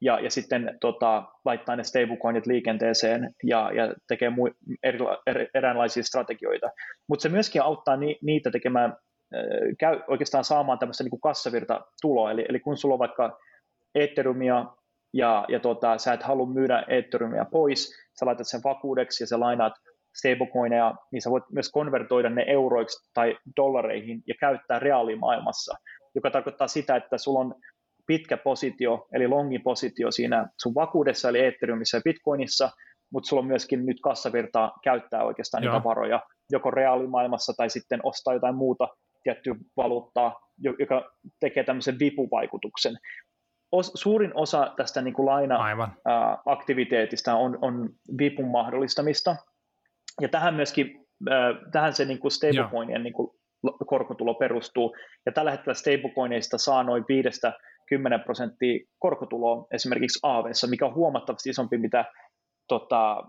ja, 0.00 0.20
ja 0.20 0.30
sitten 0.30 0.76
tota, 0.80 1.24
laittaa 1.44 1.76
ne 1.76 1.84
stablecoinit 1.84 2.46
liikenteeseen 2.46 3.34
ja, 3.44 3.70
ja 3.72 3.94
tekee 4.08 4.28
mu- 4.28 4.76
eri, 4.82 4.98
er, 5.26 5.46
eräänlaisia 5.54 6.02
strategioita. 6.02 6.70
Mutta 7.08 7.22
se 7.22 7.28
myöskin 7.28 7.62
auttaa 7.62 7.96
ni, 7.96 8.18
niitä 8.22 8.50
tekemään, 8.50 8.90
äh, 9.34 9.40
käy, 9.78 10.00
oikeastaan 10.08 10.44
saamaan 10.44 10.78
tämmöistä 10.78 11.04
niin 11.04 11.20
kassavirta 11.20 11.80
tuloa, 12.02 12.30
eli, 12.30 12.46
eli 12.48 12.60
kun 12.60 12.76
sulla 12.76 12.94
on 12.94 12.98
vaikka 12.98 13.38
Ethereumia 13.94 14.66
ja, 15.12 15.44
ja 15.48 15.60
tota, 15.60 15.98
sä 15.98 16.12
et 16.12 16.22
halua 16.22 16.46
myydä 16.46 16.84
Ethereumia 16.88 17.44
pois, 17.44 17.94
sä 18.18 18.26
laitat 18.26 18.46
sen 18.46 18.60
vakuudeksi 18.64 19.22
ja 19.22 19.26
sä 19.26 19.40
lainaat 19.40 19.72
stablecoineja, 20.14 20.94
niin 21.12 21.22
sä 21.22 21.30
voit 21.30 21.44
myös 21.52 21.70
konvertoida 21.70 22.30
ne 22.30 22.44
euroiksi 22.46 23.10
tai 23.14 23.36
dollareihin 23.56 24.22
ja 24.26 24.34
käyttää 24.40 24.78
reaalimaailmassa, 24.78 25.74
joka 26.14 26.30
tarkoittaa 26.30 26.68
sitä, 26.68 26.96
että 26.96 27.18
sulla 27.18 27.40
on 27.40 27.54
pitkä 28.10 28.36
positio, 28.36 29.06
eli 29.12 29.28
longin 29.28 29.62
positio 29.62 30.10
siinä 30.10 30.48
sun 30.62 30.74
vakuudessa, 30.74 31.28
eli 31.28 31.44
Ethereumissa 31.44 31.96
ja 31.96 32.00
Bitcoinissa, 32.04 32.70
mutta 33.12 33.28
sulla 33.28 33.40
on 33.40 33.46
myöskin 33.46 33.86
nyt 33.86 33.96
kassavirtaa 34.02 34.72
käyttää 34.84 35.24
oikeastaan 35.24 35.64
Joo. 35.64 35.74
niitä 35.74 35.84
varoja, 35.84 36.20
joko 36.50 36.70
reaalimaailmassa 36.70 37.52
tai 37.56 37.70
sitten 37.70 38.00
ostaa 38.02 38.34
jotain 38.34 38.54
muuta 38.54 38.88
tiettyä 39.22 39.54
valuuttaa, 39.76 40.40
joka 40.78 41.10
tekee 41.40 41.64
tämmöisen 41.64 41.98
vipuvaikutuksen. 41.98 42.96
Os, 43.72 43.92
suurin 43.94 44.32
osa 44.34 44.72
tästä 44.76 45.02
niin 45.02 45.14
kuin 45.14 45.26
laina-aktiviteetista 45.26 47.34
on, 47.34 47.58
on 47.62 47.90
vipun 48.18 48.48
mahdollistamista, 48.48 49.36
ja 50.20 50.28
tähän 50.28 50.54
myöskin, 50.54 51.06
tähän 51.72 51.92
se 51.92 52.04
niin 52.04 52.18
kuin 52.18 52.32
stablecoinien 52.32 53.02
niin 53.02 53.14
kuin 53.14 53.30
korkotulo 53.86 54.34
perustuu, 54.34 54.96
ja 55.26 55.32
tällä 55.32 55.50
hetkellä 55.50 55.74
stablecoineista 55.74 56.58
saa 56.58 56.82
noin 56.82 57.04
5-10 57.94 58.24
prosenttia 58.24 58.86
korkotuloa 58.98 59.66
esimerkiksi 59.74 60.18
AV, 60.22 60.44
mikä 60.70 60.86
on 60.86 60.94
huomattavasti 60.94 61.50
isompi, 61.50 61.78
mitä 61.78 62.04
tota, 62.68 63.22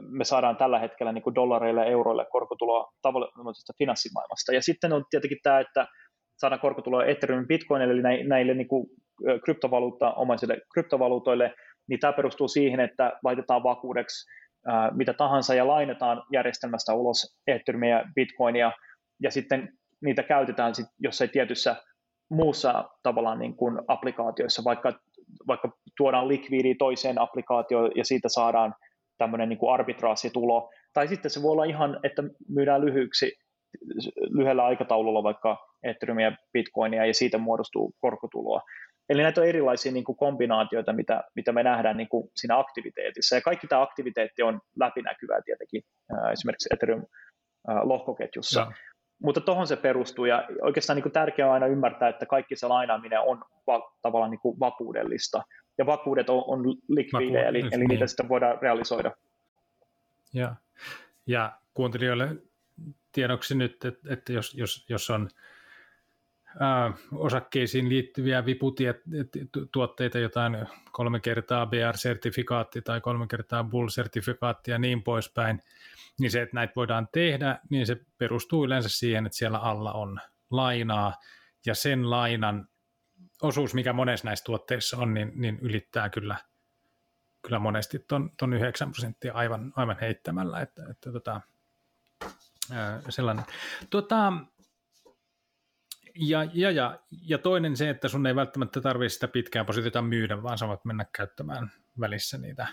me 0.00 0.24
saadaan 0.24 0.56
tällä 0.56 0.78
hetkellä 0.78 1.12
niin 1.12 1.22
kuin 1.22 1.34
dollareille 1.34 1.80
ja 1.80 1.86
euroille 1.86 2.26
korkotuloa 2.30 2.92
tavallisesta 3.02 3.72
finanssimaailmasta. 3.78 4.54
Ja 4.54 4.62
sitten 4.62 4.92
on 4.92 5.04
tietenkin 5.10 5.38
tämä, 5.42 5.60
että 5.60 5.86
saadaan 6.36 6.60
korkotuloa 6.60 7.04
Ethereum 7.04 7.46
Bitcoinille, 7.46 8.10
eli 8.10 8.24
näille 8.28 8.54
niin 8.54 8.68
kuin 8.68 8.86
kryptovaluutta-omaisille 9.44 10.60
kryptovaluutoille, 10.74 11.54
niin 11.88 12.00
tämä 12.00 12.12
perustuu 12.12 12.48
siihen, 12.48 12.80
että 12.80 13.12
laitetaan 13.24 13.62
vakuudeksi 13.62 14.30
ää, 14.66 14.90
mitä 14.90 15.12
tahansa 15.12 15.54
ja 15.54 15.66
lainataan 15.66 16.22
järjestelmästä 16.32 16.94
ulos 16.94 17.38
Ethereumia 17.46 17.96
ja 17.96 18.04
Bitcoinia, 18.14 18.72
ja 19.22 19.30
sitten 19.30 19.78
niitä 20.04 20.22
käytetään 20.22 20.74
sit 20.74 20.86
jossain 20.98 21.30
tietyssä 21.30 21.76
muussa 22.30 22.84
tavallaan 23.02 23.38
niin 23.38 23.56
kuin 23.56 23.78
applikaatioissa, 23.88 24.64
vaikka, 24.64 24.92
vaikka 25.46 25.72
tuodaan 25.96 26.28
likviidi 26.28 26.74
toiseen 26.74 27.20
applikaatioon 27.20 27.90
ja 27.94 28.04
siitä 28.04 28.28
saadaan 28.28 28.74
tämmöinen 29.18 29.48
niin 29.48 29.58
arbitraasitulo, 29.72 30.70
tai 30.92 31.08
sitten 31.08 31.30
se 31.30 31.42
voi 31.42 31.52
olla 31.52 31.64
ihan, 31.64 32.00
että 32.02 32.22
myydään 32.48 32.80
lyhyiksi 32.80 33.32
lyhyellä 34.30 34.64
aikataululla 34.64 35.22
vaikka 35.22 35.56
Ethereumia 35.82 36.32
Bitcoinia 36.52 37.06
ja 37.06 37.14
siitä 37.14 37.38
muodostuu 37.38 37.92
korkotuloa. 38.00 38.62
Eli 39.08 39.22
näitä 39.22 39.40
on 39.40 39.46
erilaisia 39.46 39.92
niin 39.92 40.04
kuin 40.04 40.16
kombinaatioita, 40.16 40.92
mitä, 40.92 41.24
mitä 41.34 41.52
me 41.52 41.62
nähdään 41.62 41.96
niin 41.96 42.08
kuin 42.08 42.30
siinä 42.36 42.58
aktiviteetissa. 42.58 43.34
Ja 43.34 43.40
kaikki 43.40 43.66
tämä 43.66 43.82
aktiviteetti 43.82 44.42
on 44.42 44.60
läpinäkyvää 44.76 45.40
tietenkin 45.44 45.82
esimerkiksi 46.32 46.68
Ethereum 46.72 47.06
lohkoketjussa. 47.82 48.60
Ja. 48.60 48.72
Mutta 49.22 49.40
tuohon 49.40 49.66
se 49.66 49.76
perustuu 49.76 50.24
ja 50.24 50.44
oikeastaan 50.62 50.94
niin 50.96 51.02
kuin 51.02 51.12
tärkeää 51.12 51.48
on 51.48 51.54
aina 51.54 51.66
ymmärtää, 51.66 52.08
että 52.08 52.26
kaikki 52.26 52.56
se 52.56 52.66
lainaaminen 52.66 53.20
on 53.20 53.44
va- 53.66 53.92
tavallaan 54.02 54.30
niin 54.30 54.40
kuin 54.40 54.60
vakuudellista. 54.60 55.42
Ja 55.78 55.86
vakuudet 55.86 56.30
on, 56.30 56.44
on 56.46 56.64
likvidejä, 56.88 57.48
eli, 57.48 57.58
eli 57.58 57.70
niin. 57.70 57.88
niitä 57.88 58.06
sitten 58.06 58.28
voidaan 58.28 58.58
realisoida. 58.62 59.12
Ja, 60.34 60.54
ja 61.26 61.52
kuuntelijoille 61.74 62.36
tiedoksi 63.12 63.54
nyt, 63.54 63.84
että, 63.84 64.12
että 64.12 64.32
jos, 64.32 64.54
jos, 64.54 64.84
jos 64.88 65.10
on 65.10 65.28
ää, 66.60 66.92
osakkeisiin 67.12 67.88
liittyviä 67.88 68.46
viputietuotteita, 68.46 70.18
jotain 70.18 70.66
kolme 70.92 71.20
kertaa 71.20 71.66
BR-sertifikaatti 71.66 72.82
tai 72.82 73.00
kolme 73.00 73.26
kertaa 73.26 73.64
Bull-sertifikaatti 73.64 74.70
ja 74.70 74.78
niin 74.78 75.02
poispäin, 75.02 75.62
niin 76.20 76.30
se, 76.30 76.42
että 76.42 76.54
näitä 76.54 76.72
voidaan 76.76 77.08
tehdä, 77.12 77.58
niin 77.70 77.86
se 77.86 77.96
perustuu 78.18 78.64
yleensä 78.64 78.88
siihen, 78.88 79.26
että 79.26 79.38
siellä 79.38 79.58
alla 79.58 79.92
on 79.92 80.20
lainaa, 80.50 81.14
ja 81.66 81.74
sen 81.74 82.10
lainan 82.10 82.68
osuus, 83.42 83.74
mikä 83.74 83.92
monessa 83.92 84.26
näissä 84.26 84.44
tuotteissa 84.44 84.96
on, 84.96 85.14
niin, 85.14 85.32
niin 85.34 85.58
ylittää 85.62 86.08
kyllä, 86.08 86.36
kyllä 87.42 87.58
monesti 87.58 87.98
ton, 87.98 88.30
ton 88.38 88.52
9 88.52 88.92
prosenttia 88.92 89.34
aivan, 89.34 89.72
aivan 89.76 89.96
heittämällä, 90.00 90.60
että, 90.60 90.82
että 90.90 91.12
tota, 91.12 91.40
sellainen. 93.08 93.44
Tota, 93.90 94.32
ja, 96.14 96.46
ja, 96.54 96.70
ja, 96.70 96.98
ja 97.10 97.38
toinen 97.38 97.76
se, 97.76 97.90
että 97.90 98.08
sun 98.08 98.26
ei 98.26 98.34
välttämättä 98.34 98.80
tarvitse 98.80 99.14
sitä 99.14 99.28
pitkää 99.28 99.64
positiota 99.64 100.02
myydä, 100.02 100.42
vaan 100.42 100.58
sä 100.58 100.68
voit 100.68 100.84
mennä 100.84 101.06
käyttämään 101.12 101.72
välissä 102.00 102.38
niitä, 102.38 102.66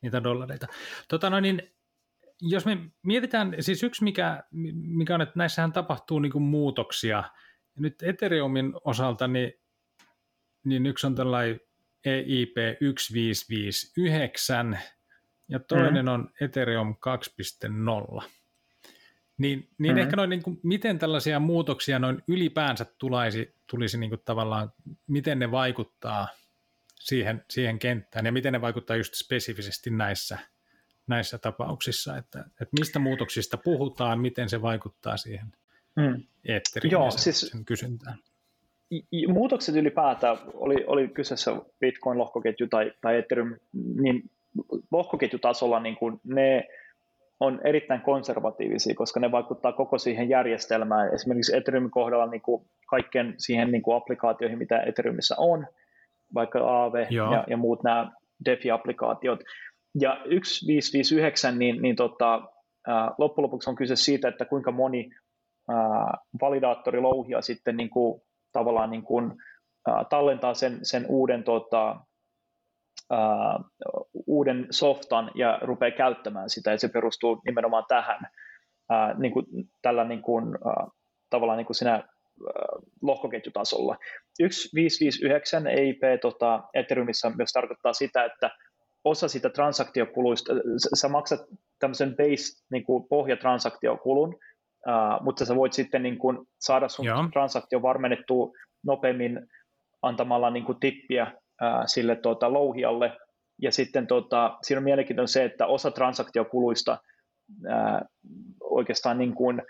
niitä 0.00 0.22
dollareita. 0.22 0.66
Tota, 1.08 1.30
no 1.30 1.40
niin, 1.40 1.71
jos 2.42 2.66
me 2.66 2.78
mietitään, 3.02 3.54
siis 3.60 3.82
yksi 3.82 4.04
mikä, 4.04 4.42
mikä 4.72 5.14
on, 5.14 5.20
että 5.20 5.38
näissähän 5.38 5.72
tapahtuu 5.72 6.18
niin 6.18 6.32
kuin 6.32 6.42
muutoksia. 6.42 7.24
Nyt 7.78 8.02
Ethereumin 8.02 8.72
osalta, 8.84 9.28
niin, 9.28 9.52
niin 10.64 10.86
yksi 10.86 11.06
on 11.06 11.14
tällainen 11.14 11.60
EIP 12.04 12.54
1559 12.54 14.78
ja 15.48 15.60
toinen 15.60 16.04
mm. 16.04 16.12
on 16.12 16.30
Ethereum 16.40 16.94
2.0. 16.94 18.22
Niin, 19.38 19.38
niin 19.38 19.68
mm-hmm. 19.78 19.98
ehkä 19.98 20.16
noin, 20.16 20.30
niin 20.30 20.42
kuin, 20.42 20.60
miten 20.62 20.98
tällaisia 20.98 21.40
muutoksia 21.40 21.98
noin 21.98 22.22
ylipäänsä 22.28 22.86
tulisi, 22.98 23.54
tulisi 23.70 23.98
niin 23.98 24.10
kuin 24.10 24.22
tavallaan, 24.24 24.72
miten 25.06 25.38
ne 25.38 25.50
vaikuttaa 25.50 26.28
siihen, 27.00 27.44
siihen 27.50 27.78
kenttään 27.78 28.26
ja 28.26 28.32
miten 28.32 28.52
ne 28.52 28.60
vaikuttaa 28.60 28.96
just 28.96 29.14
spesifisesti 29.14 29.90
näissä, 29.90 30.38
näissä 31.06 31.38
tapauksissa, 31.38 32.16
että, 32.16 32.38
että 32.38 32.76
mistä 32.80 32.98
muutoksista 32.98 33.56
puhutaan, 33.56 34.20
miten 34.20 34.48
se 34.48 34.62
vaikuttaa 34.62 35.16
siihen 35.16 35.46
mm. 35.96 36.22
eetteriin 36.48 36.92
Joo, 36.92 37.10
sen, 37.10 37.20
siis, 37.20 37.40
sen 37.40 37.64
kysyntään. 37.64 38.18
Muutokset 39.28 39.76
ylipäätään, 39.76 40.36
oli, 40.54 40.84
oli 40.86 41.08
kyseessä 41.08 41.50
Bitcoin-lohkoketju 41.52 42.68
tai, 42.70 42.92
tai 43.00 43.18
Ethereum, 43.18 43.54
niin 43.72 44.30
lohkoketjutasolla 44.90 45.80
niin 45.80 45.96
kuin 45.96 46.20
ne 46.24 46.68
on 47.40 47.60
erittäin 47.64 48.00
konservatiivisia, 48.00 48.94
koska 48.94 49.20
ne 49.20 49.32
vaikuttaa 49.32 49.72
koko 49.72 49.98
siihen 49.98 50.28
järjestelmään. 50.28 51.14
Esimerkiksi 51.14 51.56
Ethereumin 51.56 51.90
kohdalla 51.90 52.26
niin 52.26 52.42
kuin 52.42 52.64
kaikkien 52.86 53.34
siihen 53.38 53.70
niin 53.70 53.82
kuin 53.82 53.96
applikaatioihin, 53.96 54.58
mitä 54.58 54.80
Ethereumissa 54.80 55.34
on, 55.38 55.66
vaikka 56.34 56.58
AAV 56.58 57.06
ja, 57.10 57.44
ja 57.46 57.56
muut 57.56 57.82
nämä 57.82 58.12
DeFi-applikaatiot. 58.44 59.40
Ja 60.00 60.10
1559, 60.10 61.58
niin, 61.58 61.82
niin 61.82 61.96
tota, 61.96 62.42
ää, 62.86 63.10
loppujen 63.18 63.44
lopuksi 63.44 63.70
on 63.70 63.76
kyse 63.76 63.96
siitä, 63.96 64.28
että 64.28 64.44
kuinka 64.44 64.72
moni 64.72 65.10
ää, 65.68 66.14
validaattori 66.40 67.00
louhia 67.00 67.42
sitten 67.42 67.76
niin 67.76 67.90
kuin, 67.90 68.22
tavallaan 68.52 68.90
niin 68.90 69.02
kuin, 69.02 69.32
ää, 69.88 70.04
tallentaa 70.10 70.54
sen, 70.54 70.78
sen 70.82 71.06
uuden 71.08 71.44
tota, 71.44 71.96
uh, 73.12 73.64
uuden 74.26 74.66
softan 74.70 75.30
ja 75.34 75.58
rupeaa 75.62 75.96
käyttämään 75.96 76.50
sitä, 76.50 76.70
ja 76.70 76.78
se 76.78 76.88
perustuu 76.88 77.42
nimenomaan 77.46 77.84
tähän, 77.88 78.20
uh, 78.92 79.20
niin 79.20 79.32
kuin, 79.32 79.46
tällä 79.82 80.04
niin 80.04 80.22
kuin, 80.22 80.44
uh, 80.46 80.92
tavallaan 81.30 81.56
niin 81.56 81.66
kuin 81.66 81.76
siinä 81.76 82.08
uh, 82.40 82.48
lohkoketjutasolla. 83.02 83.96
1559 84.38 85.66
EIP 85.66 86.02
tota, 86.20 86.62
Ethereumissa 86.74 87.30
myös 87.36 87.52
tarkoittaa 87.52 87.92
sitä, 87.92 88.24
että 88.24 88.50
osa 89.04 89.28
sitä 89.28 89.50
transaktiokuluista, 89.50 90.52
sä 90.94 91.08
maksat 91.08 91.40
tämmöisen 91.78 92.16
base 92.16 92.64
niin 92.70 92.84
kuin 92.84 93.08
pohjatransaktiokulun, 93.08 94.28
uh, 94.34 95.24
mutta 95.24 95.44
sä 95.44 95.56
voit 95.56 95.72
sitten 95.72 96.02
niin 96.02 96.18
kuin, 96.18 96.38
saada 96.60 96.88
sun 96.88 97.04
Joo. 97.04 97.28
transaktio 97.32 97.82
varmennettua 97.82 98.52
nopeammin 98.86 99.48
antamalla 100.02 100.50
niin 100.50 100.64
kuin 100.64 100.80
tippiä 100.80 101.32
ää, 101.60 101.86
sille 101.86 102.16
tuota, 102.16 102.52
louhijalle. 102.52 103.16
Ja 103.62 103.72
sitten 103.72 104.06
tuota, 104.06 104.58
siinä 104.62 104.78
on 104.78 104.84
mielenkiintoinen 104.84 105.28
se, 105.28 105.44
että 105.44 105.66
osa 105.66 105.90
transaktiokuluista 105.90 106.98
ää, 107.68 108.04
oikeastaan 108.60 109.18
niin 109.18 109.34
kuin 109.34 109.62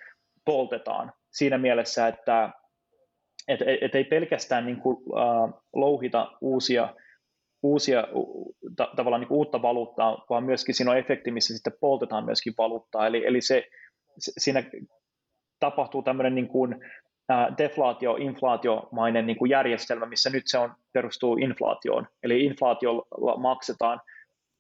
poltetaan 0.45 1.13
siinä 1.31 1.59
mielessä, 1.59 2.09
että 2.09 2.51
et, 3.49 3.61
et 3.81 3.95
ei 3.95 4.05
pelkästään 4.05 4.67
niin 4.67 4.81
kuin, 4.81 4.97
ää, 5.17 5.63
louhita 5.73 6.33
uusia, 6.41 6.95
uusia 7.63 8.09
ta, 8.77 8.91
tavallaan 8.97 9.21
niin 9.21 9.33
uutta 9.33 9.63
valuuttaa, 9.63 10.25
vaan 10.31 10.45
myöskin 10.45 10.75
siinä 10.75 10.91
on 10.91 10.99
efekti, 10.99 11.31
missä 11.31 11.55
sitten 11.55 11.73
poltetaan 11.81 12.25
myöskin 12.25 12.55
valuuttaa. 12.59 13.07
Eli, 13.07 13.27
eli 13.27 13.41
se, 13.41 13.65
siinä 14.19 14.63
tapahtuu 15.61 16.03
tämmöinen 16.03 16.35
niin 16.35 16.49
kuin, 16.49 16.77
deflaatio, 17.59 18.17
inflaatiomainen 18.17 19.27
niin 19.27 19.37
kuin 19.37 19.51
järjestelmä, 19.51 20.07
missä 20.07 20.31
nyt 20.31 20.43
se 20.47 20.59
on, 20.59 20.75
perustuu 20.93 21.37
inflaatioon. 21.37 22.07
Eli 22.23 22.45
inflaatiolla 22.45 23.37
maksetaan, 23.37 24.01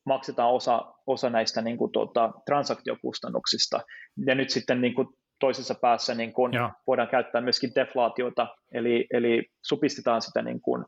maksetaan 0.06 0.50
osa, 0.50 0.94
osa 1.06 1.30
näistä 1.30 1.62
niin 1.62 1.78
kuin, 1.78 1.92
tuota, 1.92 2.32
transaktiokustannuksista. 2.46 3.80
Ja 4.26 4.34
nyt 4.34 4.50
sitten 4.50 4.80
niin 4.80 4.94
kuin, 4.94 5.08
toisessa 5.40 5.74
päässä 5.74 6.14
niin 6.14 6.32
kuin, 6.32 6.52
voidaan 6.86 7.08
käyttää 7.08 7.40
myöskin 7.40 7.70
deflaatiota, 7.74 8.46
eli, 8.72 9.06
eli 9.12 9.46
supistetaan 9.62 10.22
sitä 10.22 10.42
niin 10.42 10.60
kuin, 10.60 10.84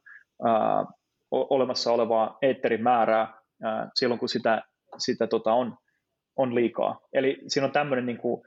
ää, 0.47 0.85
olemassa 1.51 1.93
olevaa 1.93 2.39
eetterin 2.43 2.83
määrää 2.83 3.35
ää, 3.63 3.91
silloin, 3.95 4.19
kun 4.19 4.29
sitä, 4.29 4.63
sitä 4.99 5.27
tota 5.27 5.53
on, 5.53 5.77
on 6.37 6.55
liikaa. 6.55 7.01
Eli 7.13 7.39
siinä 7.47 7.67
on 7.67 7.73
tämmöinen 7.73 8.07
niin 8.07 8.19
kuin, 8.19 8.43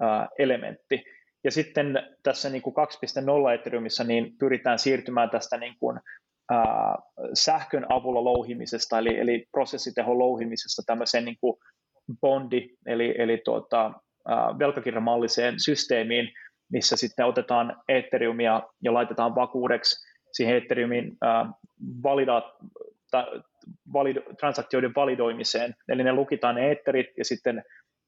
ää, 0.00 0.28
elementti. 0.38 1.04
Ja 1.44 1.50
sitten 1.50 2.08
tässä 2.22 2.50
niin 2.50 2.62
kuin 2.62 2.74
2.0 3.48 3.54
Ethereumissa 3.54 4.04
niin 4.04 4.36
pyritään 4.38 4.78
siirtymään 4.78 5.30
tästä 5.30 5.56
niin 5.56 5.74
kuin, 5.78 6.00
ää, 6.50 6.98
sähkön 7.34 7.86
avulla 7.88 8.24
louhimisesta, 8.24 8.98
eli, 8.98 9.18
eli 9.18 9.46
prosessitehon 9.52 10.18
louhimisesta 10.18 10.82
tämmöiseen 10.86 11.24
niin 11.24 11.36
kuin 11.40 11.56
bondi, 12.20 12.68
eli, 12.86 13.14
eli 13.18 13.42
tuota, 13.44 13.92
velkakirjamalliseen 14.58 15.60
systeemiin, 15.60 16.32
missä 16.72 16.96
sitten 16.96 17.26
otetaan 17.26 17.82
Ethereumia 17.88 18.62
ja 18.82 18.94
laitetaan 18.94 19.34
vakuudeksi 19.34 20.09
siihen 20.32 20.56
Ethereumin 20.56 21.16
ää, 21.22 21.46
validaat, 22.02 22.44
ta, 23.10 23.26
valido, 23.92 24.20
transaktioiden 24.40 24.92
validoimiseen. 24.96 25.74
Eli 25.88 26.04
ne 26.04 26.12
lukitaan 26.12 26.54
ne 26.54 26.70
Etherit 26.70 27.06
ja 27.18 27.24
sitten 27.24 27.64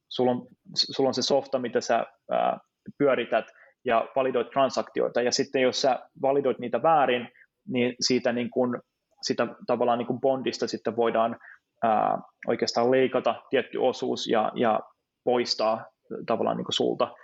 sulla 0.08 0.30
on, 0.30 0.46
sulla 0.74 1.08
on 1.08 1.14
se 1.14 1.22
softa, 1.22 1.58
mitä 1.58 1.80
sä 1.80 2.06
ää, 2.30 2.58
pyörität 2.98 3.44
ja 3.84 4.08
validoit 4.16 4.50
transaktioita. 4.50 5.22
Ja 5.22 5.32
sitten 5.32 5.62
jos 5.62 5.80
sä 5.80 6.00
validoit 6.22 6.58
niitä 6.58 6.82
väärin, 6.82 7.28
niin 7.68 7.94
siitä 8.00 8.32
niin 8.32 8.50
kun, 8.50 8.80
sitä 9.22 9.46
tavallaan 9.66 9.98
niin 9.98 10.06
kuin 10.06 10.20
bondista 10.20 10.66
sitten 10.66 10.96
voidaan 10.96 11.36
ää, 11.82 12.18
oikeastaan 12.46 12.90
leikata 12.90 13.42
tietty 13.50 13.78
osuus 13.78 14.26
ja, 14.26 14.52
ja 14.54 14.80
poistaa 15.24 15.84
tavallaan 16.26 16.56
niin 16.56 16.64
kuin 16.64 16.74
sulta. 16.74 17.14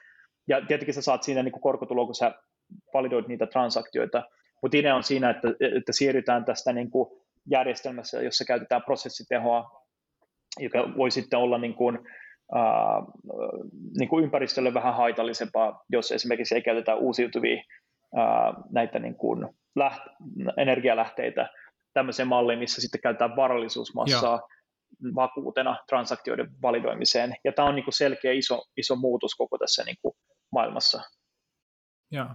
Ja 0.49 0.67
tietenkin 0.67 0.95
sä 0.95 1.03
saat 1.03 1.23
siinä 1.23 1.43
niin 1.43 1.53
kuin 1.53 1.63
korkotuloa, 1.63 2.07
kun 2.07 2.15
sä 2.15 2.35
validoit 2.95 3.29
niitä 3.29 3.47
transaktioita, 3.47 4.23
mutta 4.63 4.77
idea 4.77 4.97
on 4.97 5.03
siinä, 5.03 5.31
että, 5.31 5.49
että 5.77 5.93
siirrytään 5.93 6.45
tästä 6.45 6.73
niin 6.73 6.91
kuin 6.91 7.09
järjestelmässä, 7.51 8.23
jossa 8.23 8.45
käytetään 8.45 8.83
prosessitehoa, 8.83 9.83
joka 10.59 10.79
voi 10.97 11.11
sitten 11.11 11.39
olla 11.39 11.59
niin 11.59 11.75
kuin, 11.75 11.99
ää, 12.55 13.03
niin 13.99 14.09
kuin 14.09 14.25
ympäristölle 14.25 14.75
vähän 14.75 14.95
haitallisempaa, 14.95 15.85
jos 15.93 16.13
esimerkiksi 16.13 16.55
ei 16.55 16.63
käytetä 16.63 16.95
uusiutuvia 16.95 17.63
ää, 18.17 18.55
näitä 18.71 18.99
niin 18.99 19.15
kuin 19.15 19.49
läht, 19.77 20.03
energialähteitä 20.57 21.49
tämmöiseen 21.93 22.29
malliin, 22.29 22.59
missä 22.59 22.81
sitten 22.81 23.01
käytetään 23.01 23.37
varallisuusmassaa 23.37 24.41
Joo. 25.01 25.15
vakuutena 25.15 25.77
transaktioiden 25.89 26.51
validoimiseen. 26.63 27.35
Ja 27.45 27.53
tämä 27.53 27.69
on 27.69 27.75
niin 27.75 27.85
kuin 27.85 27.95
selkeä 27.95 28.33
iso, 28.33 28.63
iso 28.77 28.97
muutos 28.97 29.35
koko 29.35 29.59
tässä 29.59 29.85
niin 29.85 29.97
kuin 30.03 30.15
maailmassa. 30.53 31.03
Joo. 32.11 32.27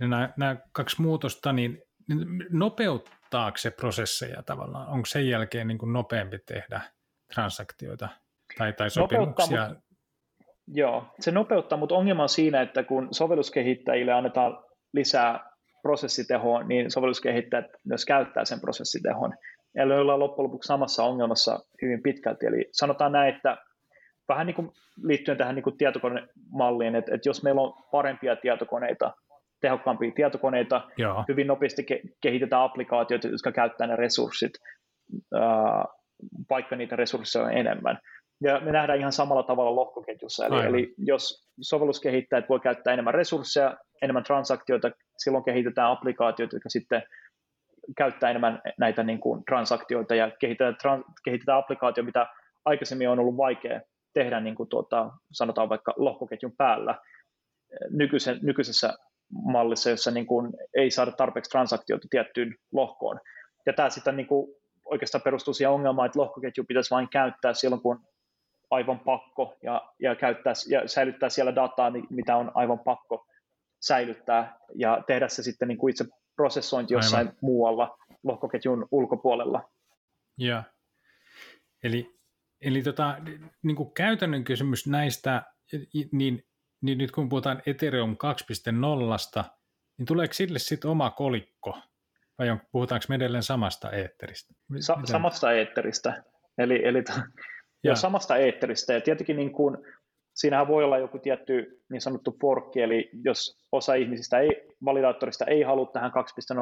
Nämä, 0.00 0.32
nämä 0.36 0.56
kaksi 0.72 1.02
muutosta, 1.02 1.52
niin 1.52 1.82
nopeuttaako 2.50 3.56
se 3.56 3.70
prosesseja 3.70 4.42
tavallaan? 4.42 4.88
Onko 4.88 5.06
sen 5.06 5.28
jälkeen 5.28 5.68
niin 5.68 5.78
kuin 5.78 5.92
nopeampi 5.92 6.38
tehdä 6.46 6.80
transaktioita 7.34 8.08
tai, 8.58 8.72
tai 8.72 8.90
sopimuksia? 8.90 9.68
Mutta, 9.68 9.82
joo, 10.66 11.04
se 11.20 11.30
nopeuttaa, 11.30 11.78
mutta 11.78 11.94
ongelma 11.94 12.22
on 12.22 12.28
siinä, 12.28 12.60
että 12.60 12.82
kun 12.82 13.08
sovelluskehittäjille 13.10 14.12
annetaan 14.12 14.64
lisää 14.92 15.50
prosessitehoa, 15.82 16.62
niin 16.62 16.90
sovelluskehittäjät 16.90 17.66
myös 17.84 18.04
käyttää 18.04 18.44
sen 18.44 18.60
prosessitehon. 18.60 19.34
Eli 19.74 19.94
ollaan 19.94 20.18
loppujen 20.18 20.44
lopuksi 20.44 20.66
samassa 20.66 21.04
ongelmassa 21.04 21.60
hyvin 21.82 22.02
pitkälti. 22.02 22.46
Eli 22.46 22.68
sanotaan 22.72 23.12
näin, 23.12 23.34
että 23.34 23.56
vähän 24.28 24.46
niin 24.46 24.54
kuin 24.54 24.70
liittyen 25.02 25.38
tähän 25.38 25.54
niin 25.54 25.62
kuin 25.62 25.78
tietokonemalliin, 25.78 26.94
että, 26.94 27.14
että 27.14 27.28
jos 27.28 27.42
meillä 27.42 27.60
on 27.60 27.74
parempia 27.92 28.36
tietokoneita, 28.36 29.12
tehokkaampia 29.60 30.12
tietokoneita, 30.14 30.88
Joo. 30.96 31.24
hyvin 31.28 31.46
nopeasti 31.46 31.82
ke- 31.82 32.08
kehitetään 32.20 32.62
applikaatioita, 32.62 33.28
jotka 33.28 33.52
käyttää 33.52 33.86
ne 33.86 33.96
resurssit, 33.96 34.52
ää, 35.34 35.84
vaikka 36.50 36.76
niitä 36.76 36.96
resursseja 36.96 37.44
on 37.44 37.52
enemmän. 37.52 37.98
Ja 38.40 38.60
me 38.60 38.72
nähdään 38.72 38.98
ihan 38.98 39.12
samalla 39.12 39.42
tavalla 39.42 39.76
lohkoketjussa, 39.76 40.46
eli, 40.46 40.66
eli 40.66 40.94
jos 40.98 41.48
sovelluskehittäjät 41.60 42.48
voi 42.48 42.60
käyttää 42.60 42.92
enemmän 42.92 43.14
resursseja, 43.14 43.76
enemmän 44.02 44.24
transaktioita, 44.24 44.90
silloin 45.16 45.44
kehitetään 45.44 45.90
applikaatioita, 45.90 46.56
jotka 46.56 46.68
sitten 46.68 47.02
käyttää 47.96 48.30
enemmän 48.30 48.60
näitä 48.78 49.02
niin 49.02 49.20
kuin 49.20 49.44
transaktioita 49.44 50.14
ja 50.14 50.30
kehitetään, 50.30 50.76
trans, 50.82 51.04
kehitetään 51.24 51.58
applikaatio, 51.58 52.04
mitä 52.04 52.26
aikaisemmin 52.64 53.08
on 53.08 53.18
ollut 53.18 53.36
vaikea 53.36 53.80
tehdä 54.14 54.40
niin 54.40 54.54
kuin 54.54 54.68
tuota, 54.68 55.10
sanotaan 55.32 55.68
vaikka 55.68 55.94
lohkoketjun 55.96 56.56
päällä 56.56 56.94
nykyisen, 57.90 58.38
nykyisessä 58.42 58.94
mallissa, 59.32 59.90
jossa 59.90 60.10
niin 60.10 60.26
kuin 60.26 60.52
ei 60.74 60.90
saada 60.90 61.12
tarpeeksi 61.12 61.50
transaktioita 61.50 62.06
tiettyyn 62.10 62.54
lohkoon. 62.72 63.20
Ja 63.66 63.72
tämä 63.72 63.90
sitten 63.90 64.16
niin 64.16 64.26
kuin 64.26 64.54
oikeastaan 64.84 65.22
perustuu 65.22 65.54
siihen 65.54 65.70
ongelmaan, 65.70 66.06
että 66.06 66.18
lohkoketju 66.18 66.64
pitäisi 66.64 66.90
vain 66.90 67.08
käyttää 67.08 67.54
silloin, 67.54 67.82
kun 67.82 68.00
aivan 68.70 69.00
pakko 69.00 69.56
ja, 69.62 69.92
ja, 70.00 70.14
käyttää, 70.14 70.52
ja 70.68 70.88
säilyttää 70.88 71.28
siellä 71.28 71.54
dataa, 71.54 71.92
mitä 72.10 72.36
on 72.36 72.52
aivan 72.54 72.78
pakko 72.78 73.26
säilyttää 73.80 74.58
ja 74.74 75.04
tehdä 75.06 75.28
se 75.28 75.42
sitten 75.42 75.68
niin 75.68 75.78
kuin 75.78 75.90
itse 75.90 76.04
prosessointi 76.36 76.94
jossain 76.94 77.26
aivan. 77.26 77.38
muualla 77.42 77.98
lohkoketjun 78.22 78.88
ulkopuolella. 78.90 79.70
Ja. 80.38 80.62
Eli, 81.82 82.18
eli 82.60 82.82
tota, 82.82 83.16
niin 83.62 83.76
kuin 83.76 83.94
käytännön 83.94 84.44
kysymys 84.44 84.86
näistä, 84.86 85.42
niin, 86.12 86.42
niin 86.82 86.98
nyt 86.98 87.10
kun 87.10 87.28
puhutaan 87.28 87.62
Ethereum 87.66 88.16
2.0, 89.40 89.44
niin 89.98 90.06
tuleeko 90.06 90.34
sille 90.34 90.58
sitten 90.58 90.90
oma 90.90 91.10
kolikko, 91.10 91.78
vai 92.38 92.50
on, 92.50 92.60
puhutaanko 92.72 93.04
me 93.08 93.14
edelleen 93.14 93.42
samasta 93.42 93.90
eetteristä? 93.90 94.54
Sa- 94.80 95.00
samasta 95.04 95.52
eetteristä. 95.52 96.22
Eli, 96.58 96.84
eli 96.84 97.04
ja. 97.84 97.94
samasta 97.94 98.36
eetteristä. 98.36 98.92
Ja 98.92 99.00
tietenkin 99.00 99.36
niin 99.36 99.52
kuin, 99.52 99.76
siinähän 100.34 100.68
voi 100.68 100.84
olla 100.84 100.98
joku 100.98 101.18
tietty 101.18 101.82
niin 101.90 102.00
sanottu 102.00 102.36
forkki, 102.40 102.80
eli 102.80 103.10
jos 103.24 103.66
osa 103.72 103.94
ihmisistä 103.94 104.38
ei, 104.38 104.48
validaattorista 104.84 105.44
ei 105.44 105.62
halua 105.62 105.90
tähän 105.92 106.12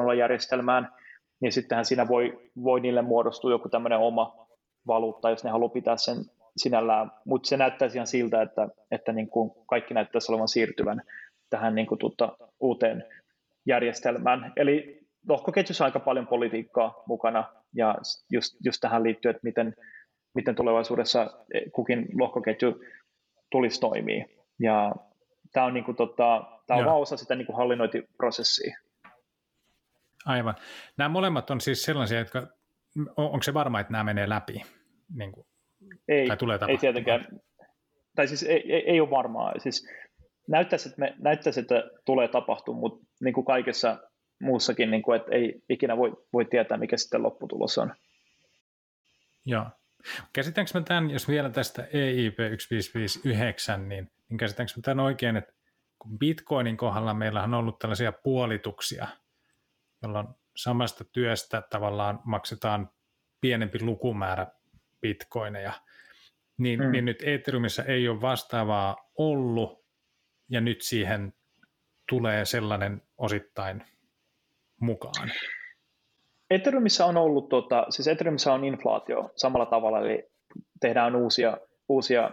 2.0 0.09 0.13
järjestelmään, 0.13 0.91
niin 1.41 1.51
sittenhän 1.51 1.85
siinä 1.85 2.07
voi, 2.07 2.51
voi 2.63 2.79
niille 2.79 3.01
muodostua 3.01 3.51
joku 3.51 3.69
tämmöinen 3.69 3.99
oma 3.99 4.47
valuutta, 4.87 5.29
jos 5.29 5.43
ne 5.43 5.49
haluaa 5.49 5.69
pitää 5.69 5.97
sen 5.97 6.17
sinällään, 6.57 7.11
mutta 7.25 7.49
se 7.49 7.57
näyttäisi 7.57 7.97
ihan 7.97 8.07
siltä, 8.07 8.41
että, 8.41 8.67
että 8.91 9.13
niin 9.13 9.29
kuin 9.29 9.51
kaikki 9.67 9.93
näyttäisi 9.93 10.31
olevan 10.31 10.47
siirtyvän 10.47 11.01
tähän 11.49 11.75
niin 11.75 11.87
kuin 11.87 11.99
tuota, 11.99 12.37
uuteen 12.59 13.05
järjestelmään. 13.65 14.53
Eli 14.55 15.07
lohkoketjussa 15.29 15.83
on 15.83 15.85
aika 15.85 15.99
paljon 15.99 16.27
politiikkaa 16.27 17.03
mukana, 17.07 17.43
ja 17.73 17.95
just, 18.31 18.57
just 18.65 18.81
tähän 18.81 19.03
liittyy, 19.03 19.31
että 19.31 19.43
miten, 19.43 19.75
miten 20.35 20.55
tulevaisuudessa 20.55 21.45
kukin 21.71 22.07
lohkoketju 22.19 22.83
tulisi 23.51 23.79
toimia. 23.79 24.25
Ja 24.59 24.95
tämä 25.53 25.65
on, 25.65 25.73
niin 25.73 25.83
kuin, 25.83 25.97
tota, 25.97 26.43
tämä 26.67 26.79
on 26.79 26.85
vaan 26.85 27.01
osa 27.01 27.17
sitä 27.17 27.35
niin 27.35 27.45
kuin 27.45 27.57
hallinnointiprosessia. 27.57 28.77
Aivan. 30.25 30.55
Nämä 30.97 31.09
molemmat 31.09 31.49
on 31.49 31.61
siis 31.61 31.83
sellaisia, 31.83 32.19
jotka, 32.19 32.47
onko 33.17 33.43
se 33.43 33.53
varma, 33.53 33.79
että 33.79 33.91
nämä 33.91 34.03
menee 34.03 34.29
läpi? 34.29 34.61
Niin 35.15 35.31
kuin, 35.31 35.47
ei, 36.07 36.27
tai 36.27 36.37
tulee 36.37 36.59
ei 36.67 36.77
tietenkään. 36.77 37.27
Tai 38.15 38.27
siis 38.27 38.43
ei, 38.43 38.73
ei, 38.73 38.89
ei 38.89 39.01
ole 39.01 39.09
varmaa. 39.09 39.53
Siis 39.57 39.87
näyttäisi, 40.47 40.89
että, 40.89 40.99
me, 40.99 41.15
näyttäisi, 41.19 41.59
että 41.59 41.83
tulee 42.05 42.27
tapahtumaan, 42.27 42.79
mutta 42.79 43.05
niin 43.21 43.33
kuin 43.33 43.45
kaikessa 43.45 43.97
muussakin, 44.41 44.91
niin 44.91 45.01
kuin, 45.01 45.19
että 45.19 45.31
ei 45.35 45.61
ikinä 45.69 45.97
voi, 45.97 46.11
voi 46.33 46.45
tietää, 46.45 46.77
mikä 46.77 46.97
sitten 46.97 47.23
lopputulos 47.23 47.77
on. 47.77 47.93
Joo. 49.45 49.65
Käsitäänkö 50.33 50.71
mä 50.73 50.81
tämän, 50.81 51.11
jos 51.11 51.27
vielä 51.27 51.49
tästä 51.49 51.87
EIP 51.93 52.35
1559, 52.35 53.89
niin, 53.89 54.11
niin 54.29 54.37
käsitäänkö 54.37 54.73
mä 54.77 54.81
tämän 54.81 55.05
oikein, 55.05 55.37
että 55.37 55.53
kun 55.99 56.19
Bitcoinin 56.19 56.77
kohdalla 56.77 57.13
meillä 57.13 57.43
on 57.43 57.53
ollut 57.53 57.79
tällaisia 57.79 58.11
puolituksia, 58.11 59.07
jolloin 60.01 60.27
samasta 60.55 61.03
työstä 61.11 61.61
tavallaan 61.69 62.19
maksetaan 62.23 62.89
pienempi 63.41 63.81
lukumäärä 63.81 64.47
bitcoineja, 65.01 65.73
niin, 66.57 66.79
mm. 66.79 66.91
niin 66.91 67.05
nyt 67.05 67.23
Ethereumissa 67.25 67.83
ei 67.83 68.07
ole 68.07 68.21
vastaavaa 68.21 68.95
ollut, 69.17 69.85
ja 70.49 70.61
nyt 70.61 70.81
siihen 70.81 71.33
tulee 72.09 72.45
sellainen 72.45 73.01
osittain 73.17 73.83
mukaan. 74.81 75.31
Ethereumissa 76.49 77.05
on 77.05 77.17
ollut, 77.17 77.49
tota, 77.49 77.85
siis 77.89 78.07
Ethereumissa 78.07 78.53
on 78.53 78.65
inflaatio 78.65 79.31
samalla 79.35 79.65
tavalla, 79.65 79.99
eli 79.99 80.23
tehdään 80.81 81.15
uusia, 81.15 81.57
uusia 81.89 82.31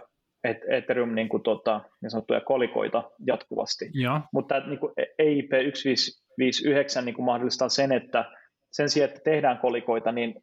Ethereum 0.69 1.15
niin 1.15 1.29
kuin, 1.29 1.43
tota, 1.43 1.81
niin 2.01 2.09
sanottuja 2.09 2.41
kolikoita 2.41 3.11
jatkuvasti. 3.27 3.89
Ja. 3.93 4.21
Mutta 4.33 4.59
niin 4.59 4.79
kuin 4.79 4.93
EIP 5.19 5.49
1559 5.49 7.05
niin 7.05 7.15
kuin 7.15 7.25
mahdollistaa 7.25 7.69
sen, 7.69 7.91
että 7.91 8.25
sen 8.71 8.89
sijaan, 8.89 9.09
että 9.09 9.21
tehdään 9.23 9.57
kolikoita, 9.57 10.11
niin 10.11 10.35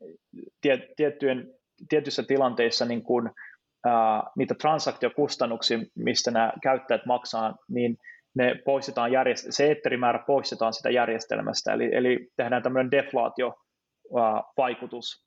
tiettyjen, 0.97 1.55
tietyissä 1.89 2.23
tilanteissa 2.23 2.85
niin 2.85 3.03
kuin, 3.03 3.31
ää, 3.87 4.23
niitä 4.39 4.55
transaktiokustannuksia, 4.55 5.79
mistä 5.97 6.31
nämä 6.31 6.53
käyttäjät 6.63 7.07
maksaa, 7.07 7.57
niin 7.69 7.97
ne 8.35 8.55
poistetaan 8.65 9.11
järjest- 9.11 9.47
se 9.51 9.67
eetterimäärä 9.67 10.25
poistetaan 10.27 10.73
sitä 10.73 10.91
järjestelmästä, 10.91 11.73
eli, 11.73 11.95
eli 11.95 12.29
tehdään 12.37 12.63
tämmöinen 12.63 12.91
deflaatio 12.91 13.55
vaikutus 14.57 15.27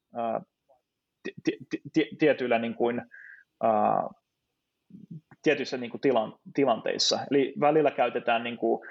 tietyillä 2.20 2.60
niin 2.60 2.76
kuin, 2.76 3.02
tietyissä 5.44 5.78
niin 5.78 5.92
kuin 5.92 6.02
tilan, 6.02 6.34
tilanteissa. 6.54 7.20
Eli 7.32 7.54
välillä 7.60 7.92
käytetään 7.92 8.44
niin 8.44 8.58
kuin, 8.58 8.82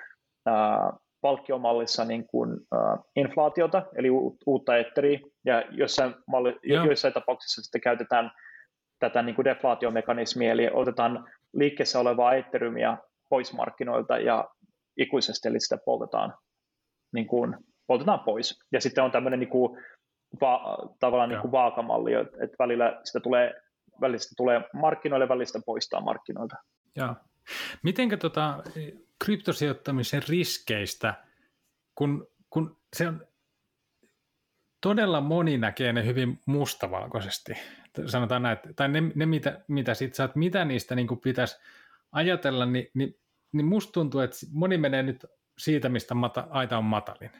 palkkiomallissa 1.20 2.04
niin 2.04 2.26
kuin, 2.26 2.52
uh, 2.52 3.10
inflaatiota, 3.16 3.82
eli 3.96 4.08
uutta 4.46 4.76
etteriä, 4.76 5.20
ja 5.44 5.62
jossain, 5.70 6.14
malli, 6.26 6.58
yeah. 6.70 6.86
joissain 6.86 7.14
tapauksissa 7.14 7.62
sitten 7.62 7.80
käytetään 7.80 8.30
tätä 8.98 9.22
niin 9.22 9.34
kuin 9.34 9.44
deflaatiomekanismia, 9.44 10.52
eli 10.52 10.70
otetaan 10.72 11.30
liikkeessä 11.52 12.00
olevaa 12.00 12.34
etterymia 12.34 12.98
pois 13.28 13.52
markkinoilta 13.52 14.18
ja 14.18 14.50
ikuisesti, 14.96 15.48
eli 15.48 15.60
sitä 15.60 15.78
poltetaan, 15.84 16.34
niin 17.12 17.26
kuin, 17.26 17.56
poltetaan 17.86 18.20
pois. 18.20 18.58
Ja 18.72 18.80
sitten 18.80 19.04
on 19.04 19.10
tämmöinen 19.10 19.40
niin 19.40 19.50
kuin, 19.50 19.84
va, 20.40 20.78
tavallaan 21.00 21.28
niin 21.28 21.40
kuin 21.40 21.52
vaakamalli, 21.52 22.12
että 22.14 22.56
välillä 22.58 23.00
sitä 23.04 23.20
tulee, 23.20 23.54
välillä 24.00 24.18
sitä 24.18 24.34
tulee 24.36 24.60
markkinoille, 24.72 25.28
välillä 25.28 25.44
sitä 25.44 25.60
poistaa 25.66 26.00
markkinoilta. 26.00 26.56
Joo. 26.96 27.14
Mitenkä 27.82 28.16
tota, 28.16 28.62
kryptosijoittamisen 29.24 30.22
riskeistä, 30.28 31.14
kun, 31.94 32.26
kun 32.50 32.76
se 32.96 33.08
on 33.08 33.26
todella 34.84 35.20
moni 35.20 35.58
näkee 35.58 35.92
ne 35.92 36.04
hyvin 36.04 36.40
mustavalkoisesti. 36.46 37.52
Sanotaan 38.06 38.42
näin, 38.42 38.58
tai 38.76 38.88
ne, 38.88 39.02
ne 39.14 39.26
mitä, 39.26 39.60
mitä 39.68 39.94
sit 39.94 40.14
saat, 40.14 40.36
mitä 40.36 40.64
niistä 40.64 40.94
niin 40.94 41.08
pitäisi 41.22 41.56
ajatella, 42.12 42.66
niin, 42.66 42.86
niin, 42.94 43.14
niin 43.52 43.66
musta 43.66 43.92
tuntuu, 43.92 44.20
että 44.20 44.36
moni 44.52 44.78
menee 44.78 45.02
nyt 45.02 45.26
siitä, 45.58 45.88
mistä 45.88 46.14
mata, 46.14 46.46
aita 46.50 46.78
on 46.78 46.84
matalin. 46.84 47.30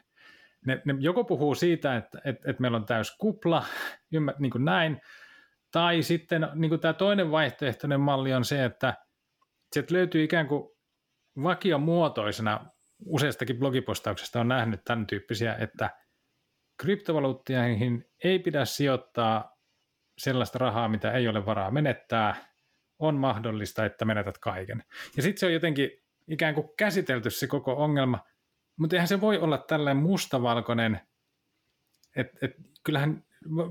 Ne, 0.65 0.81
ne 0.85 0.95
joko 0.99 1.23
puhuu 1.23 1.55
siitä, 1.55 1.95
että, 1.95 2.21
että, 2.25 2.51
että 2.51 2.61
meillä 2.61 2.77
on 2.77 2.85
täys 2.85 3.17
kupla, 3.17 3.65
niin 4.39 4.51
kuin 4.51 4.65
näin, 4.65 5.01
tai 5.71 6.03
sitten 6.03 6.47
niin 6.55 6.69
kuin 6.69 6.81
tämä 6.81 6.93
toinen 6.93 7.31
vaihtoehtoinen 7.31 7.99
malli 7.99 8.33
on 8.33 8.45
se, 8.45 8.65
että 8.65 8.93
sieltä 9.73 9.93
löytyy 9.93 10.23
ikään 10.23 10.47
kuin 10.47 10.69
vakiomuotoisena 11.43 12.65
useistakin 13.05 13.59
blogipostauksesta 13.59 14.39
on 14.39 14.47
nähnyt 14.47 14.81
tämän 14.85 15.07
tyyppisiä, 15.07 15.55
että 15.55 16.04
kryptovaluuttiaihin 16.77 18.05
ei 18.23 18.39
pidä 18.39 18.65
sijoittaa 18.65 19.57
sellaista 20.17 20.59
rahaa, 20.59 20.89
mitä 20.89 21.11
ei 21.11 21.27
ole 21.27 21.45
varaa 21.45 21.71
menettää, 21.71 22.35
on 22.99 23.15
mahdollista, 23.15 23.85
että 23.85 24.05
menetät 24.05 24.37
kaiken. 24.37 24.83
Ja 25.17 25.23
sitten 25.23 25.39
se 25.39 25.45
on 25.45 25.53
jotenkin 25.53 25.91
ikään 26.27 26.55
kuin 26.55 26.69
käsitelty 26.77 27.29
se 27.29 27.47
koko 27.47 27.73
ongelma, 27.73 28.19
mutta 28.79 28.95
eihän 28.95 29.07
se 29.07 29.21
voi 29.21 29.37
olla 29.37 29.57
tällainen 29.57 30.03
mustavalkoinen, 30.03 31.01
että 32.15 32.37
et, 32.41 32.51
kyllähän 32.83 33.23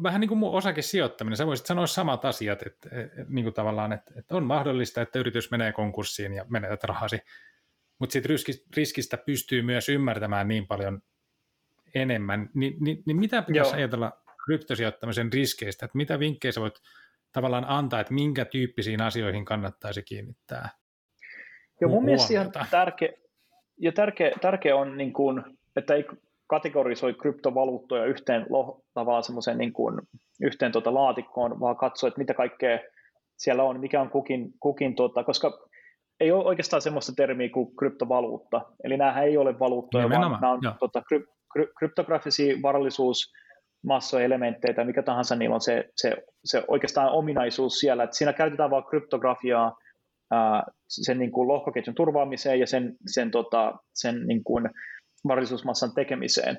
vähän 0.02 0.20
niin 0.20 0.28
kuin 0.28 0.38
mun 0.38 0.54
osakesijoittaminen, 0.54 1.36
sä 1.36 1.46
voisit 1.46 1.66
sanoa 1.66 1.86
samat 1.86 2.24
asiat, 2.24 2.62
että 2.66 2.88
et, 2.92 3.28
niin 3.28 3.44
kuin 3.44 3.54
tavallaan, 3.54 3.92
että, 3.92 4.14
että 4.16 4.36
on 4.36 4.44
mahdollista, 4.44 5.02
että 5.02 5.18
yritys 5.18 5.50
menee 5.50 5.72
konkurssiin 5.72 6.34
ja 6.34 6.44
menetät 6.48 6.84
rahasi, 6.84 7.20
mutta 7.98 8.12
siitä 8.12 8.28
riskistä 8.76 9.16
pystyy 9.16 9.62
myös 9.62 9.88
ymmärtämään 9.88 10.48
niin 10.48 10.66
paljon 10.66 11.02
enemmän, 11.94 12.50
Ni, 12.54 12.76
niin, 12.80 13.02
niin 13.06 13.16
mitä 13.16 13.42
pitäisi 13.42 13.70
Joo. 13.70 13.76
ajatella 13.76 14.12
kryptosijoittamisen 14.44 15.32
riskeistä, 15.32 15.84
että 15.86 15.96
mitä 15.96 16.18
vinkkejä 16.18 16.52
sä 16.52 16.60
voit 16.60 16.74
tavallaan 17.32 17.64
antaa, 17.68 18.00
että 18.00 18.14
minkä 18.14 18.44
tyyppisiin 18.44 19.02
asioihin 19.02 19.44
kannattaisi 19.44 20.02
kiinnittää 20.02 20.68
Joo, 21.80 21.90
mun 21.90 22.04
mielestä 22.04 22.32
ihan 22.32 22.52
tärkeä, 22.70 23.12
ja 23.78 23.92
tärkeä, 23.92 24.32
tärkeä 24.40 24.76
on, 24.76 24.96
niin 24.96 25.12
kuin, 25.12 25.42
että 25.76 25.94
ei 25.94 26.04
kategorisoi 26.46 27.14
kryptovaluuttoja 27.14 28.04
yhteen 28.04 28.46
tavallaan 28.94 29.24
semmoiseen 29.24 29.58
niin 29.58 29.72
kuin, 29.72 30.00
yhteen 30.42 30.72
tuota 30.72 30.94
laatikkoon, 30.94 31.60
vaan 31.60 31.76
katsoa, 31.76 32.08
että 32.08 32.20
mitä 32.20 32.34
kaikkea 32.34 32.78
siellä 33.36 33.62
on, 33.62 33.80
mikä 33.80 34.00
on 34.00 34.10
kukin, 34.10 34.52
kukin 34.60 34.94
tuota, 34.94 35.24
koska 35.24 35.68
ei 36.20 36.32
ole 36.32 36.44
oikeastaan 36.44 36.82
semmoista 36.82 37.12
termiä 37.16 37.48
kuin 37.48 37.76
kryptovaluutta. 37.76 38.60
Eli 38.84 38.96
nämä 38.96 39.22
ei 39.22 39.36
ole 39.36 39.58
valuuttoja, 39.58 40.10
vaan 40.10 40.32
nämä 40.32 40.52
on 40.52 40.60
tota, 40.80 41.02
kry, 41.08 41.26
kry, 41.54 41.66
kryptografisia 41.78 42.56
varallisuusmassoelementtejä, 42.62 44.84
mikä 44.84 45.02
tahansa 45.02 45.36
niillä 45.36 45.54
on 45.54 45.60
se, 45.60 45.90
se, 45.96 46.16
se 46.44 46.62
oikeastaan 46.68 47.10
ominaisuus 47.10 47.78
siellä, 47.78 48.04
että 48.04 48.16
siinä 48.16 48.32
käytetään 48.32 48.70
vain 48.70 48.84
kryptografiaa 48.84 49.76
ää, 50.30 50.62
sen 50.88 51.18
niin 51.18 51.32
kuin 51.32 51.48
lohkoketjun 51.48 51.94
turvaamiseen 51.94 52.60
ja 52.60 52.66
sen, 52.66 52.96
sen, 53.06 53.30
tota, 53.30 53.74
sen 53.94 54.26
niin 54.26 54.44
kuin 54.44 54.70
varallisuusmassan 55.28 55.94
tekemiseen. 55.94 56.58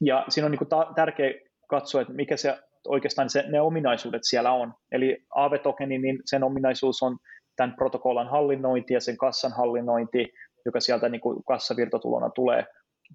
Ja 0.00 0.24
siinä 0.28 0.46
on 0.46 0.50
niin 0.50 0.58
kuin 0.58 0.68
ta- 0.68 0.92
tärkeä 0.96 1.32
katsoa, 1.68 2.00
että 2.00 2.14
mikä 2.14 2.36
se 2.36 2.58
oikeastaan 2.88 3.30
se, 3.30 3.44
ne 3.48 3.60
ominaisuudet 3.60 4.22
siellä 4.24 4.52
on. 4.52 4.74
Eli 4.92 5.18
AV-tokeni, 5.34 5.98
niin 5.98 6.18
sen 6.24 6.44
ominaisuus 6.44 7.02
on 7.02 7.18
tämän 7.56 7.76
protokollan 7.76 8.30
hallinnointi 8.30 8.94
ja 8.94 9.00
sen 9.00 9.16
kassan 9.16 9.52
hallinnointi, 9.52 10.32
joka 10.64 10.80
sieltä 10.80 11.08
niin 11.08 11.20
kuin 11.20 11.44
kassavirtatulona 11.44 12.30
tulee 12.30 12.64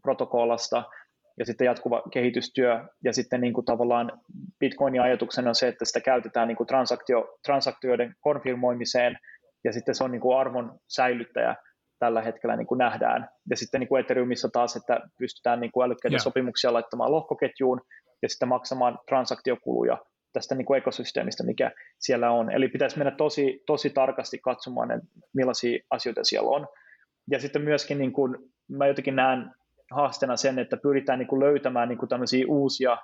protokollasta, 0.02 0.84
ja 1.42 1.46
sitten 1.46 1.66
jatkuva 1.66 2.04
kehitystyö, 2.14 2.80
ja 3.04 3.14
sitten 3.14 3.42
niin 3.42 3.54
kuin 3.54 3.66
tavallaan 3.66 4.12
Bitcoinin 4.60 5.02
ajatuksena 5.02 5.50
on 5.50 5.56
se, 5.56 5.68
että 5.68 5.86
sitä 5.86 6.00
käytetään 6.02 6.48
niin 6.48 6.56
kuin 6.56 6.68
transaktio, 6.68 7.38
transaktioiden 7.46 8.16
konfirmoimiseen, 8.20 9.18
ja 9.64 9.74
sitten 9.74 9.96
se 9.96 10.04
on 10.04 10.12
niin 10.12 10.22
kuin 10.22 10.38
arvon 10.38 10.80
säilyttäjä 10.88 11.56
tällä 12.00 12.22
hetkellä 12.22 12.56
niin 12.56 12.68
kuin 12.68 12.78
nähdään. 12.78 13.30
Ja 13.50 13.58
sitten 13.58 13.80
niin 13.80 13.88
kuin 13.88 14.00
Ethereumissa 14.00 14.50
taas, 14.50 14.76
että 14.76 15.00
pystytään 15.18 15.60
niin 15.60 15.72
kuin 15.72 15.86
älykkäitä 15.86 16.14
yeah. 16.14 16.24
sopimuksia 16.24 16.74
laittamaan 16.74 17.12
lohkoketjuun, 17.12 17.82
ja 18.22 18.30
sitten 18.30 18.48
maksamaan 18.48 19.00
transaktiokuluja 19.08 19.98
tästä 20.34 20.56
niin 20.56 20.66
kuin 20.66 20.78
ekosysteemistä, 20.78 21.44
mikä 21.44 21.72
siellä 22.00 22.32
on. 22.32 22.52
Eli 22.52 22.68
pitäisi 22.68 22.98
mennä 22.98 23.12
tosi, 23.12 23.64
tosi 23.66 23.90
tarkasti 23.90 24.40
katsomaan, 24.40 24.92
että 24.92 25.08
millaisia 25.34 25.80
asioita 25.90 26.24
siellä 26.24 26.50
on. 26.50 26.68
Ja 27.32 27.40
sitten 27.40 27.62
myöskin 27.62 27.98
niin 27.98 28.14
kuin, 28.14 28.38
mä 28.70 28.88
jotenkin 28.88 29.16
näen 29.16 29.52
haasteena 29.92 30.38
sen, 30.38 30.60
että 30.60 30.78
pyritään 30.78 31.20
niin 31.20 31.28
kuin 31.28 31.40
löytämään 31.40 31.90
niin 31.90 31.98
kuin 31.98 32.10
tämmöisiä 32.10 32.46
uusia 32.48 32.98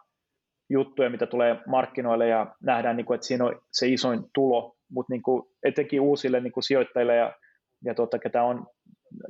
juttuja, 0.70 1.10
mitä 1.10 1.26
tulee 1.26 1.58
markkinoille 1.68 2.28
ja 2.28 2.56
nähdään, 2.64 2.98
niin 2.98 3.06
kuin, 3.06 3.16
että 3.16 3.28
siinä 3.28 3.46
on 3.46 3.62
se 3.72 3.88
isoin 3.88 4.24
tulo, 4.34 4.76
mutta 4.92 5.14
niin 5.14 5.22
kuin, 5.22 5.44
etenkin 5.64 6.02
uusille 6.02 6.40
niin 6.40 6.54
kuin 6.54 6.64
sijoittajille 6.64 7.16
ja, 7.16 7.34
ja 7.86 7.96
tuota, 7.96 8.20
ketä 8.20 8.44
on, 8.44 8.68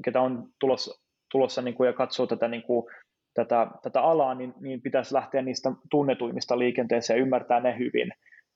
ketä 0.05 0.22
on 0.22 0.49
tulossa, 0.60 1.01
tulossa 1.32 1.62
niin 1.62 1.76
kuin, 1.76 1.88
ja 1.88 1.93
katsoo 1.93 2.28
tätä 2.28 2.47
niin 2.47 2.64
kuin, 2.64 2.86
tätä, 3.34 3.68
tätä 3.84 4.01
alaa, 4.01 4.36
niin, 4.36 4.53
niin 4.62 4.82
pitäisi 4.82 5.14
lähteä 5.14 5.41
niistä 5.41 5.72
tunnetuimmista 5.91 6.60
liikenteeseen 6.60 7.18
ja 7.18 7.22
ymmärtää 7.22 7.60
ne 7.60 7.78
hyvin. 7.78 8.12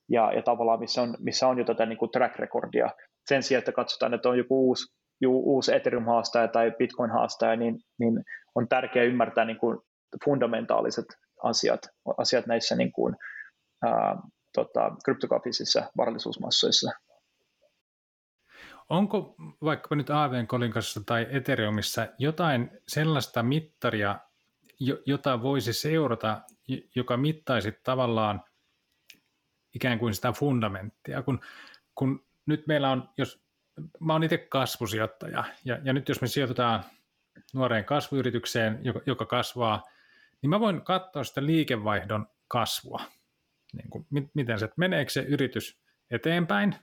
Ja, 0.08 0.32
ja 0.32 0.42
tavallaan 0.42 0.80
missä 0.80 1.02
on, 1.02 1.14
missä 1.18 1.48
on 1.48 1.58
jo 1.58 1.64
tätä 1.64 1.86
niin 1.86 1.98
kuin 1.98 2.10
track 2.10 2.38
recordia. 2.38 2.90
Sen 3.28 3.42
sijaan, 3.42 3.58
että 3.58 3.72
katsotaan, 3.72 4.14
että 4.14 4.28
on 4.28 4.38
joku 4.38 4.68
uusi, 4.68 4.94
uusi 5.30 5.72
Ethereum-haastaja 5.74 6.48
tai 6.48 6.70
Bitcoin-haastaja, 6.70 7.56
niin, 7.56 7.80
niin 7.98 8.24
on 8.54 8.68
tärkeää 8.68 9.04
ymmärtää 9.04 9.44
niin 9.44 9.58
kuin 9.58 9.78
fundamentaaliset 10.24 11.06
asiat, 11.42 11.80
asiat 12.18 12.46
näissä 12.46 12.76
niin 12.76 12.92
kuin, 12.92 13.16
ää, 13.82 14.16
tota, 14.54 14.96
kryptografisissa 15.04 15.90
varallisuusmassoissa. 15.96 16.90
Onko 18.88 19.34
vaikka 19.64 19.94
nyt 19.94 20.10
AVn 20.10 20.46
kolinkassa 20.46 21.00
tai 21.06 21.26
Ethereumissa 21.30 22.08
jotain 22.18 22.70
sellaista 22.88 23.42
mittaria, 23.42 24.18
jota 25.06 25.42
voisi 25.42 25.72
seurata, 25.72 26.40
joka 26.94 27.16
mittaisi 27.16 27.72
tavallaan 27.82 28.44
ikään 29.74 29.98
kuin 29.98 30.14
sitä 30.14 30.32
fundamenttia, 30.32 31.22
kun, 31.22 31.40
kun 31.94 32.24
nyt 32.46 32.66
meillä 32.66 32.90
on, 32.90 33.08
jos 33.18 33.42
mä 34.00 34.12
oon 34.12 34.24
itse 34.24 34.38
kasvusijoittaja, 34.38 35.44
ja, 35.64 35.78
ja 35.84 35.92
nyt 35.92 36.08
jos 36.08 36.20
me 36.20 36.26
sijoitetaan 36.26 36.84
nuoreen 37.54 37.84
kasvuyritykseen, 37.84 38.78
joka, 38.82 39.00
joka 39.06 39.26
kasvaa, 39.26 39.82
niin 40.42 40.50
mä 40.50 40.60
voin 40.60 40.82
katsoa 40.82 41.24
sitä 41.24 41.46
liikevaihdon 41.46 42.26
kasvua, 42.48 43.00
niin 43.72 43.90
kuin, 43.90 44.06
miten 44.34 44.58
se, 44.58 44.68
meneekö 44.76 45.10
se 45.10 45.20
yritys 45.20 45.80
eteenpäin, 46.10 46.74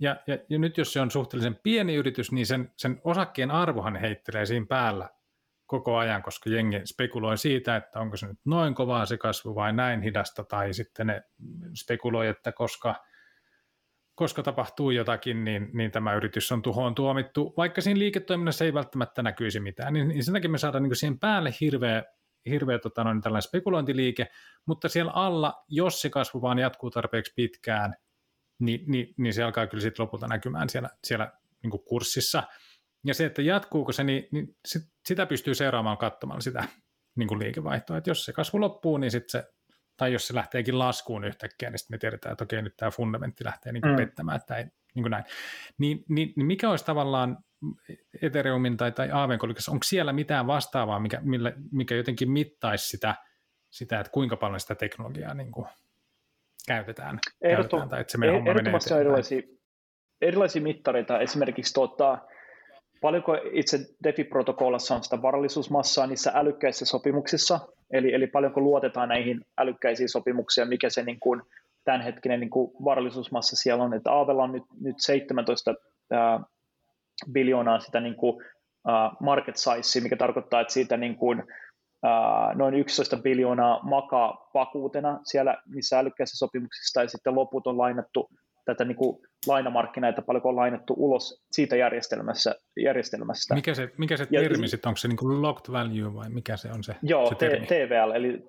ja, 0.00 0.16
ja, 0.26 0.38
ja 0.48 0.58
nyt 0.58 0.78
jos 0.78 0.92
se 0.92 1.00
on 1.00 1.10
suhteellisen 1.10 1.60
pieni 1.62 1.94
yritys, 1.94 2.32
niin 2.32 2.46
sen, 2.46 2.72
sen 2.76 3.00
osakkeen 3.04 3.50
arvohan 3.50 3.96
heittelee 3.96 4.46
siinä 4.46 4.66
päällä 4.68 5.08
koko 5.66 5.96
ajan, 5.96 6.22
koska 6.22 6.50
jengi 6.50 6.80
spekuloi 6.84 7.38
siitä, 7.38 7.76
että 7.76 8.00
onko 8.00 8.16
se 8.16 8.26
nyt 8.26 8.38
noin 8.44 8.74
kovaa 8.74 9.06
se 9.06 9.16
kasvu 9.16 9.54
vai 9.54 9.72
näin 9.72 10.02
hidasta, 10.02 10.44
tai 10.44 10.74
sitten 10.74 11.06
ne 11.06 11.22
spekuloi, 11.74 12.28
että 12.28 12.52
koska, 12.52 12.94
koska 14.20 14.42
tapahtuu 14.42 14.90
jotakin, 14.90 15.44
niin, 15.44 15.70
niin 15.72 15.90
tämä 15.90 16.14
yritys 16.14 16.52
on 16.52 16.62
tuhoon 16.62 16.94
tuomittu, 16.94 17.54
vaikka 17.56 17.80
siinä 17.80 17.98
liiketoiminnassa 17.98 18.64
ei 18.64 18.74
välttämättä 18.74 19.22
näkyisi 19.22 19.60
mitään, 19.60 19.92
niin, 19.92 20.08
niin 20.08 20.24
sen 20.24 20.34
takia 20.34 20.50
me 20.50 20.58
saadaan 20.58 20.82
niin 20.82 20.96
siihen 20.96 21.18
päälle 21.18 21.54
hirveä, 21.60 22.02
hirveä 22.50 22.78
tota, 22.78 23.04
noin, 23.04 23.20
tällainen 23.20 23.48
spekulointiliike, 23.48 24.26
mutta 24.66 24.88
siellä 24.88 25.12
alla, 25.12 25.64
jos 25.68 26.00
se 26.00 26.10
kasvu 26.10 26.42
vaan 26.42 26.58
jatkuu 26.58 26.90
tarpeeksi 26.90 27.32
pitkään, 27.36 27.94
niin, 28.60 28.84
niin, 28.86 29.14
niin 29.18 29.34
se 29.34 29.42
alkaa 29.42 29.66
kyllä 29.66 29.82
sitten 29.82 30.02
lopulta 30.02 30.26
näkymään 30.26 30.68
siellä, 30.68 30.88
siellä 31.04 31.32
niin 31.62 31.84
kurssissa– 31.84 32.42
ja 33.04 33.14
se, 33.14 33.26
että 33.26 33.42
jatkuuko 33.42 33.92
se, 33.92 34.04
niin, 34.04 34.28
niin 34.32 34.56
sit, 34.68 34.82
sitä 35.08 35.26
pystyy 35.26 35.54
seuraamaan 35.54 35.98
katsomaan 35.98 36.42
sitä 36.42 36.64
niin 37.16 37.38
liikevaihtoa. 37.38 37.96
Että 37.96 38.10
jos 38.10 38.24
se 38.24 38.32
kasvu 38.32 38.60
loppuu, 38.60 38.96
niin 38.96 39.10
sitten 39.10 39.40
se 39.40 39.52
tai 40.00 40.12
jos 40.12 40.26
se 40.26 40.34
lähteekin 40.34 40.78
laskuun 40.78 41.24
yhtäkkiä, 41.24 41.70
niin 41.70 41.78
sitten 41.78 41.94
me 41.94 41.98
tiedetään, 41.98 42.32
että 42.32 42.44
okei, 42.44 42.62
nyt 42.62 42.76
tämä 42.76 42.90
fundamentti 42.90 43.44
lähtee 43.44 43.72
niin 43.72 43.82
mm. 43.86 43.96
pettämään, 43.96 44.36
että 44.36 44.56
ei, 44.56 44.64
niin 44.94 45.02
kuin 45.02 45.10
näin. 45.10 45.24
Niin, 45.78 46.04
niin, 46.08 46.32
niin 46.36 46.46
mikä 46.46 46.70
olisi 46.70 46.84
tavallaan 46.84 47.38
Ethereumin 48.22 48.76
tai, 48.76 48.92
tai 48.92 49.10
Aavenkolikassa, 49.10 49.72
onko 49.72 49.84
siellä 49.84 50.12
mitään 50.12 50.46
vastaavaa, 50.46 51.00
mikä, 51.00 51.20
millä, 51.22 51.52
mikä 51.72 51.94
jotenkin 51.94 52.30
mittaisi 52.30 52.88
sitä, 52.88 53.14
sitä, 53.70 54.00
että 54.00 54.12
kuinka 54.12 54.36
paljon 54.36 54.60
sitä 54.60 54.74
teknologiaa 54.74 55.34
niin 55.34 55.52
kuin 55.52 55.66
käytetään, 56.66 57.18
Ehdottom- 57.44 57.56
käytetään 57.56 57.88
tai 57.88 58.00
että 58.00 58.10
se 58.10 58.18
meidän 58.18 58.36
homma 58.36 58.54
menee 58.54 58.72
erilaisia, 59.00 59.42
erilaisia 60.20 60.62
mittareita, 60.62 61.20
esimerkiksi 61.20 61.74
tuota, 61.74 62.18
paljonko 63.00 63.36
itse 63.52 63.78
DeFi-protokollassa 64.04 64.94
on 64.94 65.04
sitä 65.04 65.22
varallisuusmassaa 65.22 66.06
niissä 66.06 66.32
älykkäissä 66.34 66.84
sopimuksissa, 66.84 67.60
eli, 67.90 68.14
eli 68.14 68.26
paljonko 68.26 68.60
luotetaan 68.60 69.08
näihin 69.08 69.40
älykkäisiin 69.58 70.08
sopimuksiin, 70.08 70.68
mikä 70.68 70.90
se 70.90 71.02
niin 71.02 71.20
kuin, 71.20 71.42
tämänhetkinen 71.84 72.40
niin 72.40 72.50
kuin 72.50 72.72
varallisuusmassa 72.84 73.56
siellä 73.56 73.84
on, 73.84 73.94
että 73.94 74.12
Aavella 74.12 74.42
on 74.42 74.52
nyt, 74.52 74.62
nyt 74.80 74.96
17 74.98 75.74
ää, 76.10 76.40
biljoonaa 77.32 77.80
sitä 77.80 78.00
niin 78.00 78.16
kuin, 78.16 78.44
ää, 78.86 79.10
market 79.20 79.56
size, 79.56 80.00
mikä 80.00 80.16
tarkoittaa, 80.16 80.60
että 80.60 80.72
siitä 80.72 80.96
niin 80.96 81.16
kuin, 81.16 81.42
ää, 82.02 82.54
noin 82.54 82.74
11 82.74 83.16
biljoonaa 83.16 83.80
makaa 83.82 84.50
vakuutena 84.54 85.20
siellä 85.24 85.56
niissä 85.66 85.98
älykkäissä 85.98 86.38
sopimuksissa, 86.38 87.02
ja 87.02 87.08
sitten 87.08 87.34
loput 87.34 87.66
on 87.66 87.78
lainattu 87.78 88.30
tätä 88.74 88.84
niin 88.84 88.96
kuin 88.96 89.18
lainamarkkinoita, 89.46 90.22
paljonko 90.22 90.48
on 90.48 90.56
lainattu 90.56 90.94
ulos 90.96 91.44
siitä 91.52 91.76
järjestelmässä, 91.76 92.54
järjestelmästä. 92.76 93.54
Mikä 93.54 93.74
se, 93.74 93.88
mikä 93.98 94.16
se 94.16 94.26
termi 94.26 94.68
sitten, 94.68 94.88
onko 94.88 94.96
se 94.96 95.08
niin 95.08 95.16
kuin 95.16 95.42
locked 95.42 95.72
value 95.72 96.14
vai 96.14 96.30
mikä 96.30 96.56
se 96.56 96.68
on 96.72 96.84
se, 96.84 96.94
joo, 97.02 97.26
se 97.26 97.34
termi? 97.34 97.66
TVL, 97.66 98.10
eli 98.14 98.44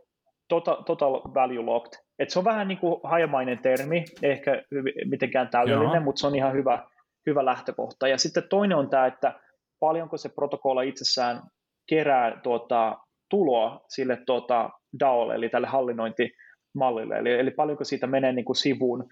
total, 0.48 0.84
total 0.84 1.22
value 1.34 1.66
locked. 1.66 2.00
Et 2.20 2.30
se 2.30 2.40
on 2.40 2.46
vähän 2.46 2.68
niin 2.68 2.78
kuin 2.78 3.02
hajamainen 3.04 3.60
termi, 3.60 4.06
ehkä 4.24 4.64
mitenkään 5.06 5.50
täydellinen, 5.50 5.96
joo. 5.96 6.04
mutta 6.04 6.20
se 6.20 6.28
on 6.28 6.36
ihan 6.36 6.54
hyvä, 6.54 6.84
hyvä 7.26 7.46
lähtökohta. 7.46 8.08
Ja 8.08 8.18
sitten 8.18 8.44
toinen 8.50 8.78
on 8.78 8.90
tämä, 8.90 9.06
että 9.06 9.40
paljonko 9.80 10.18
se 10.18 10.30
protokolla 10.30 10.82
itsessään 10.82 11.42
kerää 11.90 12.40
tuota, 12.44 12.98
tuloa 13.30 13.86
sille 13.88 14.18
tuota, 14.26 14.70
DAOlle, 15.00 15.36
eli 15.36 15.50
tälle 15.50 15.68
hallinnointimallille, 15.68 17.18
eli, 17.18 17.32
eli 17.32 17.52
paljonko 17.52 17.84
siitä 17.84 18.08
menee 18.08 18.34
niin 18.34 18.46
kuin 18.46 18.56
sivuun 18.56 19.10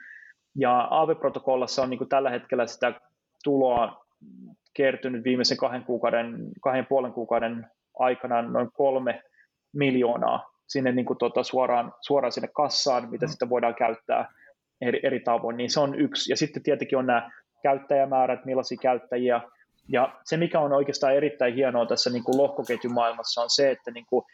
ja 0.59 0.87
AV-protokollassa 0.91 1.81
on 1.81 1.89
niin 1.89 1.97
kuin 1.97 2.09
tällä 2.09 2.29
hetkellä 2.29 2.67
sitä 2.67 2.93
tuloa 3.43 4.05
kertynyt 4.73 5.23
viimeisen 5.23 5.57
kahden, 5.57 5.83
kuukauden, 5.83 6.51
kahden 6.61 6.85
puolen 6.85 7.13
kuukauden 7.13 7.67
aikana 7.99 8.41
noin 8.41 8.71
kolme 8.73 9.21
miljoonaa 9.73 10.51
sinne 10.67 10.91
niin 10.91 11.05
kuin 11.05 11.17
tuota 11.17 11.43
suoraan, 11.43 11.93
suoraan 12.01 12.31
sinne 12.31 12.49
kassaan, 12.53 13.09
mitä 13.09 13.25
mm. 13.25 13.29
sitten 13.29 13.49
voidaan 13.49 13.75
käyttää 13.75 14.31
eri, 14.81 14.99
eri 15.03 15.19
tavoin, 15.19 15.57
niin 15.57 15.69
se 15.69 15.79
on 15.79 15.99
yksi. 15.99 16.31
Ja 16.31 16.37
sitten 16.37 16.63
tietenkin 16.63 16.97
on 16.97 17.05
nämä 17.05 17.31
käyttäjämäärät, 17.63 18.45
millaisia 18.45 18.77
käyttäjiä, 18.81 19.41
ja 19.91 20.13
se, 20.23 20.37
mikä 20.37 20.59
on 20.59 20.73
oikeastaan 20.73 21.15
erittäin 21.15 21.55
hienoa 21.55 21.85
tässä 21.85 22.09
niin 22.09 22.23
kuin 22.23 22.37
lohkoketjumaailmassa, 22.37 23.41
on 23.41 23.49
se, 23.49 23.71
että 23.71 23.91
niin 23.91 24.05
kuin 24.09 24.25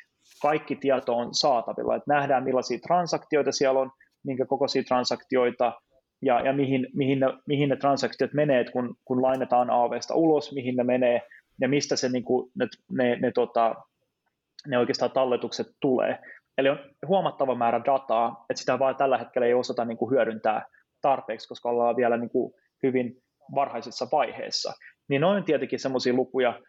kaikki 0.41 0.75
tieto 0.75 1.17
on 1.17 1.33
saatavilla, 1.35 1.95
että 1.95 2.13
nähdään 2.13 2.43
millaisia 2.43 2.79
transaktioita 2.79 3.51
siellä 3.51 3.79
on, 3.79 3.91
minkä 4.23 4.45
kokoisia 4.45 4.83
transaktioita, 4.83 5.73
ja, 6.21 6.41
ja 6.41 6.53
mihin, 6.53 6.87
mihin, 6.93 7.19
ne, 7.19 7.27
mihin 7.47 7.69
ne 7.69 7.75
transaktiot 7.75 8.33
menee, 8.33 8.59
että 8.59 8.73
kun, 8.73 8.95
kun 9.05 9.21
lainetaan 9.21 9.69
AVsta 9.69 10.15
ulos, 10.15 10.53
mihin 10.53 10.75
ne 10.75 10.83
menee 10.83 11.21
ja 11.61 11.69
mistä 11.69 11.95
se, 11.95 12.09
niin 12.09 12.23
kuin, 12.23 12.51
ne, 12.55 12.67
ne, 12.91 13.17
ne, 13.21 13.31
tota, 13.31 13.75
ne 14.67 14.77
oikeastaan 14.77 15.11
talletukset 15.11 15.67
tulee. 15.81 16.19
Eli 16.57 16.69
on 16.69 16.79
huomattava 17.07 17.55
määrä 17.55 17.81
dataa, 17.85 18.45
että 18.49 18.59
sitä 18.59 18.79
vaan 18.79 18.95
tällä 18.95 19.17
hetkellä 19.17 19.47
ei 19.47 19.53
osata 19.53 19.85
niin 19.85 19.97
kuin 19.97 20.11
hyödyntää 20.11 20.65
tarpeeksi, 21.01 21.47
koska 21.47 21.69
ollaan 21.69 21.95
vielä 21.95 22.17
niin 22.17 22.29
kuin 22.29 22.53
hyvin 22.83 23.17
varhaisessa 23.55 24.07
vaiheessa. 24.11 24.73
Niin 25.09 25.21
noin 25.21 25.37
on 25.37 25.43
tietenkin 25.43 25.79
sellaisia 25.79 26.13
lukuja, 26.13 26.61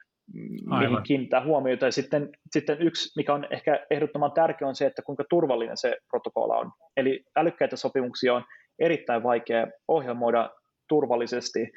Aivan. 0.70 0.90
mihin 0.90 1.02
kiinnittää 1.02 1.44
huomiota. 1.44 1.84
Ja 1.84 1.92
sitten, 1.92 2.28
sitten 2.50 2.82
yksi, 2.82 3.12
mikä 3.16 3.34
on 3.34 3.46
ehkä 3.50 3.86
ehdottoman 3.90 4.32
tärkeä, 4.32 4.68
on 4.68 4.76
se, 4.76 4.86
että 4.86 5.02
kuinka 5.02 5.24
turvallinen 5.30 5.76
se 5.76 5.96
protokolla 6.10 6.56
on. 6.56 6.70
Eli 6.96 7.24
älykkäitä 7.36 7.76
sopimuksia 7.76 8.34
on 8.34 8.44
erittäin 8.78 9.22
vaikea 9.22 9.66
ohjelmoida 9.88 10.50
turvallisesti. 10.88 11.70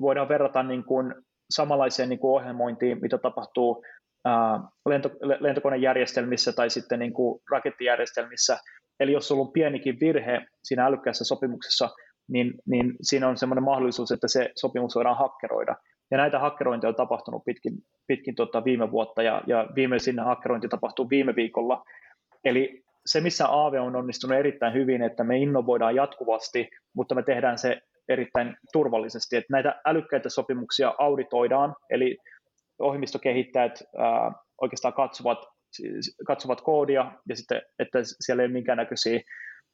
Voidaan 0.00 0.28
verrata 0.28 0.62
niin 0.62 0.84
kuin 0.84 1.14
samanlaiseen 1.50 2.08
niin 2.08 2.18
kuin 2.18 2.40
ohjelmointiin, 2.40 2.98
mitä 3.00 3.18
tapahtuu 3.18 3.84
lento, 4.88 5.10
lentokonejärjestelmissä 5.40 6.52
tai 6.52 6.70
sitten 6.70 6.98
niin 6.98 7.12
kuin 7.12 7.40
rakettijärjestelmissä. 7.50 8.58
Eli 9.00 9.12
jos 9.12 9.28
sulla 9.28 9.42
on 9.42 9.52
pienikin 9.52 10.00
virhe 10.00 10.46
siinä 10.64 10.86
älykkäässä 10.86 11.24
sopimuksessa, 11.24 11.88
niin, 12.28 12.54
niin 12.66 12.94
siinä 13.02 13.28
on 13.28 13.36
sellainen 13.36 13.64
mahdollisuus, 13.64 14.12
että 14.12 14.28
se 14.28 14.50
sopimus 14.56 14.94
voidaan 14.94 15.18
hakkeroida. 15.18 15.76
Ja 16.10 16.16
näitä 16.16 16.38
hakkerointeja 16.38 16.88
on 16.88 16.94
tapahtunut 16.94 17.44
pitkin, 17.44 17.72
pitkin 18.06 18.34
tuota 18.34 18.64
viime 18.64 18.90
vuotta, 18.90 19.22
ja, 19.22 19.42
ja 19.46 19.68
viimeisin 19.74 20.18
hakkerointi 20.18 20.68
tapahtuu 20.68 21.10
viime 21.10 21.36
viikolla. 21.36 21.84
Eli 22.44 22.84
se, 23.06 23.20
missä 23.20 23.44
AV 23.48 23.74
on 23.74 23.96
onnistunut 23.96 24.38
erittäin 24.38 24.74
hyvin, 24.74 25.02
että 25.02 25.24
me 25.24 25.38
innovoidaan 25.38 25.94
jatkuvasti, 25.94 26.68
mutta 26.94 27.14
me 27.14 27.22
tehdään 27.22 27.58
se 27.58 27.80
erittäin 28.08 28.56
turvallisesti, 28.72 29.36
että 29.36 29.52
näitä 29.52 29.80
älykkäitä 29.86 30.28
sopimuksia 30.28 30.94
auditoidaan, 30.98 31.74
eli 31.90 32.18
ohjelmistokehittäjät 32.78 33.82
ää, 33.98 34.32
oikeastaan 34.62 34.94
katsovat, 34.94 35.38
katsovat 36.26 36.60
koodia 36.60 37.12
ja 37.28 37.36
sitten, 37.36 37.62
että 37.78 37.98
siellä 38.20 38.42
ei 38.42 38.46
ole 38.46 38.52
minkäännäköisiä 38.52 39.20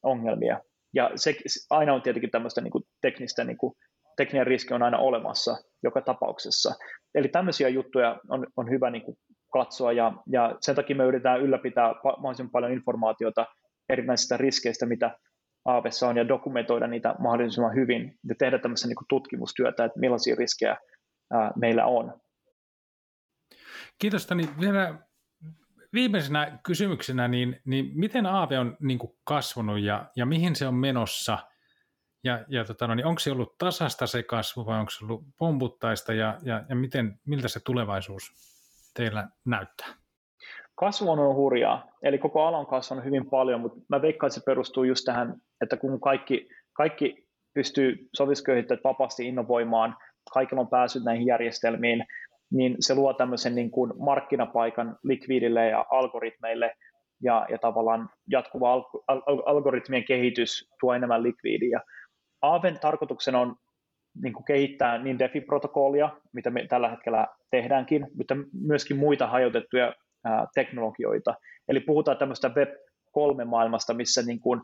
ongelmia. 0.02 0.60
Ja 0.94 1.10
se 1.16 1.34
aina 1.70 1.94
on 1.94 2.02
tietenkin 2.02 2.30
tämmöistä 2.30 2.60
niin 2.60 2.70
kuin 2.70 2.84
teknistä, 3.00 3.44
niin 3.44 3.58
kuin, 3.58 3.74
tekninen 4.16 4.46
riski 4.46 4.74
on 4.74 4.82
aina 4.82 4.98
olemassa 4.98 5.56
joka 5.82 6.00
tapauksessa. 6.00 6.74
Eli 7.14 7.28
tämmöisiä 7.28 7.68
juttuja 7.68 8.20
on, 8.28 8.46
on 8.56 8.70
hyvä 8.70 8.90
niin 8.90 9.02
kuin 9.02 9.16
katsoa 9.52 9.92
ja, 9.92 10.12
ja 10.26 10.56
sen 10.60 10.74
takia 10.74 10.96
me 10.96 11.04
yritetään 11.04 11.40
ylläpitää 11.40 11.94
mahdollisimman 12.04 12.50
paljon 12.50 12.72
informaatiota 12.72 13.46
erinäisistä 13.88 14.36
riskeistä, 14.36 14.86
mitä 14.86 15.16
Aavessa 15.64 16.08
on 16.08 16.16
ja 16.16 16.28
dokumentoida 16.28 16.86
niitä 16.86 17.14
mahdollisimman 17.18 17.74
hyvin 17.74 18.18
ja 18.28 18.34
tehdä 18.38 18.58
tämmöistä 18.58 18.88
niin 18.88 18.96
tutkimustyötä, 19.08 19.84
että 19.84 20.00
millaisia 20.00 20.36
riskejä 20.38 20.76
ää, 21.32 21.52
meillä 21.56 21.86
on. 21.86 22.20
Kiitos 23.98 24.26
Tani. 24.26 24.48
Vielä 24.60 24.98
viimeisenä 25.92 26.58
kysymyksenä, 26.62 27.28
niin, 27.28 27.60
niin 27.64 27.90
miten 27.94 28.26
Aave 28.26 28.58
on 28.58 28.76
niin 28.80 28.98
kuin 28.98 29.12
kasvanut 29.24 29.80
ja, 29.80 30.10
ja 30.16 30.26
mihin 30.26 30.56
se 30.56 30.68
on 30.68 30.74
menossa? 30.74 31.38
Ja, 32.24 32.44
ja 32.48 32.64
tota, 32.64 32.86
no, 32.86 32.94
niin 32.94 33.06
onko 33.06 33.18
se 33.18 33.32
ollut 33.32 33.58
tasasta 33.58 34.06
se 34.06 34.22
kasvu 34.22 34.66
vai 34.66 34.80
onko 34.80 34.90
se 34.90 35.04
ollut 35.04 35.24
pomputtaista 35.38 36.12
ja, 36.12 36.38
ja, 36.42 36.64
ja 36.68 36.76
miten, 36.76 37.20
miltä 37.26 37.48
se 37.48 37.60
tulevaisuus 37.60 38.51
teillä 38.94 39.28
näyttää? 39.46 39.88
Kasvu 40.74 41.10
on 41.10 41.34
hurjaa, 41.34 41.88
eli 42.02 42.18
koko 42.18 42.42
ala 42.42 42.58
on 42.58 42.66
kasvanut 42.66 43.04
hyvin 43.04 43.30
paljon, 43.30 43.60
mutta 43.60 43.78
mä 43.88 44.02
veikkaan, 44.02 44.28
että 44.28 44.40
se 44.40 44.44
perustuu 44.46 44.84
just 44.84 45.04
tähän, 45.04 45.34
että 45.60 45.76
kun 45.76 46.00
kaikki, 46.00 46.48
kaikki 46.72 47.28
pystyy 47.54 48.08
sovituskehittäjät 48.16 48.84
vapaasti 48.84 49.28
innovoimaan, 49.28 49.96
kaikilla 50.32 50.60
on 50.60 50.68
päässyt 50.68 51.04
näihin 51.04 51.26
järjestelmiin, 51.26 52.04
niin 52.52 52.76
se 52.80 52.94
luo 52.94 53.14
tämmöisen 53.14 53.54
niin 53.54 53.70
kuin 53.70 53.92
markkinapaikan 53.98 54.98
likviidille 55.02 55.68
ja 55.68 55.86
algoritmeille, 55.90 56.74
ja, 57.22 57.46
ja 57.50 57.58
tavallaan 57.58 58.10
jatkuva 58.30 58.72
al- 58.72 58.84
al- 59.08 59.42
algoritmien 59.46 60.04
kehitys 60.04 60.70
tuo 60.80 60.94
enemmän 60.94 61.22
likviidiä. 61.22 61.80
Aaven 62.42 62.78
tarkoituksena 62.80 63.40
on 63.40 63.56
niin 64.22 64.32
kuin 64.32 64.44
kehittää 64.44 64.98
niin 64.98 65.18
DeFi-protokollia, 65.18 66.10
mitä 66.32 66.50
me 66.50 66.66
tällä 66.66 66.88
hetkellä 66.88 67.26
tehdäänkin, 67.50 68.06
mutta 68.16 68.34
myöskin 68.52 68.96
muita 68.96 69.26
hajautettuja 69.26 69.94
ää, 70.24 70.46
teknologioita. 70.54 71.34
Eli 71.68 71.80
puhutaan 71.80 72.18
tämmöistä 72.18 72.48
Web3-maailmasta, 72.48 73.94
missä 73.94 74.22
niin 74.22 74.40
kuin 74.40 74.60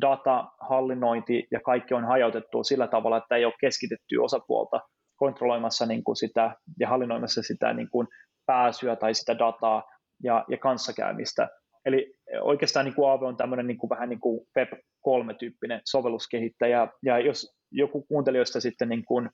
data, 0.00 0.44
hallinnointi 0.68 1.46
ja 1.50 1.60
kaikki 1.60 1.94
on 1.94 2.04
hajautettu 2.04 2.64
sillä 2.64 2.86
tavalla, 2.86 3.16
että 3.16 3.36
ei 3.36 3.44
ole 3.44 3.54
keskitetty 3.60 4.16
osapuolta 4.16 4.80
kontrolloimassa 5.16 5.86
niin 5.86 6.04
kuin 6.04 6.16
sitä 6.16 6.54
ja 6.78 6.88
hallinnoimassa 6.88 7.42
sitä 7.42 7.72
niin 7.72 7.90
kuin 7.90 8.06
pääsyä 8.46 8.96
tai 8.96 9.14
sitä 9.14 9.38
dataa 9.38 9.82
ja, 10.22 10.44
ja 10.48 10.58
kanssakäymistä. 10.58 11.48
Eli 11.84 12.14
oikeastaan 12.40 12.84
niin 12.84 12.94
kuin 12.94 13.10
Aave 13.10 13.26
on 13.26 13.36
tämmöinen 13.36 13.66
niin 13.66 13.78
kuin, 13.78 13.90
vähän 13.90 14.08
niin 14.08 14.20
kuin 14.20 14.40
Web3-tyyppinen 14.58 15.80
sovelluskehittäjä, 15.84 16.88
ja 17.02 17.18
jos 17.18 17.59
joku 17.72 18.02
kuuntelijoista 18.02 18.60
sitten 18.60 18.88
niin 18.88 19.04
kuin, 19.04 19.30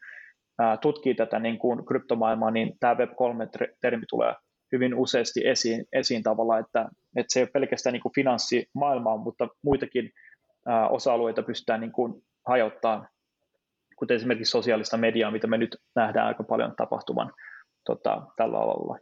ää, 0.59 0.76
tutkii 0.76 1.14
tätä 1.14 1.39
niin 1.39 1.59
kuin 1.59 1.87
kryptomaailmaa, 1.87 2.51
niin 2.51 2.72
tämä 2.80 2.95
Web3-termi 2.95 4.05
tulee 4.11 4.34
hyvin 4.72 4.95
useasti 4.95 5.49
esiin, 5.49 5.84
esiin 5.93 6.22
tavalla, 6.22 6.59
että, 6.59 6.89
että 7.16 7.32
se 7.32 7.41
ei 7.41 7.45
ole 7.45 7.51
pelkästään 7.53 7.93
niin 7.93 8.03
kuin 8.03 8.14
finanssimaailmaa, 8.14 9.16
mutta 9.16 9.49
muitakin 9.64 10.11
ää, 10.66 10.89
osa-alueita 10.89 11.43
pystytään 11.43 11.80
niin 11.80 11.93
kuin 11.93 12.22
hajauttaa, 12.47 13.09
kuten 13.99 14.14
esimerkiksi 14.14 14.51
sosiaalista 14.51 14.97
mediaa, 14.97 15.30
mitä 15.30 15.47
me 15.47 15.59
nyt 15.59 15.76
nähdään 15.95 16.26
aika 16.26 16.45
paljon 16.45 16.74
tapahtuvan 16.76 17.32
tota, 17.84 18.22
tällä 18.37 18.59
alalla. 18.59 18.99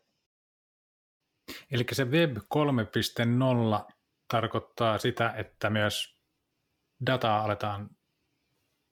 Eli 1.72 1.84
se 1.92 2.04
Web 2.04 2.36
3.0 2.36 3.94
tarkoittaa 4.32 4.98
sitä, 4.98 5.34
että 5.36 5.70
myös 5.70 6.18
dataa 7.06 7.44
aletaan 7.44 7.88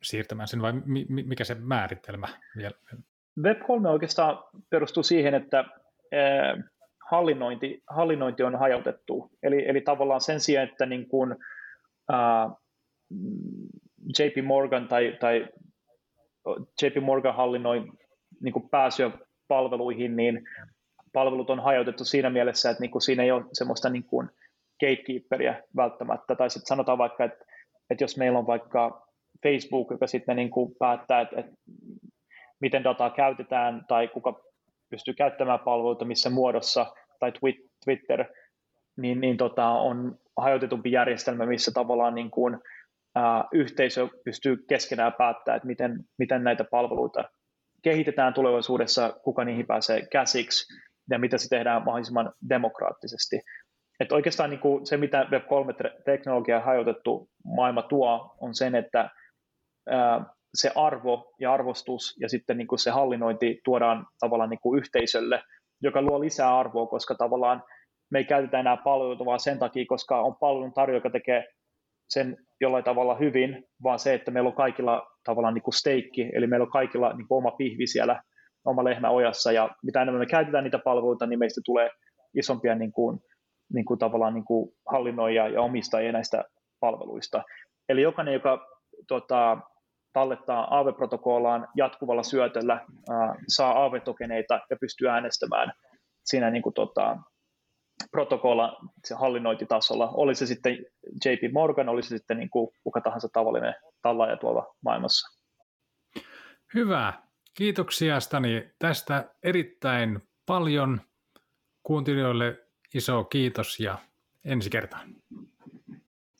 siirtämään 0.02 0.48
sen, 0.48 0.62
vai 0.62 0.72
mikä 1.08 1.44
se 1.44 1.54
määritelmä 1.54 2.28
vielä? 2.56 2.74
Web 3.42 3.58
3 3.66 3.88
oikeastaan 3.88 4.44
perustuu 4.70 5.02
siihen, 5.02 5.34
että 5.34 5.64
hallinnointi, 7.10 7.82
hallinnointi 7.86 8.42
on 8.42 8.58
hajautettu. 8.58 9.30
Eli, 9.42 9.68
eli 9.68 9.80
tavallaan 9.80 10.20
sen 10.20 10.40
sijaan, 10.40 10.68
että 10.68 10.86
niin 10.86 11.08
kuin, 11.08 11.32
uh, 12.12 12.62
JP 14.18 14.44
Morgan 14.44 14.88
tai, 14.88 15.16
tai 15.20 15.48
JP 16.82 16.96
Morgan 17.02 17.34
hallinnoi 17.34 17.92
niin 18.40 18.52
kuin 18.52 18.68
pääsyä 18.68 19.10
palveluihin, 19.48 20.16
niin 20.16 20.44
palvelut 21.12 21.50
on 21.50 21.60
hajautettu 21.60 22.04
siinä 22.04 22.30
mielessä, 22.30 22.70
että 22.70 22.80
niin 22.80 22.90
kuin 22.90 23.02
siinä 23.02 23.22
ei 23.22 23.30
ole 23.30 23.44
semmoista 23.52 23.88
niin 23.88 24.04
kuin 24.04 24.28
gatekeeperia 24.80 25.54
välttämättä. 25.76 26.34
Tai 26.34 26.50
sitten 26.50 26.66
sanotaan 26.66 26.98
vaikka, 26.98 27.24
että, 27.24 27.44
että 27.90 28.04
jos 28.04 28.16
meillä 28.16 28.38
on 28.38 28.46
vaikka 28.46 29.08
Facebook, 29.42 29.90
joka 29.90 30.06
sitten 30.06 30.36
niin 30.36 30.50
kuin 30.50 30.74
päättää, 30.78 31.20
että, 31.20 31.40
että 31.40 31.52
miten 32.60 32.84
dataa 32.84 33.10
käytetään 33.10 33.84
tai 33.88 34.08
kuka 34.08 34.40
pystyy 34.90 35.14
käyttämään 35.14 35.58
palveluita 35.58 36.04
missä 36.04 36.30
muodossa, 36.30 36.86
tai 37.18 37.32
Twitter, 37.84 38.24
niin, 38.96 39.20
niin 39.20 39.36
tota, 39.36 39.68
on 39.68 40.18
hajotetumpi 40.36 40.92
järjestelmä, 40.92 41.46
missä 41.46 41.70
tavallaan 41.74 42.14
niin 42.14 42.30
kuin, 42.30 42.58
ää, 43.14 43.44
yhteisö 43.52 44.08
pystyy 44.24 44.56
keskenään 44.68 45.12
päättämään, 45.12 45.56
että 45.56 45.66
miten, 45.66 46.04
miten 46.18 46.44
näitä 46.44 46.64
palveluita 46.64 47.24
kehitetään 47.82 48.34
tulevaisuudessa, 48.34 49.12
kuka 49.24 49.44
niihin 49.44 49.66
pääsee 49.66 50.06
käsiksi 50.12 50.74
ja 51.10 51.18
mitä 51.18 51.38
se 51.38 51.48
tehdään 51.48 51.84
mahdollisimman 51.84 52.32
demokraattisesti. 52.48 53.40
Et 54.00 54.12
oikeastaan 54.12 54.50
niin 54.50 54.60
kuin 54.60 54.86
se, 54.86 54.96
mitä 54.96 55.22
Web3-teknologia 55.22 56.60
hajotettu 56.60 57.28
maailma 57.44 57.82
tuo, 57.82 58.36
on 58.40 58.54
sen, 58.54 58.74
että 58.74 59.10
se 60.54 60.70
arvo 60.74 61.34
ja 61.40 61.52
arvostus 61.52 62.16
ja 62.20 62.28
sitten 62.28 62.58
niin 62.58 62.68
kuin 62.68 62.78
se 62.78 62.90
hallinnointi 62.90 63.60
tuodaan 63.64 64.06
tavallaan 64.20 64.50
niin 64.50 64.60
kuin 64.62 64.78
yhteisölle, 64.78 65.42
joka 65.82 66.02
luo 66.02 66.20
lisää 66.20 66.58
arvoa, 66.58 66.86
koska 66.86 67.14
tavallaan 67.14 67.62
me 68.10 68.18
ei 68.18 68.24
käytetä 68.24 68.60
enää 68.60 68.76
palveluita 68.76 69.24
vaan 69.24 69.40
sen 69.40 69.58
takia, 69.58 69.84
koska 69.88 70.20
on 70.20 70.36
palvelun 70.36 70.72
tarjoaja, 70.72 70.96
joka 70.96 71.10
tekee 71.10 71.44
sen 72.08 72.36
jollain 72.60 72.84
tavalla 72.84 73.14
hyvin, 73.14 73.64
vaan 73.82 73.98
se, 73.98 74.14
että 74.14 74.30
meillä 74.30 74.48
on 74.48 74.56
kaikilla 74.56 75.06
tavallaan 75.24 75.54
niin 75.54 75.62
kuin 75.62 75.74
steikki, 75.74 76.30
eli 76.34 76.46
meillä 76.46 76.64
on 76.64 76.70
kaikilla 76.70 77.12
niin 77.12 77.28
kuin 77.28 77.38
oma 77.38 77.50
pihvi 77.50 77.86
siellä, 77.86 78.22
oma 78.64 78.84
lehmä 78.84 79.10
ojassa, 79.10 79.52
ja 79.52 79.70
mitä 79.82 80.02
enemmän 80.02 80.20
me 80.20 80.26
käytetään 80.26 80.64
niitä 80.64 80.78
palveluita, 80.78 81.26
niin 81.26 81.38
meistä 81.38 81.60
tulee 81.64 81.90
isompia 82.34 82.74
niin 82.74 82.92
kuin, 82.92 83.18
niin 83.74 83.84
kuin 83.84 83.98
tavallaan 83.98 84.34
niin 84.34 84.44
kuin 84.44 84.72
hallinnoijia 84.92 85.48
ja 85.48 85.62
omistajia 85.62 86.12
näistä 86.12 86.44
palveluista. 86.80 87.42
Eli 87.88 88.02
jokainen, 88.02 88.34
joka 88.34 88.66
tota, 89.08 89.58
tallettaa 90.12 90.78
AV-protokollaan 90.78 91.68
jatkuvalla 91.76 92.22
syötöllä, 92.22 92.74
ää, 93.10 93.34
saa 93.48 93.84
AV-tokeneita 93.84 94.60
ja 94.70 94.76
pystyy 94.80 95.08
äänestämään 95.08 95.72
siinä 96.24 96.50
niin 96.50 96.62
kuin, 96.62 96.74
tota, 96.74 97.16
protokolla 98.10 98.76
hallinnointitasolla. 99.14 100.10
Oli 100.10 100.34
se 100.34 100.46
sitten 100.46 100.78
JP 101.24 101.52
Morgan, 101.52 101.88
oli 101.88 102.02
se 102.02 102.16
sitten 102.16 102.38
niin 102.38 102.50
kuin 102.50 102.70
kuka 102.82 103.00
tahansa 103.00 103.28
tavallinen 103.32 103.74
tallaaja 104.02 104.36
tuolla 104.36 104.74
maailmassa. 104.84 105.42
Hyvä. 106.74 107.12
Kiitoksia 107.54 108.20
Stani 108.20 108.70
tästä 108.78 109.34
erittäin 109.42 110.20
paljon. 110.46 111.00
Kuuntelijoille 111.82 112.58
iso 112.94 113.24
kiitos 113.24 113.80
ja 113.80 113.98
ensi 114.44 114.70
kertaan. 114.70 115.14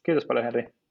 Kiitos 0.05 0.27
paljon 0.27 0.45
Henri. 0.45 0.82